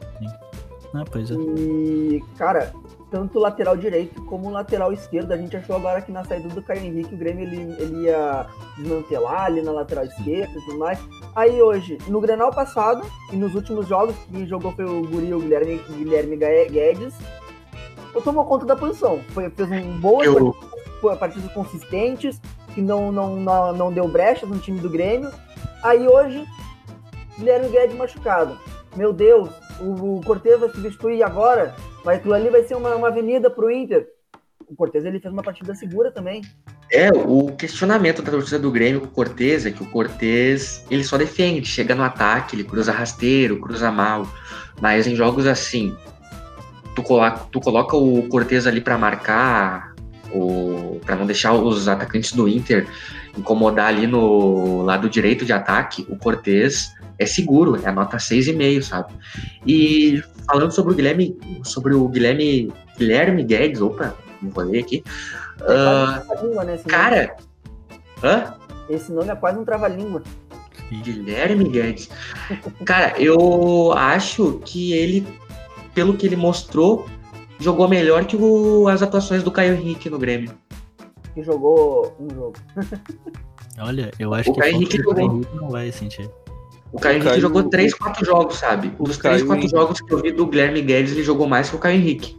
Ah, 0.92 1.04
pois 1.10 1.30
é. 1.30 1.34
E, 1.34 2.22
cara, 2.36 2.72
tanto 3.10 3.38
o 3.38 3.40
lateral 3.40 3.76
direito 3.76 4.22
como 4.24 4.48
o 4.48 4.52
lateral 4.52 4.92
esquerdo, 4.92 5.32
a 5.32 5.36
gente 5.36 5.56
achou 5.56 5.76
agora 5.76 6.00
que 6.00 6.12
na 6.12 6.24
saída 6.24 6.48
do 6.48 6.62
Caio 6.62 6.84
Henrique 6.84 7.14
o 7.14 7.18
Grêmio 7.18 7.44
ele, 7.44 7.74
ele 7.78 8.04
ia 8.04 8.46
desmantelar 8.76 9.46
ali 9.46 9.62
na 9.62 9.72
lateral 9.72 10.04
esquerda 10.04 10.52
e 10.56 10.64
tudo 10.64 10.78
mais. 10.78 10.98
Aí 11.34 11.60
hoje, 11.60 11.98
no 12.06 12.20
Grenal 12.20 12.52
passado 12.52 13.04
e 13.32 13.36
nos 13.36 13.54
últimos 13.54 13.88
jogos, 13.88 14.14
quem 14.30 14.46
jogou 14.46 14.72
foi 14.72 14.84
o 14.84 15.02
Guri, 15.02 15.34
o 15.34 15.40
Guilherme, 15.40 15.80
Guilherme 15.88 16.36
Guedes, 16.36 17.14
tomou 18.22 18.44
conta 18.44 18.66
da 18.66 18.76
posição. 18.76 19.20
Foi, 19.30 19.50
fez 19.50 19.70
um 19.70 20.00
bom 20.00 20.22
Eu, 20.22 20.54
partidas 21.18 21.50
consistentes, 21.52 22.40
que 22.74 22.82
não, 22.82 23.10
não, 23.10 23.36
não, 23.36 23.72
não 23.72 23.92
deu 23.92 24.06
brechas 24.06 24.48
no 24.48 24.58
time 24.58 24.80
do 24.80 24.90
Grêmio. 24.90 25.30
Aí 25.82 26.06
hoje, 26.06 26.46
Guilherme 27.38 27.68
Guedes 27.68 27.96
machucado. 27.96 28.56
Meu 28.96 29.12
Deus, 29.12 29.48
o, 29.80 30.18
o 30.18 30.20
Cortez 30.24 30.58
vai 30.58 30.68
substituir 30.68 31.22
agora, 31.22 31.74
mas 32.04 32.18
aquilo 32.18 32.34
ali 32.34 32.48
vai 32.48 32.62
ser 32.64 32.74
uma, 32.74 32.94
uma 32.94 33.08
avenida 33.08 33.50
pro 33.50 33.70
Inter. 33.70 34.06
O 34.68 34.74
Cortez 34.76 35.04
ele 35.04 35.18
fez 35.18 35.32
uma 35.32 35.42
partida 35.42 35.74
segura 35.74 36.10
também. 36.12 36.42
é, 36.92 37.10
o 37.10 37.52
questionamento 37.56 38.22
da 38.22 38.30
torcida 38.30 38.58
do 38.58 38.70
Grêmio 38.70 39.00
com 39.00 39.06
o 39.06 39.10
Cortez 39.10 39.66
é 39.66 39.70
que 39.70 39.82
o 39.82 39.86
Cortez 39.86 40.84
ele 40.90 41.02
só 41.02 41.18
defende, 41.18 41.66
chega 41.66 41.94
no 41.94 42.02
ataque, 42.02 42.54
ele 42.54 42.64
cruza 42.64 42.92
rasteiro, 42.92 43.60
cruza 43.60 43.90
mal. 43.90 44.26
Mas 44.80 45.06
em 45.06 45.16
jogos 45.16 45.46
assim, 45.46 45.96
tu 46.94 47.02
coloca, 47.02 47.46
tu 47.50 47.60
coloca 47.60 47.96
o 47.96 48.28
Cortez 48.28 48.66
ali 48.66 48.80
para 48.80 48.96
marcar, 48.96 49.94
para 51.04 51.16
não 51.16 51.26
deixar 51.26 51.52
os 51.52 51.88
atacantes 51.88 52.32
do 52.32 52.48
Inter 52.48 52.86
incomodar 53.36 53.88
ali 53.88 54.06
no 54.06 54.82
lado 54.82 55.08
direito 55.08 55.44
de 55.44 55.52
ataque, 55.52 56.06
o 56.08 56.16
Cortez 56.16 56.92
é 57.20 57.26
seguro, 57.26 57.76
é 57.76 57.86
a 57.88 57.92
nota 57.92 58.16
6,5, 58.16 58.82
sabe? 58.82 59.12
E 59.66 60.22
falando 60.46 60.72
sobre 60.72 60.92
o 60.92 60.96
Guilherme, 60.96 61.36
sobre 61.62 61.94
o 61.94 62.08
Guilherme, 62.08 62.72
Guilherme 62.98 63.44
Guedes, 63.44 63.80
opa, 63.80 64.14
enrolei 64.42 64.80
aqui. 64.80 65.04
Ah, 65.60 66.22
É 66.22 66.24
quase 66.26 66.46
um 66.46 66.50
trava-língua, 66.50 66.64
né? 66.64 66.78
Cara, 66.88 67.36
hã? 68.24 68.54
Esse 68.88 69.12
nome 69.12 69.28
é 69.30 69.36
quase 69.36 69.58
um 69.58 69.64
trava-língua. 69.64 70.22
Guilherme 70.90 71.68
Guedes. 71.68 72.08
Cara, 72.84 73.14
eu 73.20 73.92
acho 73.92 74.60
que 74.64 74.92
ele, 74.92 75.24
pelo 75.94 76.16
que 76.16 76.26
ele 76.26 76.34
mostrou, 76.36 77.06
jogou 77.60 77.86
melhor 77.88 78.24
que 78.24 78.34
o- 78.36 78.88
as 78.88 79.02
atuações 79.02 79.42
do 79.44 79.50
Caio 79.52 79.74
Henrique 79.74 80.10
no 80.10 80.18
Grêmio. 80.18 80.50
Que 81.34 81.42
jogou 81.44 82.16
um 82.18 82.28
jogo. 82.34 82.54
Olha, 83.78 84.10
eu 84.18 84.34
acho 84.34 84.50
O 84.50 84.54
que 84.54 84.60
Caio 84.60 84.74
Henrique 84.74 84.96
jogou. 84.96 85.20
Henrique 85.20 85.54
não 85.56 85.68
vai 85.68 85.92
sentir. 85.92 86.28
O 86.92 86.98
Caio 86.98 87.14
Henrique 87.16 87.28
Caio- 87.30 87.40
jogou 87.40 87.62
3, 87.64 87.94
4 87.94 88.24
jogos, 88.26 88.56
sabe? 88.56 88.92
o 88.98 89.04
Dos 89.04 89.18
3, 89.18 89.36
Caio 89.36 89.46
4 89.46 89.62
Henrique- 89.62 89.76
jogos 89.76 90.00
que 90.00 90.12
eu 90.12 90.20
vi 90.20 90.32
do 90.32 90.46
Guilherme 90.46 90.82
Guedes, 90.82 91.12
ele 91.12 91.22
jogou 91.22 91.46
mais 91.48 91.70
que 91.70 91.76
o 91.76 91.78
Caio 91.78 91.96
Henrique. 91.96 92.36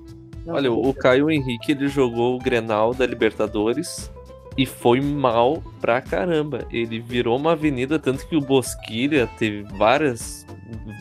Olha, 0.47 0.71
o 0.71 0.93
Caio 0.93 1.29
Henrique 1.29 1.71
ele 1.71 1.87
jogou 1.87 2.35
o 2.35 2.39
Grenal 2.39 2.93
da 2.93 3.05
Libertadores 3.05 4.11
e 4.57 4.65
foi 4.65 4.99
mal 4.99 5.63
pra 5.79 6.01
caramba. 6.01 6.65
Ele 6.71 6.99
virou 6.99 7.37
uma 7.37 7.53
avenida, 7.53 7.97
tanto 7.99 8.27
que 8.27 8.35
o 8.35 8.41
Bosquilha 8.41 9.29
teve 9.37 9.63
várias 9.77 10.45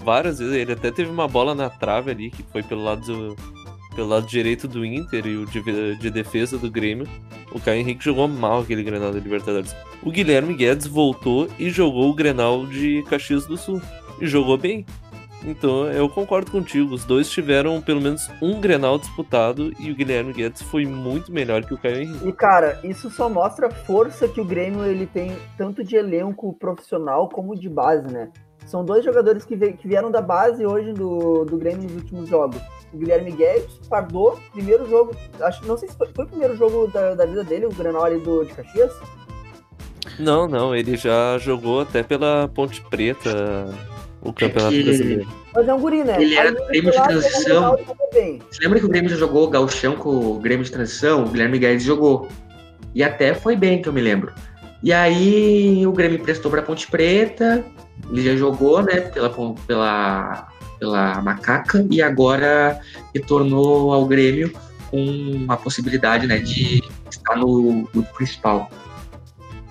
várias 0.05 0.41
vezes, 0.41 0.53
ele 0.55 0.73
até 0.73 0.91
teve 0.91 1.09
uma 1.11 1.29
bola 1.29 1.55
na 1.55 1.71
trave 1.71 2.11
ali 2.11 2.29
que 2.31 2.43
foi 2.53 2.61
pelo 2.63 2.83
lado 2.83 3.01
do, 3.07 3.37
pelo 3.95 4.09
lado 4.09 4.27
direito 4.27 4.69
do 4.69 4.85
Inter 4.85 5.27
e 5.27 5.37
o 5.37 5.47
de, 5.47 5.97
de 5.97 6.11
defesa 6.11 6.59
do 6.59 6.71
Grêmio. 6.71 7.07
O 7.53 7.61
Caio 7.61 7.81
Henrique 7.81 8.05
jogou 8.05 8.29
mal 8.29 8.61
aquele 8.61 8.83
Grenal 8.83 9.13
da 9.13 9.19
Libertadores. 9.19 9.75
O 10.03 10.11
Guilherme 10.11 10.55
Guedes 10.55 10.87
voltou 10.87 11.49
e 11.59 11.71
jogou 11.71 12.11
o 12.11 12.15
Grenal 12.15 12.67
de 12.67 13.03
Caxias 13.09 13.47
do 13.47 13.57
Sul 13.57 13.81
e 14.21 14.27
jogou 14.27 14.57
bem. 14.57 14.87
Então 15.45 15.87
eu 15.87 16.09
concordo 16.09 16.51
contigo, 16.51 16.95
os 16.95 17.05
dois 17.05 17.31
tiveram 17.31 17.81
pelo 17.81 18.01
menos 18.01 18.31
um 18.43 18.61
Grenal 18.61 18.99
disputado 18.99 19.73
e 19.81 19.91
o 19.91 19.95
Guilherme 19.95 20.33
Guedes 20.33 20.63
foi 20.63 20.85
muito 20.85 21.33
melhor 21.33 21.65
que 21.65 21.73
o 21.73 21.79
Caio 21.79 22.03
Henrique. 22.03 22.29
E 22.29 22.33
cara, 22.33 22.79
isso 22.85 23.11
só 23.11 23.29
mostra 23.29 23.69
a 23.69 23.71
força 23.71 24.29
que 24.29 24.41
o 24.41 24.45
Grêmio 24.45 24.85
ele 24.85 25.07
tem 25.07 25.35
tanto 25.57 25.83
de 25.83 25.97
elenco 25.97 26.53
profissional 26.55 27.29
como 27.29 27.59
de 27.59 27.69
base, 27.69 28.13
né? 28.13 28.31
São 28.71 28.85
dois 28.85 29.05
jogadores 29.05 29.45
que, 29.45 29.57
que 29.73 29.89
vieram 29.89 30.13
da 30.13 30.23
base 30.23 30.65
hoje 30.65 30.93
do, 30.93 31.45
do 31.45 31.57
Grêmio 31.57 31.83
nos 31.83 31.95
últimos 31.97 32.29
jogos. 32.29 32.61
O 32.93 32.99
Guilherme 32.99 33.33
Guedes, 33.33 33.81
Pardô, 33.89 34.39
primeiro 34.53 34.89
jogo, 34.89 35.13
acho, 35.41 35.67
não 35.67 35.77
sei 35.77 35.89
se 35.89 35.97
foi, 35.97 36.07
foi 36.15 36.25
o 36.25 36.29
primeiro 36.29 36.57
jogo 36.57 36.87
da, 36.87 37.17
da 37.17 37.27
vida 37.27 37.43
dele, 37.43 37.67
o 37.67 37.71
Grenal 37.75 38.05
ali 38.05 38.21
do, 38.21 38.45
de 38.45 38.53
Caxias. 38.55 38.93
Não, 40.21 40.47
não, 40.47 40.73
ele 40.73 40.97
já 40.97 41.37
jogou 41.39 41.81
até 41.81 42.05
pela 42.05 42.49
Ponte 42.55 42.81
Preta 42.83 43.75
o 44.23 44.33
Campeonato 44.33 44.73
que- 44.75 44.85
Brasileiro. 44.85 45.29
Mas 45.53 45.69
é 45.69 45.75
um 45.75 45.81
guri, 45.81 46.05
né? 46.05 46.23
Ele 46.23 46.37
era 46.37 46.51
Aí 46.51 46.55
do 46.55 46.65
Grêmio 46.67 46.93
de 46.93 47.03
transição. 47.03 47.77
e. 48.15 48.39
Você 48.51 48.63
lembra 48.63 48.79
que 48.79 48.87
o 48.87 48.89
Grêmio 48.89 49.11
já 49.11 49.17
jogou 49.17 49.49
o 49.49 49.51
Gauchão 49.51 49.97
com 49.97 50.11
o 50.11 50.39
Grêmio 50.39 50.65
de 50.65 50.71
transição? 50.71 51.25
O 51.25 51.29
Guilherme 51.29 51.59
Guedes 51.59 51.83
jogou. 51.83 52.29
E 52.95 53.03
até 53.03 53.35
foi 53.35 53.57
bem, 53.57 53.83
que 53.83 53.89
eu 53.89 53.93
me 53.93 54.01
lembro. 54.01 54.33
E 54.83 54.93
aí 54.93 55.87
o 55.87 55.93
Grêmio 55.93 56.19
emprestou 56.19 56.51
pra 56.51 56.63
Ponte 56.63 56.91
Preta, 56.91 57.65
ele 58.11 58.23
já 58.23 58.35
jogou, 58.35 58.83
né, 58.83 59.01
pela, 59.01 59.31
pela, 59.67 60.49
pela 60.79 61.21
Macaca, 61.23 61.87
e 61.91 62.01
agora 62.01 62.81
retornou 63.15 63.93
ao 63.93 64.07
Grêmio 64.07 64.53
com 64.91 65.45
a 65.49 65.57
possibilidade, 65.57 66.27
né, 66.27 66.39
de 66.39 66.83
estar 67.11 67.37
no 67.37 67.87
principal. 68.17 68.71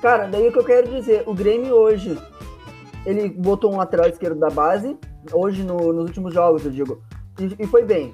Cara, 0.02 0.28
daí 0.28 0.48
o 0.48 0.52
que 0.52 0.60
eu 0.60 0.64
quero 0.64 0.88
dizer, 0.90 1.24
o 1.26 1.34
Grêmio 1.34 1.74
hoje, 1.74 2.18
ele 3.06 3.28
botou 3.30 3.74
um 3.74 3.78
lateral 3.78 4.08
esquerdo 4.08 4.40
da 4.40 4.50
base, 4.50 4.96
hoje 5.34 5.64
no- 5.64 5.92
nos 5.92 6.06
últimos 6.06 6.34
jogos, 6.34 6.64
eu 6.66 6.72
digo, 6.72 7.02
e, 7.40 7.64
e 7.64 7.68
foi 7.68 7.84
bem. 7.84 8.14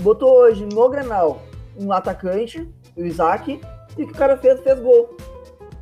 Botou 0.00 0.30
hoje 0.40 0.66
no 0.72 0.88
Grenal 0.88 1.42
um 1.78 1.92
atacante, 1.92 2.66
o 2.96 3.04
Isaac, 3.04 3.60
e 3.98 4.02
o 4.02 4.06
que 4.06 4.12
o 4.12 4.16
cara 4.16 4.36
fez, 4.38 4.58
fez 4.60 4.80
gol. 4.80 5.16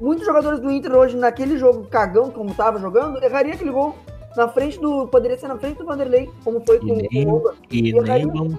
Muitos 0.00 0.24
jogadores 0.26 0.60
do 0.60 0.70
Inter 0.70 0.92
hoje, 0.94 1.16
naquele 1.16 1.58
jogo 1.58 1.84
cagão, 1.88 2.30
como 2.30 2.54
tava 2.54 2.78
jogando, 2.78 3.22
erraria 3.22 3.54
aquele 3.54 3.70
gol. 3.70 3.94
Na 4.36 4.46
frente 4.48 4.78
do. 4.78 5.08
Poderia 5.08 5.36
ser 5.36 5.48
na 5.48 5.56
frente 5.58 5.78
do 5.78 5.84
Vanderlei, 5.84 6.30
como 6.44 6.60
foi 6.64 6.78
com, 6.78 6.86
nem- 6.94 7.08
com 7.24 7.30
o 7.32 7.36
Oba. 7.36 7.54
E 7.70 7.92
nem, 7.92 8.26
vamos, 8.26 8.58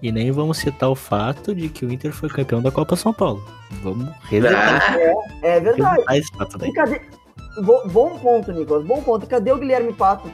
e 0.00 0.12
nem 0.12 0.30
vamos 0.30 0.58
citar 0.58 0.88
o 0.90 0.94
fato 0.94 1.52
de 1.54 1.68
que 1.68 1.84
o 1.84 1.92
Inter 1.92 2.12
foi 2.12 2.28
campeão 2.28 2.62
da 2.62 2.70
Copa 2.70 2.94
São 2.94 3.12
Paulo. 3.12 3.42
Vamos 3.82 4.08
resetar, 4.24 4.80
Ah, 4.94 5.26
É 5.42 5.58
verdade. 5.58 5.90
resetar 5.96 6.16
esse 6.16 6.30
fato 6.36 6.58
daí. 6.58 6.70
E 6.70 6.72
cadê. 6.72 7.00
Bo- 7.64 7.82
Bom 7.88 8.18
ponto, 8.18 8.52
Nicolas. 8.52 8.84
Bom 8.84 9.02
ponto. 9.02 9.26
Cadê 9.26 9.50
o 9.50 9.56
Guilherme 9.58 9.92
Pato? 9.92 10.30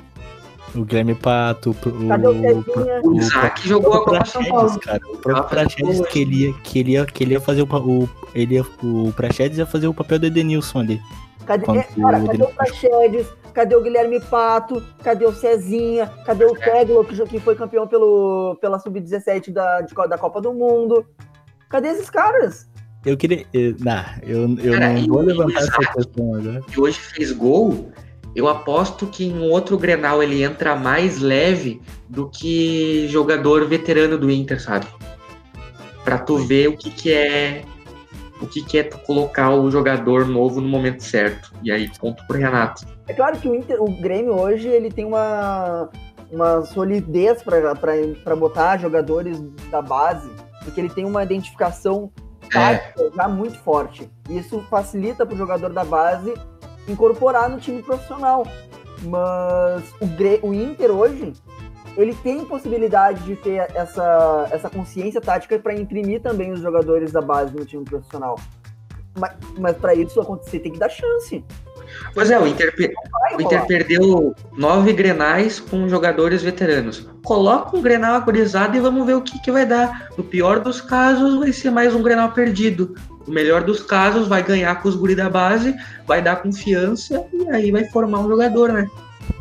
O 0.75 0.85
Guilherme 0.85 1.15
Pato, 1.15 1.71
o, 1.71 2.09
Cadê 2.09 2.27
o 2.27 2.31
o, 2.31 2.41
Cezinha? 2.41 3.01
O 3.05 3.15
Isaac 3.15 3.69
jogou 3.69 3.95
a 3.95 4.05
Copa 4.05 4.25
São 4.25 4.45
Paulo. 4.45 4.81
Cara. 4.81 5.01
O 5.07 5.19
próprio 5.19 5.49
Praxedes 5.49 6.01
que 6.09 6.19
ele 6.21 6.37
ia, 6.47 6.53
que 6.53 6.79
ele 6.79 6.93
ia, 6.93 7.07
que 7.07 7.25
ele 7.25 7.35
ia 7.35 7.41
fazer 7.41 7.63
o, 7.63 7.67
o 7.67 8.09
ele 8.35 8.57
ia, 8.57 8.63
o 8.83 9.13
Praxedes 9.13 9.59
ia 9.59 9.67
fazer 9.67 9.87
o 9.87 9.95
papel 9.95 10.19
do 10.19 10.27
Edenilson 10.27 10.81
ali. 10.81 11.01
Cadê, 11.47 11.65
é, 11.79 11.83
cara, 11.83 12.19
o 12.19 12.27
cadê 12.27 12.43
o 12.43 12.47
Praxedes? 12.49 13.27
Cadê 13.53 13.77
o 13.77 13.83
Guilherme 13.83 14.19
Pato? 14.19 14.83
Cadê 15.03 15.25
o 15.25 15.33
Cezinha? 15.33 16.11
Cadê 16.27 16.45
o 16.45 16.55
Teglo, 16.55 17.05
que, 17.05 17.39
foi 17.39 17.55
campeão 17.55 17.87
pelo, 17.87 18.57
pela 18.61 18.81
Sub-17 18.81 19.53
da, 19.53 19.81
de 19.83 19.95
da 19.95 20.19
Copa 20.19 20.41
do 20.41 20.53
Mundo? 20.53 21.07
Cadê 21.69 21.89
esses 21.89 22.11
caras? 22.11 22.69
Eu 23.05 23.17
queria, 23.17 23.45
eu, 23.53 23.77
não, 23.79 24.05
eu, 24.23 24.59
eu 24.59 24.73
Cara, 24.73 24.95
não 24.95 25.07
vou 25.07 25.19
o 25.19 25.23
levantar 25.23 25.61
essa 25.61 25.93
questão 25.93 26.35
agora. 26.35 26.63
que 26.63 26.81
hoje 26.81 26.99
fez 26.99 27.33
gol, 27.33 27.91
eu 28.35 28.49
aposto 28.49 29.07
que 29.07 29.25
em 29.25 29.39
um 29.39 29.51
outro 29.51 29.79
Grenal 29.79 30.23
ele 30.23 30.43
entra 30.43 30.75
mais 30.75 31.21
leve 31.21 31.81
do 32.09 32.29
que 32.29 33.07
jogador 33.09 33.67
veterano 33.67 34.19
do 34.19 34.31
Inter, 34.31 34.61
sabe? 34.61 34.87
Pra 36.05 36.19
tu 36.19 36.39
ver 36.39 36.69
o 36.69 36.77
que 36.77 36.91
que 36.91 37.13
é 37.13 37.65
o 38.41 38.47
que 38.47 38.63
que 38.63 38.79
é 38.79 38.83
tu 38.83 38.99
colocar 38.99 39.51
o 39.51 39.71
jogador 39.71 40.27
novo 40.27 40.61
no 40.61 40.69
momento 40.69 41.03
certo. 41.03 41.53
E 41.63 41.71
aí, 41.71 41.89
ponto 41.99 42.27
pro 42.27 42.37
Renato. 42.37 42.85
É 43.07 43.15
claro 43.15 43.39
que 43.39 43.49
o, 43.49 43.55
Inter, 43.55 43.81
o 43.83 43.91
Grêmio 44.01 44.35
hoje 44.39 44.69
ele 44.69 44.91
tem 44.91 45.05
uma, 45.05 45.89
uma 46.31 46.63
solidez 46.63 47.43
para 47.43 48.37
botar 48.37 48.77
jogadores 48.79 49.41
da 49.71 49.81
base, 49.81 50.29
porque 50.63 50.81
ele 50.81 50.91
tem 50.91 51.05
uma 51.05 51.23
identificação 51.23 52.11
tática 52.51 53.11
já 53.15 53.29
muito 53.29 53.59
forte. 53.59 54.11
Isso 54.29 54.61
facilita 54.69 55.25
para 55.25 55.35
o 55.35 55.39
jogador 55.39 55.73
da 55.73 55.85
base 55.85 56.35
incorporar 56.89 57.49
no 57.49 57.59
time 57.59 57.83
profissional. 57.83 58.47
Mas 59.03 59.85
o, 60.01 60.07
Gre- 60.07 60.41
o 60.43 60.55
Inter 60.55 60.91
hoje 60.91 61.33
ele 61.97 62.15
tem 62.15 62.45
possibilidade 62.45 63.23
de 63.23 63.37
ter 63.37 63.71
essa, 63.75 64.49
essa 64.51 64.69
consciência 64.71 65.21
tática 65.21 65.59
para 65.59 65.75
imprimir 65.75 66.21
também 66.21 66.53
os 66.53 66.61
jogadores 66.61 67.13
da 67.13 67.21
base 67.21 67.55
no 67.55 67.65
time 67.65 67.85
profissional. 67.85 68.39
Mas, 69.17 69.33
mas 69.59 69.77
para 69.77 69.95
isso 69.95 70.21
acontecer 70.21 70.59
tem 70.59 70.73
que 70.73 70.79
dar 70.79 70.89
chance. 70.89 71.45
Pois 72.13 72.31
é, 72.31 72.39
o 72.41 72.47
Inter, 72.47 72.75
o 73.37 73.43
Inter 73.43 73.67
perdeu 73.67 74.35
nove 74.57 74.93
Grenais 74.93 75.61
com 75.61 75.89
jogadores 75.89 76.43
veteranos. 76.43 77.09
Coloca 77.25 77.77
um 77.77 77.83
Grenal 77.83 78.17
agorizado 78.17 78.77
e 78.77 78.81
vamos 78.81 79.07
ver 79.07 79.15
o 79.15 79.23
que 79.23 79.41
que 79.41 79.53
vai 79.53 79.65
dar. 79.65 80.09
No 80.17 80.25
pior 80.25 80.59
dos 80.59 80.81
casos, 80.81 81.39
vai 81.39 81.53
ser 81.53 81.71
mais 81.71 81.95
um 81.95 82.03
Grenal 82.03 82.33
perdido. 82.33 82.95
No 83.27 83.33
melhor 83.35 83.63
dos 83.65 83.81
casos, 83.81 84.29
vai 84.29 84.43
ganhar 84.43 84.75
com 84.83 84.89
os 84.89 84.95
guri 84.97 85.15
da 85.15 85.31
base, 85.31 85.75
vai 86.07 86.21
dar 86.23 86.37
confiança 86.37 87.25
e 87.33 87.49
aí 87.51 87.71
vai 87.71 87.85
formar 87.87 88.21
um 88.21 88.29
jogador, 88.29 88.73
né? 88.73 88.89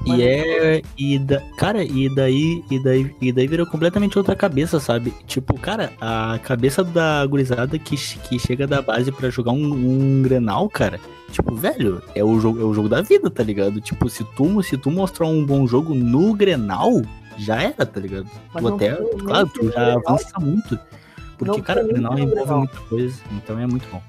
Mas- 0.06 0.20
E 0.20 0.24
é. 0.24 0.82
E 0.98 1.20
da, 1.20 1.42
cara, 1.58 1.84
e 1.84 2.14
daí, 2.14 2.64
e 2.72 2.82
daí. 2.82 3.14
E 3.22 3.32
daí 3.32 3.48
virou 3.48 3.66
completamente 3.66 4.18
outra 4.18 4.36
cabeça, 4.36 4.80
sabe? 4.80 5.14
Tipo, 5.28 5.60
cara, 5.60 5.92
a 6.00 6.40
cabeça 6.44 6.84
da 6.84 7.26
gurizada 7.26 7.78
que, 7.78 7.96
que 7.98 8.40
chega 8.40 8.66
da 8.66 8.82
base 8.82 9.12
pra 9.12 9.30
jogar 9.30 9.52
um, 9.52 9.74
um 9.74 10.22
Grenal, 10.22 10.70
cara. 10.70 11.00
Tipo, 11.32 11.54
velho, 11.56 12.02
é 12.16 12.24
o, 12.24 12.40
jogo, 12.40 12.62
é 12.62 12.64
o 12.64 12.74
jogo 12.74 12.88
da 12.88 13.02
vida, 13.02 13.30
tá 13.30 13.44
ligado? 13.44 13.82
Tipo, 13.82 14.08
se 14.10 14.24
tu, 14.36 14.62
se 14.64 14.78
tu 14.78 14.90
mostrar 14.92 15.26
um 15.28 15.44
bom 15.46 15.66
jogo 15.68 15.94
no 15.94 16.34
Grenal, 16.34 17.02
já 17.38 17.62
era, 17.62 17.86
tá 17.86 18.00
ligado? 18.00 18.28
Mas 18.54 18.64
tu 18.64 18.76
até, 18.76 18.96
claro, 18.96 19.48
tu 19.54 19.70
já 19.72 19.94
avança 19.96 20.40
muito. 20.40 20.80
Porque, 21.46 21.58
Não 21.60 21.66
cara, 21.66 21.84
nem 21.84 21.92
Grenal 21.94 22.14
envolve 22.18 22.36
Grenal. 22.36 22.58
muita 22.60 22.80
coisa, 22.82 23.22
então 23.32 23.60
é 23.60 23.68
muito 23.68 23.88
bom. 23.90 24.02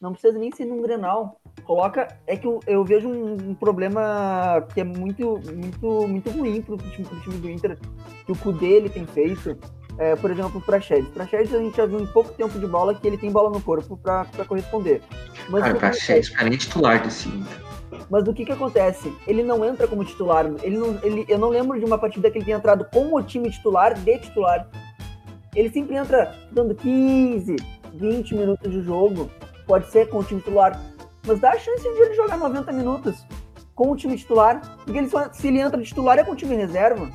Não 0.00 0.12
precisa 0.12 0.38
nem 0.38 0.52
ser 0.52 0.66
num 0.66 0.82
Grenal. 0.82 1.40
Coloca. 1.64 2.06
É 2.26 2.36
que 2.36 2.46
eu, 2.46 2.60
eu 2.66 2.84
vejo 2.84 3.08
um, 3.08 3.50
um 3.50 3.54
problema 3.54 4.62
que 4.74 4.80
é 4.80 4.84
muito, 4.84 5.40
muito, 5.54 6.06
muito 6.06 6.30
ruim 6.30 6.60
pro 6.60 6.76
time, 6.76 7.06
pro 7.08 7.20
time 7.20 7.36
do 7.38 7.48
Inter, 7.50 7.78
que 8.24 8.32
o 8.32 8.36
Kudê 8.36 8.66
ele 8.66 8.88
tem 8.90 9.06
feito. 9.06 9.56
É, 9.98 10.14
por 10.14 10.30
exemplo, 10.30 10.58
o 10.58 10.60
Praxedes. 10.60 11.08
Praxedes 11.08 11.54
a 11.54 11.58
gente 11.58 11.74
já 11.74 11.86
viu 11.86 11.98
em 11.98 12.06
pouco 12.06 12.30
tempo 12.34 12.58
de 12.58 12.66
bola 12.66 12.94
que 12.94 13.06
ele 13.06 13.16
tem 13.16 13.30
bola 13.32 13.48
no 13.48 13.62
corpo 13.62 13.96
pra, 13.96 14.26
pra 14.26 14.44
corresponder. 14.44 15.00
Mas, 15.48 15.62
Cara, 15.62 15.74
Praxedes 15.76 16.28
pra 16.28 16.44
mim 16.44 16.54
é 16.54 16.58
titular 16.58 17.02
desse 17.02 17.30
Inter. 17.30 17.62
mas 18.10 18.28
o 18.28 18.34
que 18.34 18.44
que 18.44 18.52
acontece? 18.52 19.10
Ele 19.26 19.42
não 19.42 19.64
entra 19.64 19.88
como 19.88 20.04
titular. 20.04 20.44
Ele 20.62 20.76
não, 20.76 20.98
ele, 21.02 21.24
eu 21.26 21.38
não 21.38 21.48
lembro 21.48 21.78
de 21.78 21.86
uma 21.86 21.96
partida 21.96 22.30
que 22.30 22.36
ele 22.36 22.44
tenha 22.44 22.58
entrado 22.58 22.84
com 22.92 23.14
o 23.14 23.22
time 23.22 23.50
titular 23.50 23.94
de 23.94 24.18
titular. 24.18 24.68
Ele 25.56 25.70
sempre 25.70 25.96
entra 25.96 26.34
dando 26.52 26.74
15, 26.74 27.56
20 27.94 28.34
minutos 28.34 28.70
de 28.70 28.82
jogo. 28.82 29.30
Pode 29.66 29.90
ser 29.90 30.08
com 30.08 30.18
o 30.18 30.22
time 30.24 30.40
titular. 30.40 30.80
Mas 31.26 31.40
dá 31.40 31.50
a 31.52 31.58
chance 31.58 31.82
de 31.82 31.88
ele 31.88 32.14
jogar 32.14 32.36
90 32.36 32.70
minutos 32.72 33.24
com 33.74 33.90
o 33.90 33.96
time 33.96 34.16
titular. 34.16 34.60
Porque 34.84 34.98
ele 34.98 35.08
só- 35.08 35.32
se 35.32 35.48
ele 35.48 35.58
entra 35.60 35.80
de 35.80 35.86
titular 35.88 36.18
é 36.18 36.24
com 36.24 36.32
o 36.32 36.36
time 36.36 36.54
reserva. 36.54 37.10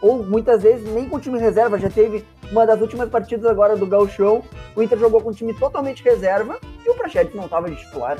Ou 0.00 0.22
muitas 0.22 0.62
vezes 0.62 0.88
nem 0.94 1.08
com 1.08 1.16
o 1.16 1.20
time 1.20 1.38
reserva. 1.40 1.78
Já 1.78 1.90
teve 1.90 2.24
uma 2.52 2.64
das 2.66 2.80
últimas 2.80 3.08
partidas 3.08 3.46
agora 3.46 3.74
do 3.76 3.86
Gauchão. 3.86 4.44
O 4.76 4.82
Inter 4.82 4.98
jogou 4.98 5.20
com 5.20 5.30
o 5.30 5.34
time 5.34 5.52
totalmente 5.54 6.04
reserva 6.04 6.58
e 6.86 6.90
o 6.90 6.94
Prachetes 6.94 7.34
não 7.34 7.46
estava 7.46 7.68
de 7.68 7.76
titular. 7.76 8.16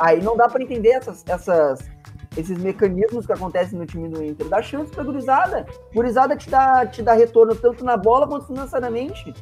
Aí 0.00 0.20
não 0.22 0.36
dá 0.36 0.48
pra 0.48 0.62
entender 0.62 0.90
essas, 0.90 1.24
essas, 1.28 1.88
esses 2.36 2.58
mecanismos 2.58 3.26
que 3.26 3.32
acontecem 3.32 3.78
no 3.78 3.86
time 3.86 4.08
do 4.08 4.22
Inter. 4.22 4.48
Dá 4.48 4.62
chance 4.62 4.90
pra 4.90 5.04
gurizada. 5.04 5.66
Gurizada 5.94 6.36
te 6.36 6.48
dá, 6.48 6.86
te 6.86 7.02
dá 7.02 7.14
retorno 7.14 7.54
tanto 7.54 7.84
na 7.84 7.96
bola 7.96 8.26
quanto 8.26 8.46
financeiramente. 8.46 9.34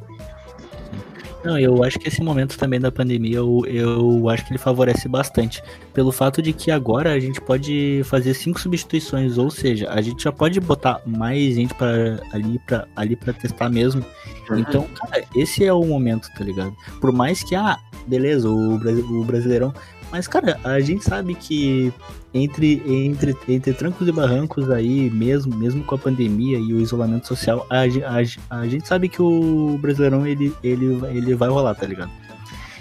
Não, 1.43 1.57
eu 1.57 1.83
acho 1.83 1.99
que 1.99 2.07
esse 2.07 2.21
momento 2.21 2.57
também 2.57 2.79
da 2.79 2.91
pandemia, 2.91 3.37
eu, 3.37 3.63
eu 3.67 4.27
acho 4.27 4.45
que 4.45 4.51
ele 4.51 4.57
favorece 4.57 5.07
bastante. 5.07 5.63
Pelo 5.93 6.11
fato 6.11 6.41
de 6.41 6.51
que 6.51 6.71
agora 6.71 7.13
a 7.13 7.19
gente 7.19 7.39
pode 7.39 8.01
fazer 8.05 8.33
cinco 8.33 8.59
substituições, 8.59 9.37
ou 9.37 9.49
seja, 9.49 9.89
a 9.89 10.01
gente 10.01 10.23
já 10.23 10.31
pode 10.31 10.59
botar 10.59 11.01
mais 11.05 11.55
gente 11.55 11.73
pra, 11.75 12.19
ali 12.33 12.59
para 12.65 12.87
ali 12.95 13.15
pra 13.15 13.33
testar 13.33 13.69
mesmo. 13.69 14.03
Então, 14.51 14.87
cara, 14.95 15.23
esse 15.35 15.63
é 15.63 15.71
o 15.71 15.85
momento, 15.85 16.27
tá 16.35 16.43
ligado? 16.43 16.75
Por 16.99 17.11
mais 17.11 17.43
que, 17.43 17.55
ah, 17.55 17.77
beleza, 18.07 18.49
o, 18.49 18.75
o 18.75 19.23
Brasileirão. 19.23 19.73
Mas, 20.11 20.27
cara, 20.27 20.59
a 20.63 20.79
gente 20.79 21.03
sabe 21.03 21.35
que 21.35 21.91
entre, 22.33 22.81
entre, 22.85 23.35
entre 23.47 23.73
trancos 23.73 24.07
e 24.07 24.11
barrancos 24.11 24.69
aí, 24.69 25.09
mesmo, 25.09 25.55
mesmo 25.55 25.83
com 25.83 25.95
a 25.95 25.97
pandemia 25.97 26.57
e 26.57 26.73
o 26.73 26.79
isolamento 26.79 27.27
social, 27.27 27.65
a, 27.69 27.81
a, 27.81 28.59
a 28.61 28.67
gente 28.67 28.87
sabe 28.87 29.09
que 29.09 29.21
o 29.21 29.77
Brasileirão 29.81 30.25
ele, 30.25 30.53
ele, 30.63 30.99
ele 31.09 31.35
vai 31.35 31.49
rolar, 31.49 31.75
tá 31.75 31.85
ligado? 31.85 32.11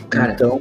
Cara, 0.08 0.32
Então, 0.34 0.60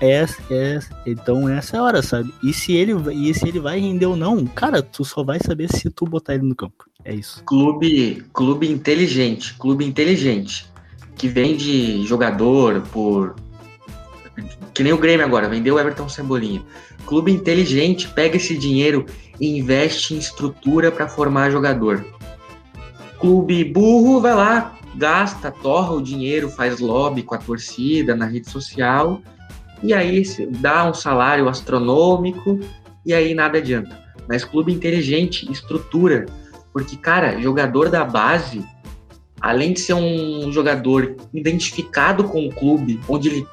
é, 0.00 0.26
é, 0.50 0.78
então 1.06 1.48
essa 1.48 1.76
é 1.76 1.80
a 1.80 1.82
hora, 1.84 2.02
sabe? 2.02 2.32
E 2.42 2.52
se, 2.52 2.72
ele, 2.72 2.94
vai- 2.94 3.14
e 3.14 3.32
se 3.32 3.48
ele 3.48 3.60
vai 3.60 3.78
render 3.78 4.06
ou 4.06 4.16
não, 4.16 4.44
cara, 4.44 4.82
tu 4.82 5.04
só 5.04 5.22
vai 5.22 5.38
saber 5.40 5.70
se 5.72 5.88
tu 5.90 6.04
botar 6.04 6.34
ele 6.34 6.44
no 6.44 6.54
campo. 6.54 6.84
É 7.04 7.14
isso. 7.14 7.42
clube, 7.44 8.24
clube 8.32 8.68
inteligente, 8.68 9.54
clube 9.54 9.84
inteligente, 9.84 10.66
que 11.14 11.28
vende 11.28 12.04
jogador 12.04 12.80
por. 12.92 13.36
Que 14.74 14.82
nem 14.82 14.92
o 14.92 14.98
Grêmio 14.98 15.24
agora, 15.24 15.48
vendeu 15.48 15.76
o 15.76 15.80
Everton 15.80 16.08
Cebolinha. 16.08 16.62
Clube 17.06 17.32
inteligente 17.32 18.08
pega 18.08 18.36
esse 18.36 18.56
dinheiro 18.56 19.06
e 19.40 19.58
investe 19.58 20.14
em 20.14 20.18
estrutura 20.18 20.90
para 20.90 21.08
formar 21.08 21.50
jogador. 21.50 22.04
Clube 23.18 23.64
burro 23.64 24.20
vai 24.20 24.34
lá, 24.34 24.76
gasta, 24.94 25.50
torra 25.50 25.92
o 25.92 26.02
dinheiro, 26.02 26.50
faz 26.50 26.80
lobby 26.80 27.22
com 27.22 27.34
a 27.34 27.38
torcida 27.38 28.14
na 28.14 28.26
rede 28.26 28.50
social 28.50 29.20
e 29.82 29.92
aí 29.92 30.22
dá 30.60 30.88
um 30.88 30.94
salário 30.94 31.48
astronômico 31.48 32.58
e 33.04 33.14
aí 33.14 33.34
nada 33.34 33.58
adianta. 33.58 34.04
Mas 34.28 34.44
clube 34.44 34.72
inteligente, 34.72 35.50
estrutura, 35.50 36.26
porque, 36.72 36.96
cara, 36.96 37.40
jogador 37.40 37.88
da 37.88 38.04
base, 38.04 38.64
além 39.40 39.72
de 39.72 39.80
ser 39.80 39.94
um 39.94 40.50
jogador 40.52 41.16
identificado 41.32 42.24
com 42.24 42.46
o 42.46 42.52
clube, 42.52 43.00
onde 43.08 43.28
ele, 43.28 43.46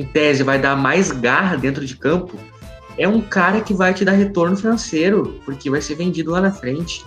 em 0.00 0.04
tese, 0.04 0.42
vai 0.42 0.58
dar 0.58 0.76
mais 0.76 1.10
garra 1.10 1.56
dentro 1.56 1.84
de 1.84 1.96
campo, 1.96 2.36
é 2.98 3.06
um 3.06 3.20
cara 3.20 3.60
que 3.60 3.74
vai 3.74 3.92
te 3.92 4.04
dar 4.04 4.12
retorno 4.12 4.56
financeiro, 4.56 5.40
porque 5.44 5.70
vai 5.70 5.80
ser 5.80 5.94
vendido 5.94 6.30
lá 6.30 6.40
na 6.40 6.50
frente. 6.50 7.04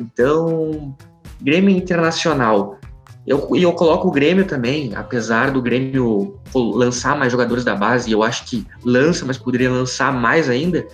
Então, 0.00 0.94
Grêmio 1.40 1.70
Internacional. 1.70 2.78
Eu, 3.26 3.48
e 3.54 3.62
eu 3.62 3.72
coloco 3.72 4.08
o 4.08 4.10
Grêmio 4.10 4.44
também, 4.44 4.94
apesar 4.96 5.52
do 5.52 5.62
Grêmio 5.62 6.40
lançar 6.54 7.16
mais 7.16 7.30
jogadores 7.30 7.64
da 7.64 7.74
base, 7.74 8.10
eu 8.10 8.22
acho 8.22 8.44
que 8.46 8.66
lança, 8.84 9.24
mas 9.24 9.38
poderia 9.38 9.70
lançar 9.70 10.12
mais 10.12 10.50
ainda, 10.50 10.86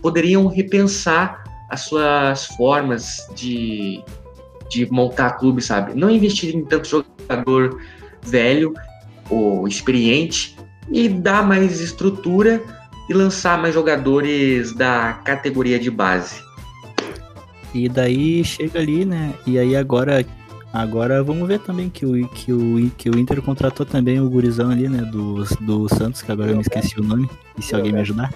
poderiam 0.00 0.46
repensar 0.46 1.44
as 1.70 1.82
suas 1.82 2.46
formas 2.46 3.28
de, 3.34 4.02
de 4.70 4.90
montar 4.90 5.32
clube, 5.32 5.60
sabe? 5.60 5.94
Não 5.94 6.10
investir 6.10 6.54
em 6.54 6.64
tanto 6.64 6.88
jogador 6.88 7.78
velho 8.22 8.72
ou 9.30 9.66
experiente 9.68 10.56
e 10.90 11.08
dar 11.08 11.46
mais 11.46 11.80
estrutura 11.80 12.62
e 13.08 13.14
lançar 13.14 13.60
mais 13.60 13.74
jogadores 13.74 14.72
da 14.72 15.14
categoria 15.24 15.78
de 15.78 15.90
base. 15.90 16.42
E 17.74 17.88
daí 17.88 18.44
chega 18.44 18.78
ali, 18.78 19.04
né? 19.04 19.34
E 19.46 19.58
aí 19.58 19.74
agora, 19.74 20.24
agora 20.72 21.22
vamos 21.22 21.46
ver 21.48 21.58
também 21.60 21.90
que 21.90 22.06
o, 22.06 22.28
que 22.28 22.52
o, 22.52 22.90
que 22.96 23.10
o 23.10 23.18
Inter 23.18 23.42
contratou 23.42 23.84
também 23.84 24.20
o 24.20 24.30
gurizão 24.30 24.70
ali, 24.70 24.88
né? 24.88 25.02
Do, 25.02 25.42
do 25.60 25.88
Santos, 25.88 26.22
que 26.22 26.30
agora 26.30 26.50
eu 26.52 26.56
me 26.56 26.62
esqueci 26.62 26.98
o 27.00 27.02
nome. 27.02 27.28
E 27.58 27.62
se 27.62 27.74
alguém 27.74 27.92
me 27.92 28.00
ajudar? 28.00 28.32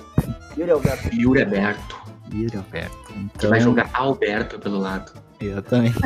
Yuri 0.57 0.71
Alberto. 0.73 1.09
Yuri 1.15 1.43
Aberto. 1.43 1.97
Ir 2.33 2.55
Alberto. 2.57 2.97
Que 3.07 3.15
Então, 3.37 3.51
vai 3.51 3.61
jogar 3.61 3.89
Alberto 3.95 4.59
pelo 4.59 4.79
lado. 4.79 5.13
Exatamente. 5.41 5.97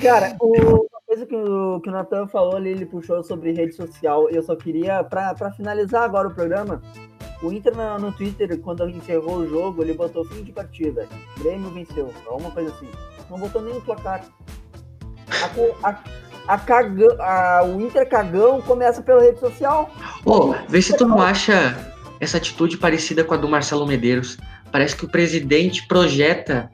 Cara, 0.00 0.36
o- 0.40 0.86
coisa 1.12 1.26
que 1.26 1.36
o, 1.36 1.80
que 1.80 1.88
o 1.90 1.92
Natan 1.92 2.26
falou 2.26 2.56
ali, 2.56 2.70
ele 2.70 2.86
puxou 2.86 3.22
sobre 3.22 3.52
rede 3.52 3.74
social. 3.74 4.28
Eu 4.30 4.42
só 4.42 4.56
queria, 4.56 5.04
pra 5.04 5.34
finalizar 5.54 6.04
agora 6.04 6.28
o 6.28 6.34
programa, 6.34 6.80
o 7.42 7.52
Inter 7.52 7.76
na- 7.76 7.98
no, 7.98 8.12
Twitter, 8.12 8.58
quando 8.60 8.88
encerrou 8.88 9.36
o 9.38 9.48
jogo, 9.48 9.82
ele 9.82 9.92
botou 9.92 10.24
fim 10.24 10.42
de 10.42 10.52
partida. 10.52 11.06
Grêmio 11.38 11.70
venceu, 11.70 12.10
alguma 12.26 12.50
coisa 12.50 12.70
assim. 12.70 12.88
Não 13.30 13.38
botou 13.38 13.60
nem 13.60 13.76
o 13.76 13.80
placar. 13.82 14.24
A, 15.82 15.88
a, 15.90 15.98
a 16.48 16.58
caga- 16.58 17.16
a- 17.22 17.64
o 17.64 17.80
Inter 17.80 18.08
cagão 18.08 18.62
começa 18.62 19.02
pela 19.02 19.20
rede 19.20 19.38
social. 19.38 19.90
Ô, 20.24 20.54
vê 20.68 20.80
se 20.80 20.96
tu 20.96 21.06
não 21.06 21.20
acha 21.20 21.76
essa 22.20 22.38
atitude 22.38 22.78
parecida 22.78 23.22
com 23.22 23.34
a 23.34 23.36
do 23.36 23.48
Marcelo 23.48 23.86
Medeiros. 23.86 24.38
Parece 24.70 24.96
que 24.96 25.04
o 25.04 25.08
presidente 25.08 25.86
projeta 25.86 26.70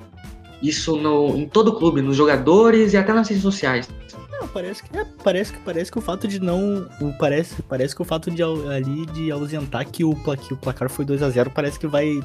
isso 0.63 0.97
no, 0.97 1.37
em 1.37 1.49
todo 1.49 1.69
o 1.69 1.77
clube, 1.77 2.03
nos 2.03 2.17
jogadores 2.17 2.93
e 2.93 2.97
até 2.97 3.13
nas 3.13 3.29
redes 3.29 3.43
sociais. 3.43 3.89
Não, 4.41 4.47
parece 4.49 4.83
que, 4.83 4.97
é, 4.97 5.05
parece 5.25 5.53
que 5.53 5.59
parece 5.61 5.91
que 5.91 5.99
o 5.99 6.01
fato 6.01 6.29
de 6.29 6.41
não. 6.41 6.87
o- 7.01 7.13
Parece, 7.19 7.61
parece 7.63 7.95
que 7.95 8.03
o 8.03 8.05
fato 8.05 8.31
de 8.31 8.43
ali 8.43 9.05
de 9.07 9.31
ausentar 9.33 9.87
que 9.91 10.05
o, 10.05 10.15
que 10.37 10.55
o 10.55 10.57
placar 10.57 10.89
foi 10.89 11.05
2 11.05 11.23
a 11.23 11.31
0 11.31 11.51
parece 11.51 11.79
que 11.79 11.87
vai. 11.87 12.21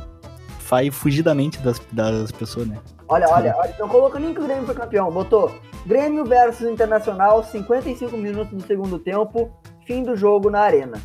Vai 0.70 0.90
fugidamente 0.90 1.60
das, 1.60 1.80
das 1.92 2.32
pessoas, 2.32 2.66
né? 2.68 2.80
Olha, 3.08 3.28
olha. 3.30 3.54
Então 3.76 3.88
colocou 3.88 4.20
nem 4.20 4.34
que 4.34 4.40
o 4.40 4.44
Grêmio 4.44 4.66
foi 4.66 4.74
campeão. 4.74 5.12
Botou 5.12 5.52
Grêmio 5.86 6.26
versus 6.26 6.68
Internacional, 6.68 7.44
55 7.44 8.18
minutos 8.18 8.58
do 8.58 8.66
segundo 8.66 8.98
tempo, 8.98 9.52
fim 9.86 10.02
do 10.04 10.16
jogo 10.16 10.50
na 10.50 10.62
arena. 10.62 11.00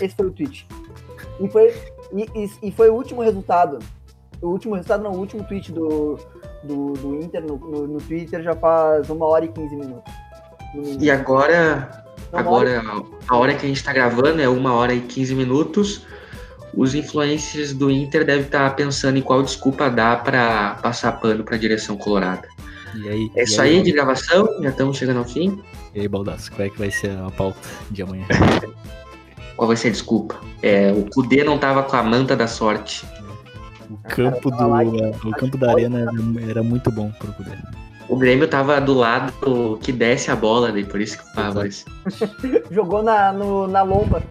Esse 0.00 0.14
foi 0.14 0.26
o 0.26 0.30
tweet. 0.30 0.66
E 1.40 1.48
foi, 1.48 1.74
e, 2.14 2.22
e- 2.34 2.68
e 2.68 2.72
foi 2.72 2.88
o 2.88 2.94
último 2.94 3.20
resultado. 3.20 3.78
O 4.40 4.48
último 4.48 4.74
resultado, 4.74 5.02
não, 5.02 5.12
o 5.12 5.18
último 5.18 5.44
tweet 5.44 5.70
do, 5.72 6.18
do, 6.62 6.92
do 6.94 7.16
Inter 7.16 7.42
no, 7.42 7.56
no, 7.56 7.86
no 7.86 8.00
Twitter 8.00 8.42
já 8.42 8.54
faz 8.54 9.08
uma 9.10 9.26
hora 9.26 9.44
e 9.44 9.48
15 9.48 9.76
minutos. 9.76 10.12
E 11.00 11.10
agora, 11.10 12.04
Uma 12.32 12.50
hora 12.50 12.78
agora 12.78 13.04
a 13.28 13.36
hora 13.36 13.54
que 13.54 13.66
a 13.66 13.68
gente 13.68 13.82
tá 13.82 13.92
gravando 13.92 14.40
é 14.40 14.48
uma 14.48 14.72
hora 14.74 14.94
e 14.94 15.00
15 15.00 15.34
minutos. 15.34 16.06
Os 16.72 16.94
influencers 16.94 17.72
do 17.72 17.90
Inter 17.90 18.24
devem 18.24 18.44
estar 18.44 18.76
pensando 18.76 19.18
em 19.18 19.22
qual 19.22 19.42
desculpa 19.42 19.90
dar 19.90 20.22
pra 20.22 20.78
passar 20.80 21.12
pano 21.12 21.42
pra 21.42 21.56
direção 21.56 21.96
colorada. 21.96 22.46
E 22.94 23.08
aí. 23.08 23.30
É 23.34 23.40
e 23.40 23.44
isso 23.44 23.60
aí, 23.60 23.78
aí 23.78 23.82
de 23.82 23.90
gravação, 23.92 24.48
já 24.62 24.68
estamos 24.68 24.96
chegando 24.96 25.18
ao 25.18 25.24
fim. 25.24 25.60
E 25.94 26.00
aí, 26.00 26.08
Baldaço, 26.08 26.52
qual 26.52 26.66
é 26.66 26.70
que 26.70 26.78
vai 26.78 26.90
ser 26.90 27.10
a 27.10 27.30
pauta 27.30 27.58
de 27.90 28.02
amanhã? 28.02 28.26
Qual 29.56 29.66
vai 29.66 29.76
ser 29.76 29.88
a 29.88 29.90
desculpa? 29.90 30.40
É, 30.62 30.92
o 30.92 31.04
Kudê 31.10 31.44
não 31.44 31.58
tava 31.58 31.82
com 31.82 31.96
a 31.96 32.02
manta 32.02 32.36
da 32.36 32.46
sorte. 32.46 33.04
O 33.90 33.96
campo 34.08 34.50
do. 34.50 35.28
O 35.28 35.32
campo 35.32 35.58
da 35.58 35.72
arena 35.72 36.00
era, 36.00 36.50
era 36.50 36.62
muito 36.62 36.90
bom 36.92 37.10
pro 37.18 37.32
poder. 37.32 37.58
O 38.08 38.16
Grêmio 38.16 38.48
tava 38.48 38.80
do 38.80 38.94
lado 38.94 39.32
que 39.82 39.92
desce 39.92 40.30
a 40.30 40.36
bola, 40.36 40.72
daí 40.72 40.84
por 40.84 41.00
isso 41.00 41.16
que 41.18 41.22
eu 41.28 41.32
falo 41.34 41.66
isso. 41.66 41.84
Jogou 42.70 43.02
na, 43.02 43.32
no- 43.32 43.66
na 43.68 43.82
lomba. 43.82 44.22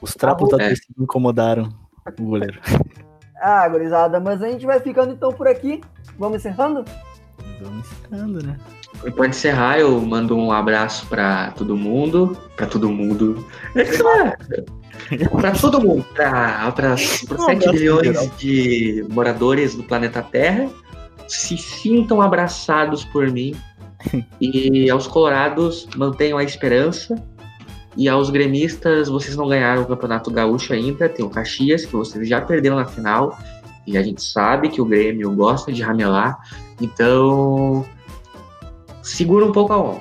Os 0.00 0.14
trapos 0.14 0.48
da 0.50 0.62
É. 0.62 0.68
torcida 0.68 0.94
incomodaram 0.98 1.68
o 2.18 2.22
goleiro. 2.24 2.58
Ah, 3.46 3.68
gurizada, 3.68 4.18
mas 4.20 4.42
a 4.42 4.48
gente 4.48 4.64
vai 4.64 4.80
ficando 4.80 5.12
então 5.12 5.30
por 5.30 5.46
aqui. 5.46 5.82
Vamos 6.18 6.38
encerrando? 6.38 6.82
Vamos 7.60 7.86
encerrando, 7.92 8.42
né? 8.46 8.56
E 9.04 9.10
pode 9.10 9.30
encerrar, 9.36 9.78
eu 9.78 10.00
mando 10.00 10.34
um 10.34 10.50
abraço 10.50 11.06
pra 11.08 11.50
todo 11.50 11.76
mundo. 11.76 12.34
Pra 12.56 12.66
todo 12.66 12.88
mundo. 12.88 13.44
pra 15.40 15.52
todo 15.52 15.80
mundo. 15.80 16.04
Um 16.04 16.14
7 16.14 16.18
abraço 16.18 17.72
milhões 17.72 18.06
geral. 18.06 18.30
de 18.38 19.06
moradores 19.10 19.74
do 19.74 19.82
planeta 19.82 20.22
Terra. 20.22 20.68
Se 21.28 21.56
sintam 21.56 22.20
abraçados 22.20 23.04
por 23.04 23.30
mim. 23.30 23.54
E 24.40 24.90
aos 24.90 25.06
colorados, 25.06 25.88
mantenham 25.96 26.38
a 26.38 26.44
esperança. 26.44 27.14
E 27.96 28.08
aos 28.08 28.28
gremistas, 28.28 29.08
vocês 29.08 29.36
não 29.36 29.48
ganharam 29.48 29.82
o 29.82 29.86
Campeonato 29.86 30.30
Gaúcho 30.30 30.72
ainda. 30.72 31.08
Tem 31.08 31.24
o 31.24 31.30
Caxias, 31.30 31.86
que 31.86 31.92
vocês 31.92 32.28
já 32.28 32.40
perderam 32.40 32.76
na 32.76 32.86
final. 32.86 33.38
E 33.86 33.96
a 33.96 34.02
gente 34.02 34.22
sabe 34.22 34.68
que 34.68 34.80
o 34.80 34.84
Grêmio 34.84 35.30
gosta 35.32 35.72
de 35.72 35.82
ramelar. 35.82 36.38
Então, 36.80 37.86
segura 39.02 39.44
um 39.44 39.52
pouco 39.52 39.72
a 39.72 39.78
onda. 39.78 40.00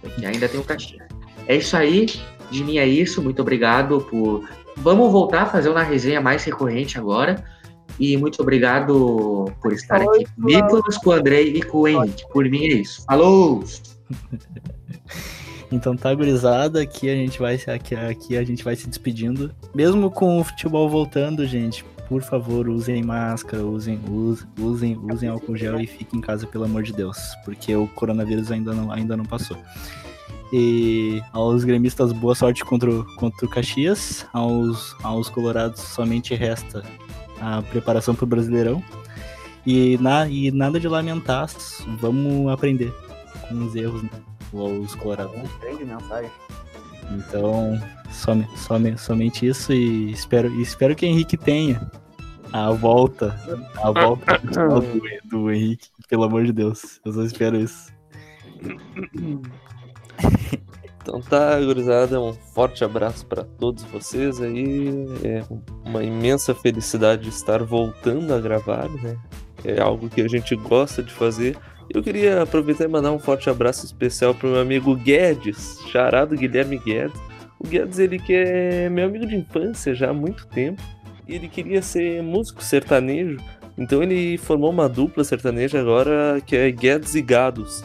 Porque 0.00 0.24
ainda 0.24 0.48
tem 0.48 0.58
o 0.58 0.64
Caxias. 0.64 1.06
É 1.46 1.56
isso 1.56 1.76
aí. 1.76 2.06
De 2.50 2.64
mim 2.64 2.78
é 2.78 2.86
isso. 2.86 3.22
Muito 3.22 3.40
obrigado 3.42 4.00
por. 4.00 4.48
Vamos 4.76 5.10
voltar 5.10 5.42
a 5.42 5.46
fazer 5.46 5.68
uma 5.68 5.82
resenha 5.82 6.20
mais 6.20 6.44
recorrente 6.44 6.98
agora. 6.98 7.44
E 7.98 8.16
muito 8.16 8.40
obrigado 8.42 9.46
por 9.60 9.72
estar 9.72 9.98
Falou, 9.98 10.14
aqui 10.14 10.24
com 10.24 10.42
o 10.42 10.44
Nicolas, 10.46 10.98
com 10.98 11.10
o 11.10 11.12
Andrei 11.12 11.48
e 11.56 11.62
com 11.62 11.78
o 11.78 11.88
Henrique. 11.88 12.24
Por 12.32 12.44
mim 12.48 12.64
é 12.66 12.74
isso. 12.74 13.02
Falou! 13.04 13.64
Então 15.70 15.94
tá, 15.94 16.14
gurizada, 16.14 16.80
aqui 16.80 17.10
a 17.10 17.14
gente 17.14 17.38
vai 17.38 17.58
se- 17.58 17.70
aqui, 17.70 17.94
aqui 17.94 18.36
a 18.38 18.42
gente 18.42 18.64
vai 18.64 18.74
se 18.74 18.88
despedindo. 18.88 19.54
Mesmo 19.74 20.10
com 20.10 20.40
o 20.40 20.44
futebol 20.44 20.88
voltando, 20.88 21.46
gente, 21.46 21.84
por 22.08 22.22
favor, 22.22 22.68
usem 22.70 23.02
máscara, 23.02 23.62
usem, 23.62 24.00
us- 24.10 24.46
usem, 24.58 24.98
usem 25.12 25.28
álcool 25.28 25.56
gel 25.56 25.78
e 25.78 25.86
fiquem 25.86 26.20
em 26.20 26.22
casa, 26.22 26.46
pelo 26.46 26.64
amor 26.64 26.82
de 26.84 26.94
Deus, 26.94 27.18
porque 27.44 27.76
o 27.76 27.86
coronavírus 27.88 28.50
ainda 28.50 28.72
não, 28.72 28.90
ainda 28.90 29.14
não 29.14 29.26
passou. 29.26 29.58
E 30.52 31.22
aos 31.32 31.62
gremistas, 31.62 32.12
boa 32.12 32.34
sorte 32.34 32.64
contra 32.64 32.90
o, 32.90 33.04
contra 33.16 33.44
o 33.44 33.48
Caxias. 33.48 34.26
Aos, 34.32 34.96
aos 35.02 35.28
colorados, 35.28 35.80
somente 35.80 36.34
resta 36.34 36.82
a 37.40 37.62
preparação 37.62 38.14
para 38.14 38.24
o 38.24 38.28
Brasileirão. 38.28 38.82
E, 39.66 39.98
na, 39.98 40.26
e 40.26 40.50
nada 40.50 40.80
de 40.80 40.88
lamentar, 40.88 41.48
vamos 42.00 42.50
aprender 42.50 42.92
com 43.48 43.66
os 43.66 43.74
erros, 43.74 44.02
né? 44.02 44.10
Os 44.52 44.94
colorados. 44.94 45.34
Grande 45.60 45.84
mensagem. 45.84 46.30
Então, 47.10 47.78
some, 48.10 48.46
some, 48.56 48.96
somente 48.96 49.46
isso 49.46 49.72
e 49.72 50.12
espero, 50.12 50.48
espero 50.60 50.94
que 50.94 51.04
o 51.04 51.08
Henrique 51.08 51.36
tenha 51.36 51.90
a 52.52 52.70
volta, 52.70 53.38
a 53.82 53.90
volta 53.90 54.38
do, 55.28 55.28
do 55.28 55.50
Henrique, 55.50 55.88
pelo 56.08 56.24
amor 56.24 56.44
de 56.44 56.52
Deus. 56.52 57.00
Eu 57.04 57.12
só 57.12 57.22
espero 57.22 57.58
isso. 57.58 57.92
Então 61.08 61.22
tá, 61.22 61.58
gurizada, 61.58 62.20
um 62.20 62.34
forte 62.34 62.84
abraço 62.84 63.24
para 63.24 63.42
todos 63.42 63.82
vocês 63.84 64.42
aí. 64.42 65.06
É 65.24 65.42
uma 65.82 66.04
imensa 66.04 66.54
felicidade 66.54 67.30
estar 67.30 67.62
voltando 67.62 68.34
a 68.34 68.38
gravar, 68.38 68.90
né? 68.90 69.16
É 69.64 69.80
algo 69.80 70.10
que 70.10 70.20
a 70.20 70.28
gente 70.28 70.54
gosta 70.54 71.02
de 71.02 71.10
fazer. 71.10 71.56
Eu 71.88 72.02
queria 72.02 72.42
aproveitar 72.42 72.84
e 72.84 72.88
mandar 72.88 73.10
um 73.10 73.18
forte 73.18 73.48
abraço 73.48 73.86
especial 73.86 74.34
pro 74.34 74.50
meu 74.50 74.60
amigo 74.60 74.94
Guedes, 74.94 75.78
charado 75.90 76.36
Guilherme 76.36 76.76
Guedes. 76.76 77.18
O 77.58 77.66
Guedes, 77.66 77.98
ele 77.98 78.18
que 78.18 78.34
é 78.34 78.90
meu 78.90 79.06
amigo 79.06 79.26
de 79.26 79.34
infância 79.34 79.94
já 79.94 80.10
há 80.10 80.12
muito 80.14 80.46
tempo. 80.48 80.82
E 81.26 81.34
ele 81.34 81.48
queria 81.48 81.80
ser 81.80 82.22
músico 82.22 82.62
sertanejo. 82.62 83.38
Então 83.78 84.02
ele 84.02 84.36
formou 84.36 84.68
uma 84.68 84.90
dupla 84.90 85.24
sertaneja 85.24 85.80
agora 85.80 86.38
que 86.44 86.54
é 86.54 86.70
Guedes 86.70 87.14
e 87.14 87.22
Gados. 87.22 87.82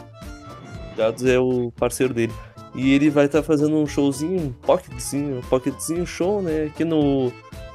Gados 0.94 1.24
é 1.24 1.38
o 1.38 1.72
parceiro 1.72 2.12
dele. 2.12 2.34
E 2.74 2.92
ele 2.92 3.08
vai 3.08 3.26
estar 3.26 3.42
fazendo 3.42 3.76
um 3.76 3.86
showzinho, 3.86 4.40
um 4.40 4.52
pocketzinho, 4.52 5.38
um 5.38 5.42
pocketzinho 5.42 6.06
show, 6.06 6.42
né? 6.42 6.64
Aqui 6.64 6.84
no, 6.84 7.32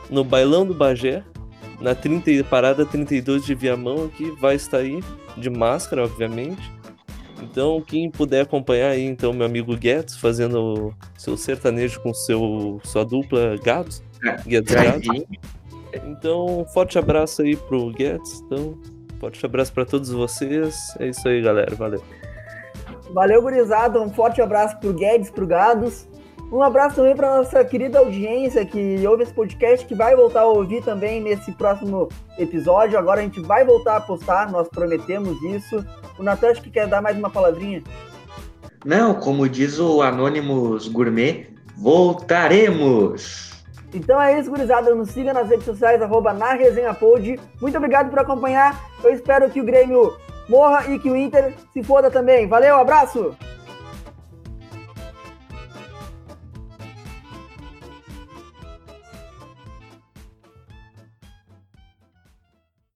no 0.09 0.23
Bailão 0.23 0.65
do 0.65 0.73
Bagé, 0.73 1.23
na 1.79 1.95
30, 1.95 2.31
e- 2.31 2.43
parada 2.43 2.85
32 2.85 3.45
de 3.45 3.55
Viamão 3.55 4.05
aqui, 4.05 4.29
vai 4.31 4.55
estar 4.55 4.77
aí, 4.79 5.01
de 5.37 5.49
máscara, 5.49 6.03
obviamente. 6.03 6.69
Então, 7.41 7.81
quem 7.81 8.11
puder 8.11 8.41
acompanhar 8.41 8.89
aí, 8.89 9.05
então, 9.05 9.31
meu 9.31 9.45
amigo 9.45 9.75
Guedes, 9.77 10.17
fazendo 10.17 10.93
seu 11.17 11.37
sertanejo 11.37 12.01
com 12.01 12.13
seu, 12.13 12.81
sua 12.83 13.05
dupla 13.05 13.55
Gados. 13.63 14.03
Guedes. 14.45 14.73
Drive-in. 14.75 15.25
Então, 16.05 16.61
um 16.61 16.65
forte 16.65 16.99
abraço 16.99 17.41
aí 17.41 17.55
pro 17.55 17.89
Guedes. 17.91 18.41
Então, 18.41 18.77
forte 19.19 19.43
abraço 19.45 19.71
para 19.71 19.85
todos 19.85 20.09
vocês. 20.11 20.93
É 20.99 21.07
isso 21.07 21.25
aí, 21.27 21.41
galera. 21.41 21.73
Valeu. 21.75 22.03
Valeu, 23.13 23.41
gurizada. 23.41 23.99
Um 23.99 24.09
forte 24.09 24.41
abraço 24.41 24.77
pro 24.79 24.93
Guedes, 24.93 25.29
pro 25.29 25.47
Gados. 25.47 26.07
Um 26.51 26.63
abraço 26.63 26.95
também 26.95 27.15
para 27.15 27.37
nossa 27.37 27.63
querida 27.63 27.99
audiência 27.99 28.65
que 28.65 29.05
ouve 29.07 29.21
esse 29.21 29.33
podcast, 29.33 29.85
que 29.85 29.93
vai 29.93 30.15
voltar 30.15 30.41
a 30.41 30.45
ouvir 30.45 30.83
também 30.83 31.21
nesse 31.21 31.51
próximo 31.51 32.09
episódio. 32.39 32.97
Agora 32.97 33.19
a 33.19 33.23
gente 33.23 33.39
vai 33.39 33.63
voltar 33.63 33.97
a 33.97 34.01
postar, 34.01 34.51
nós 34.51 34.67
prometemos 34.67 35.39
isso. 35.43 35.85
O 36.17 36.23
Natan 36.23 36.49
acho 36.49 36.61
que 36.63 36.71
quer 36.71 36.87
dar 36.87 37.03
mais 37.03 37.15
uma 37.17 37.29
palavrinha. 37.29 37.83
Não, 38.83 39.13
como 39.13 39.47
diz 39.47 39.77
o 39.77 40.01
Anonymous 40.01 40.87
Gourmet, 40.87 41.49
voltaremos! 41.77 43.49
Então 43.93 44.19
é 44.19 44.39
isso, 44.39 44.49
gurizada. 44.49 44.93
Nos 44.95 45.09
siga 45.09 45.33
nas 45.33 45.49
redes 45.49 45.65
sociais, 45.65 46.01
arroba 46.01 46.33
na 46.33 46.53
Resenha 46.53 46.93
Pod. 46.93 47.39
Muito 47.61 47.77
obrigado 47.77 48.09
por 48.09 48.19
acompanhar. 48.19 48.79
Eu 49.03 49.11
espero 49.11 49.49
que 49.49 49.61
o 49.61 49.65
Grêmio 49.65 50.15
morra 50.49 50.91
e 50.91 50.99
que 50.99 51.09
o 51.09 51.15
Inter 51.15 51.53
se 51.71 51.83
foda 51.83 52.09
também. 52.09 52.47
Valeu, 52.47 52.75
abraço! 52.75 53.35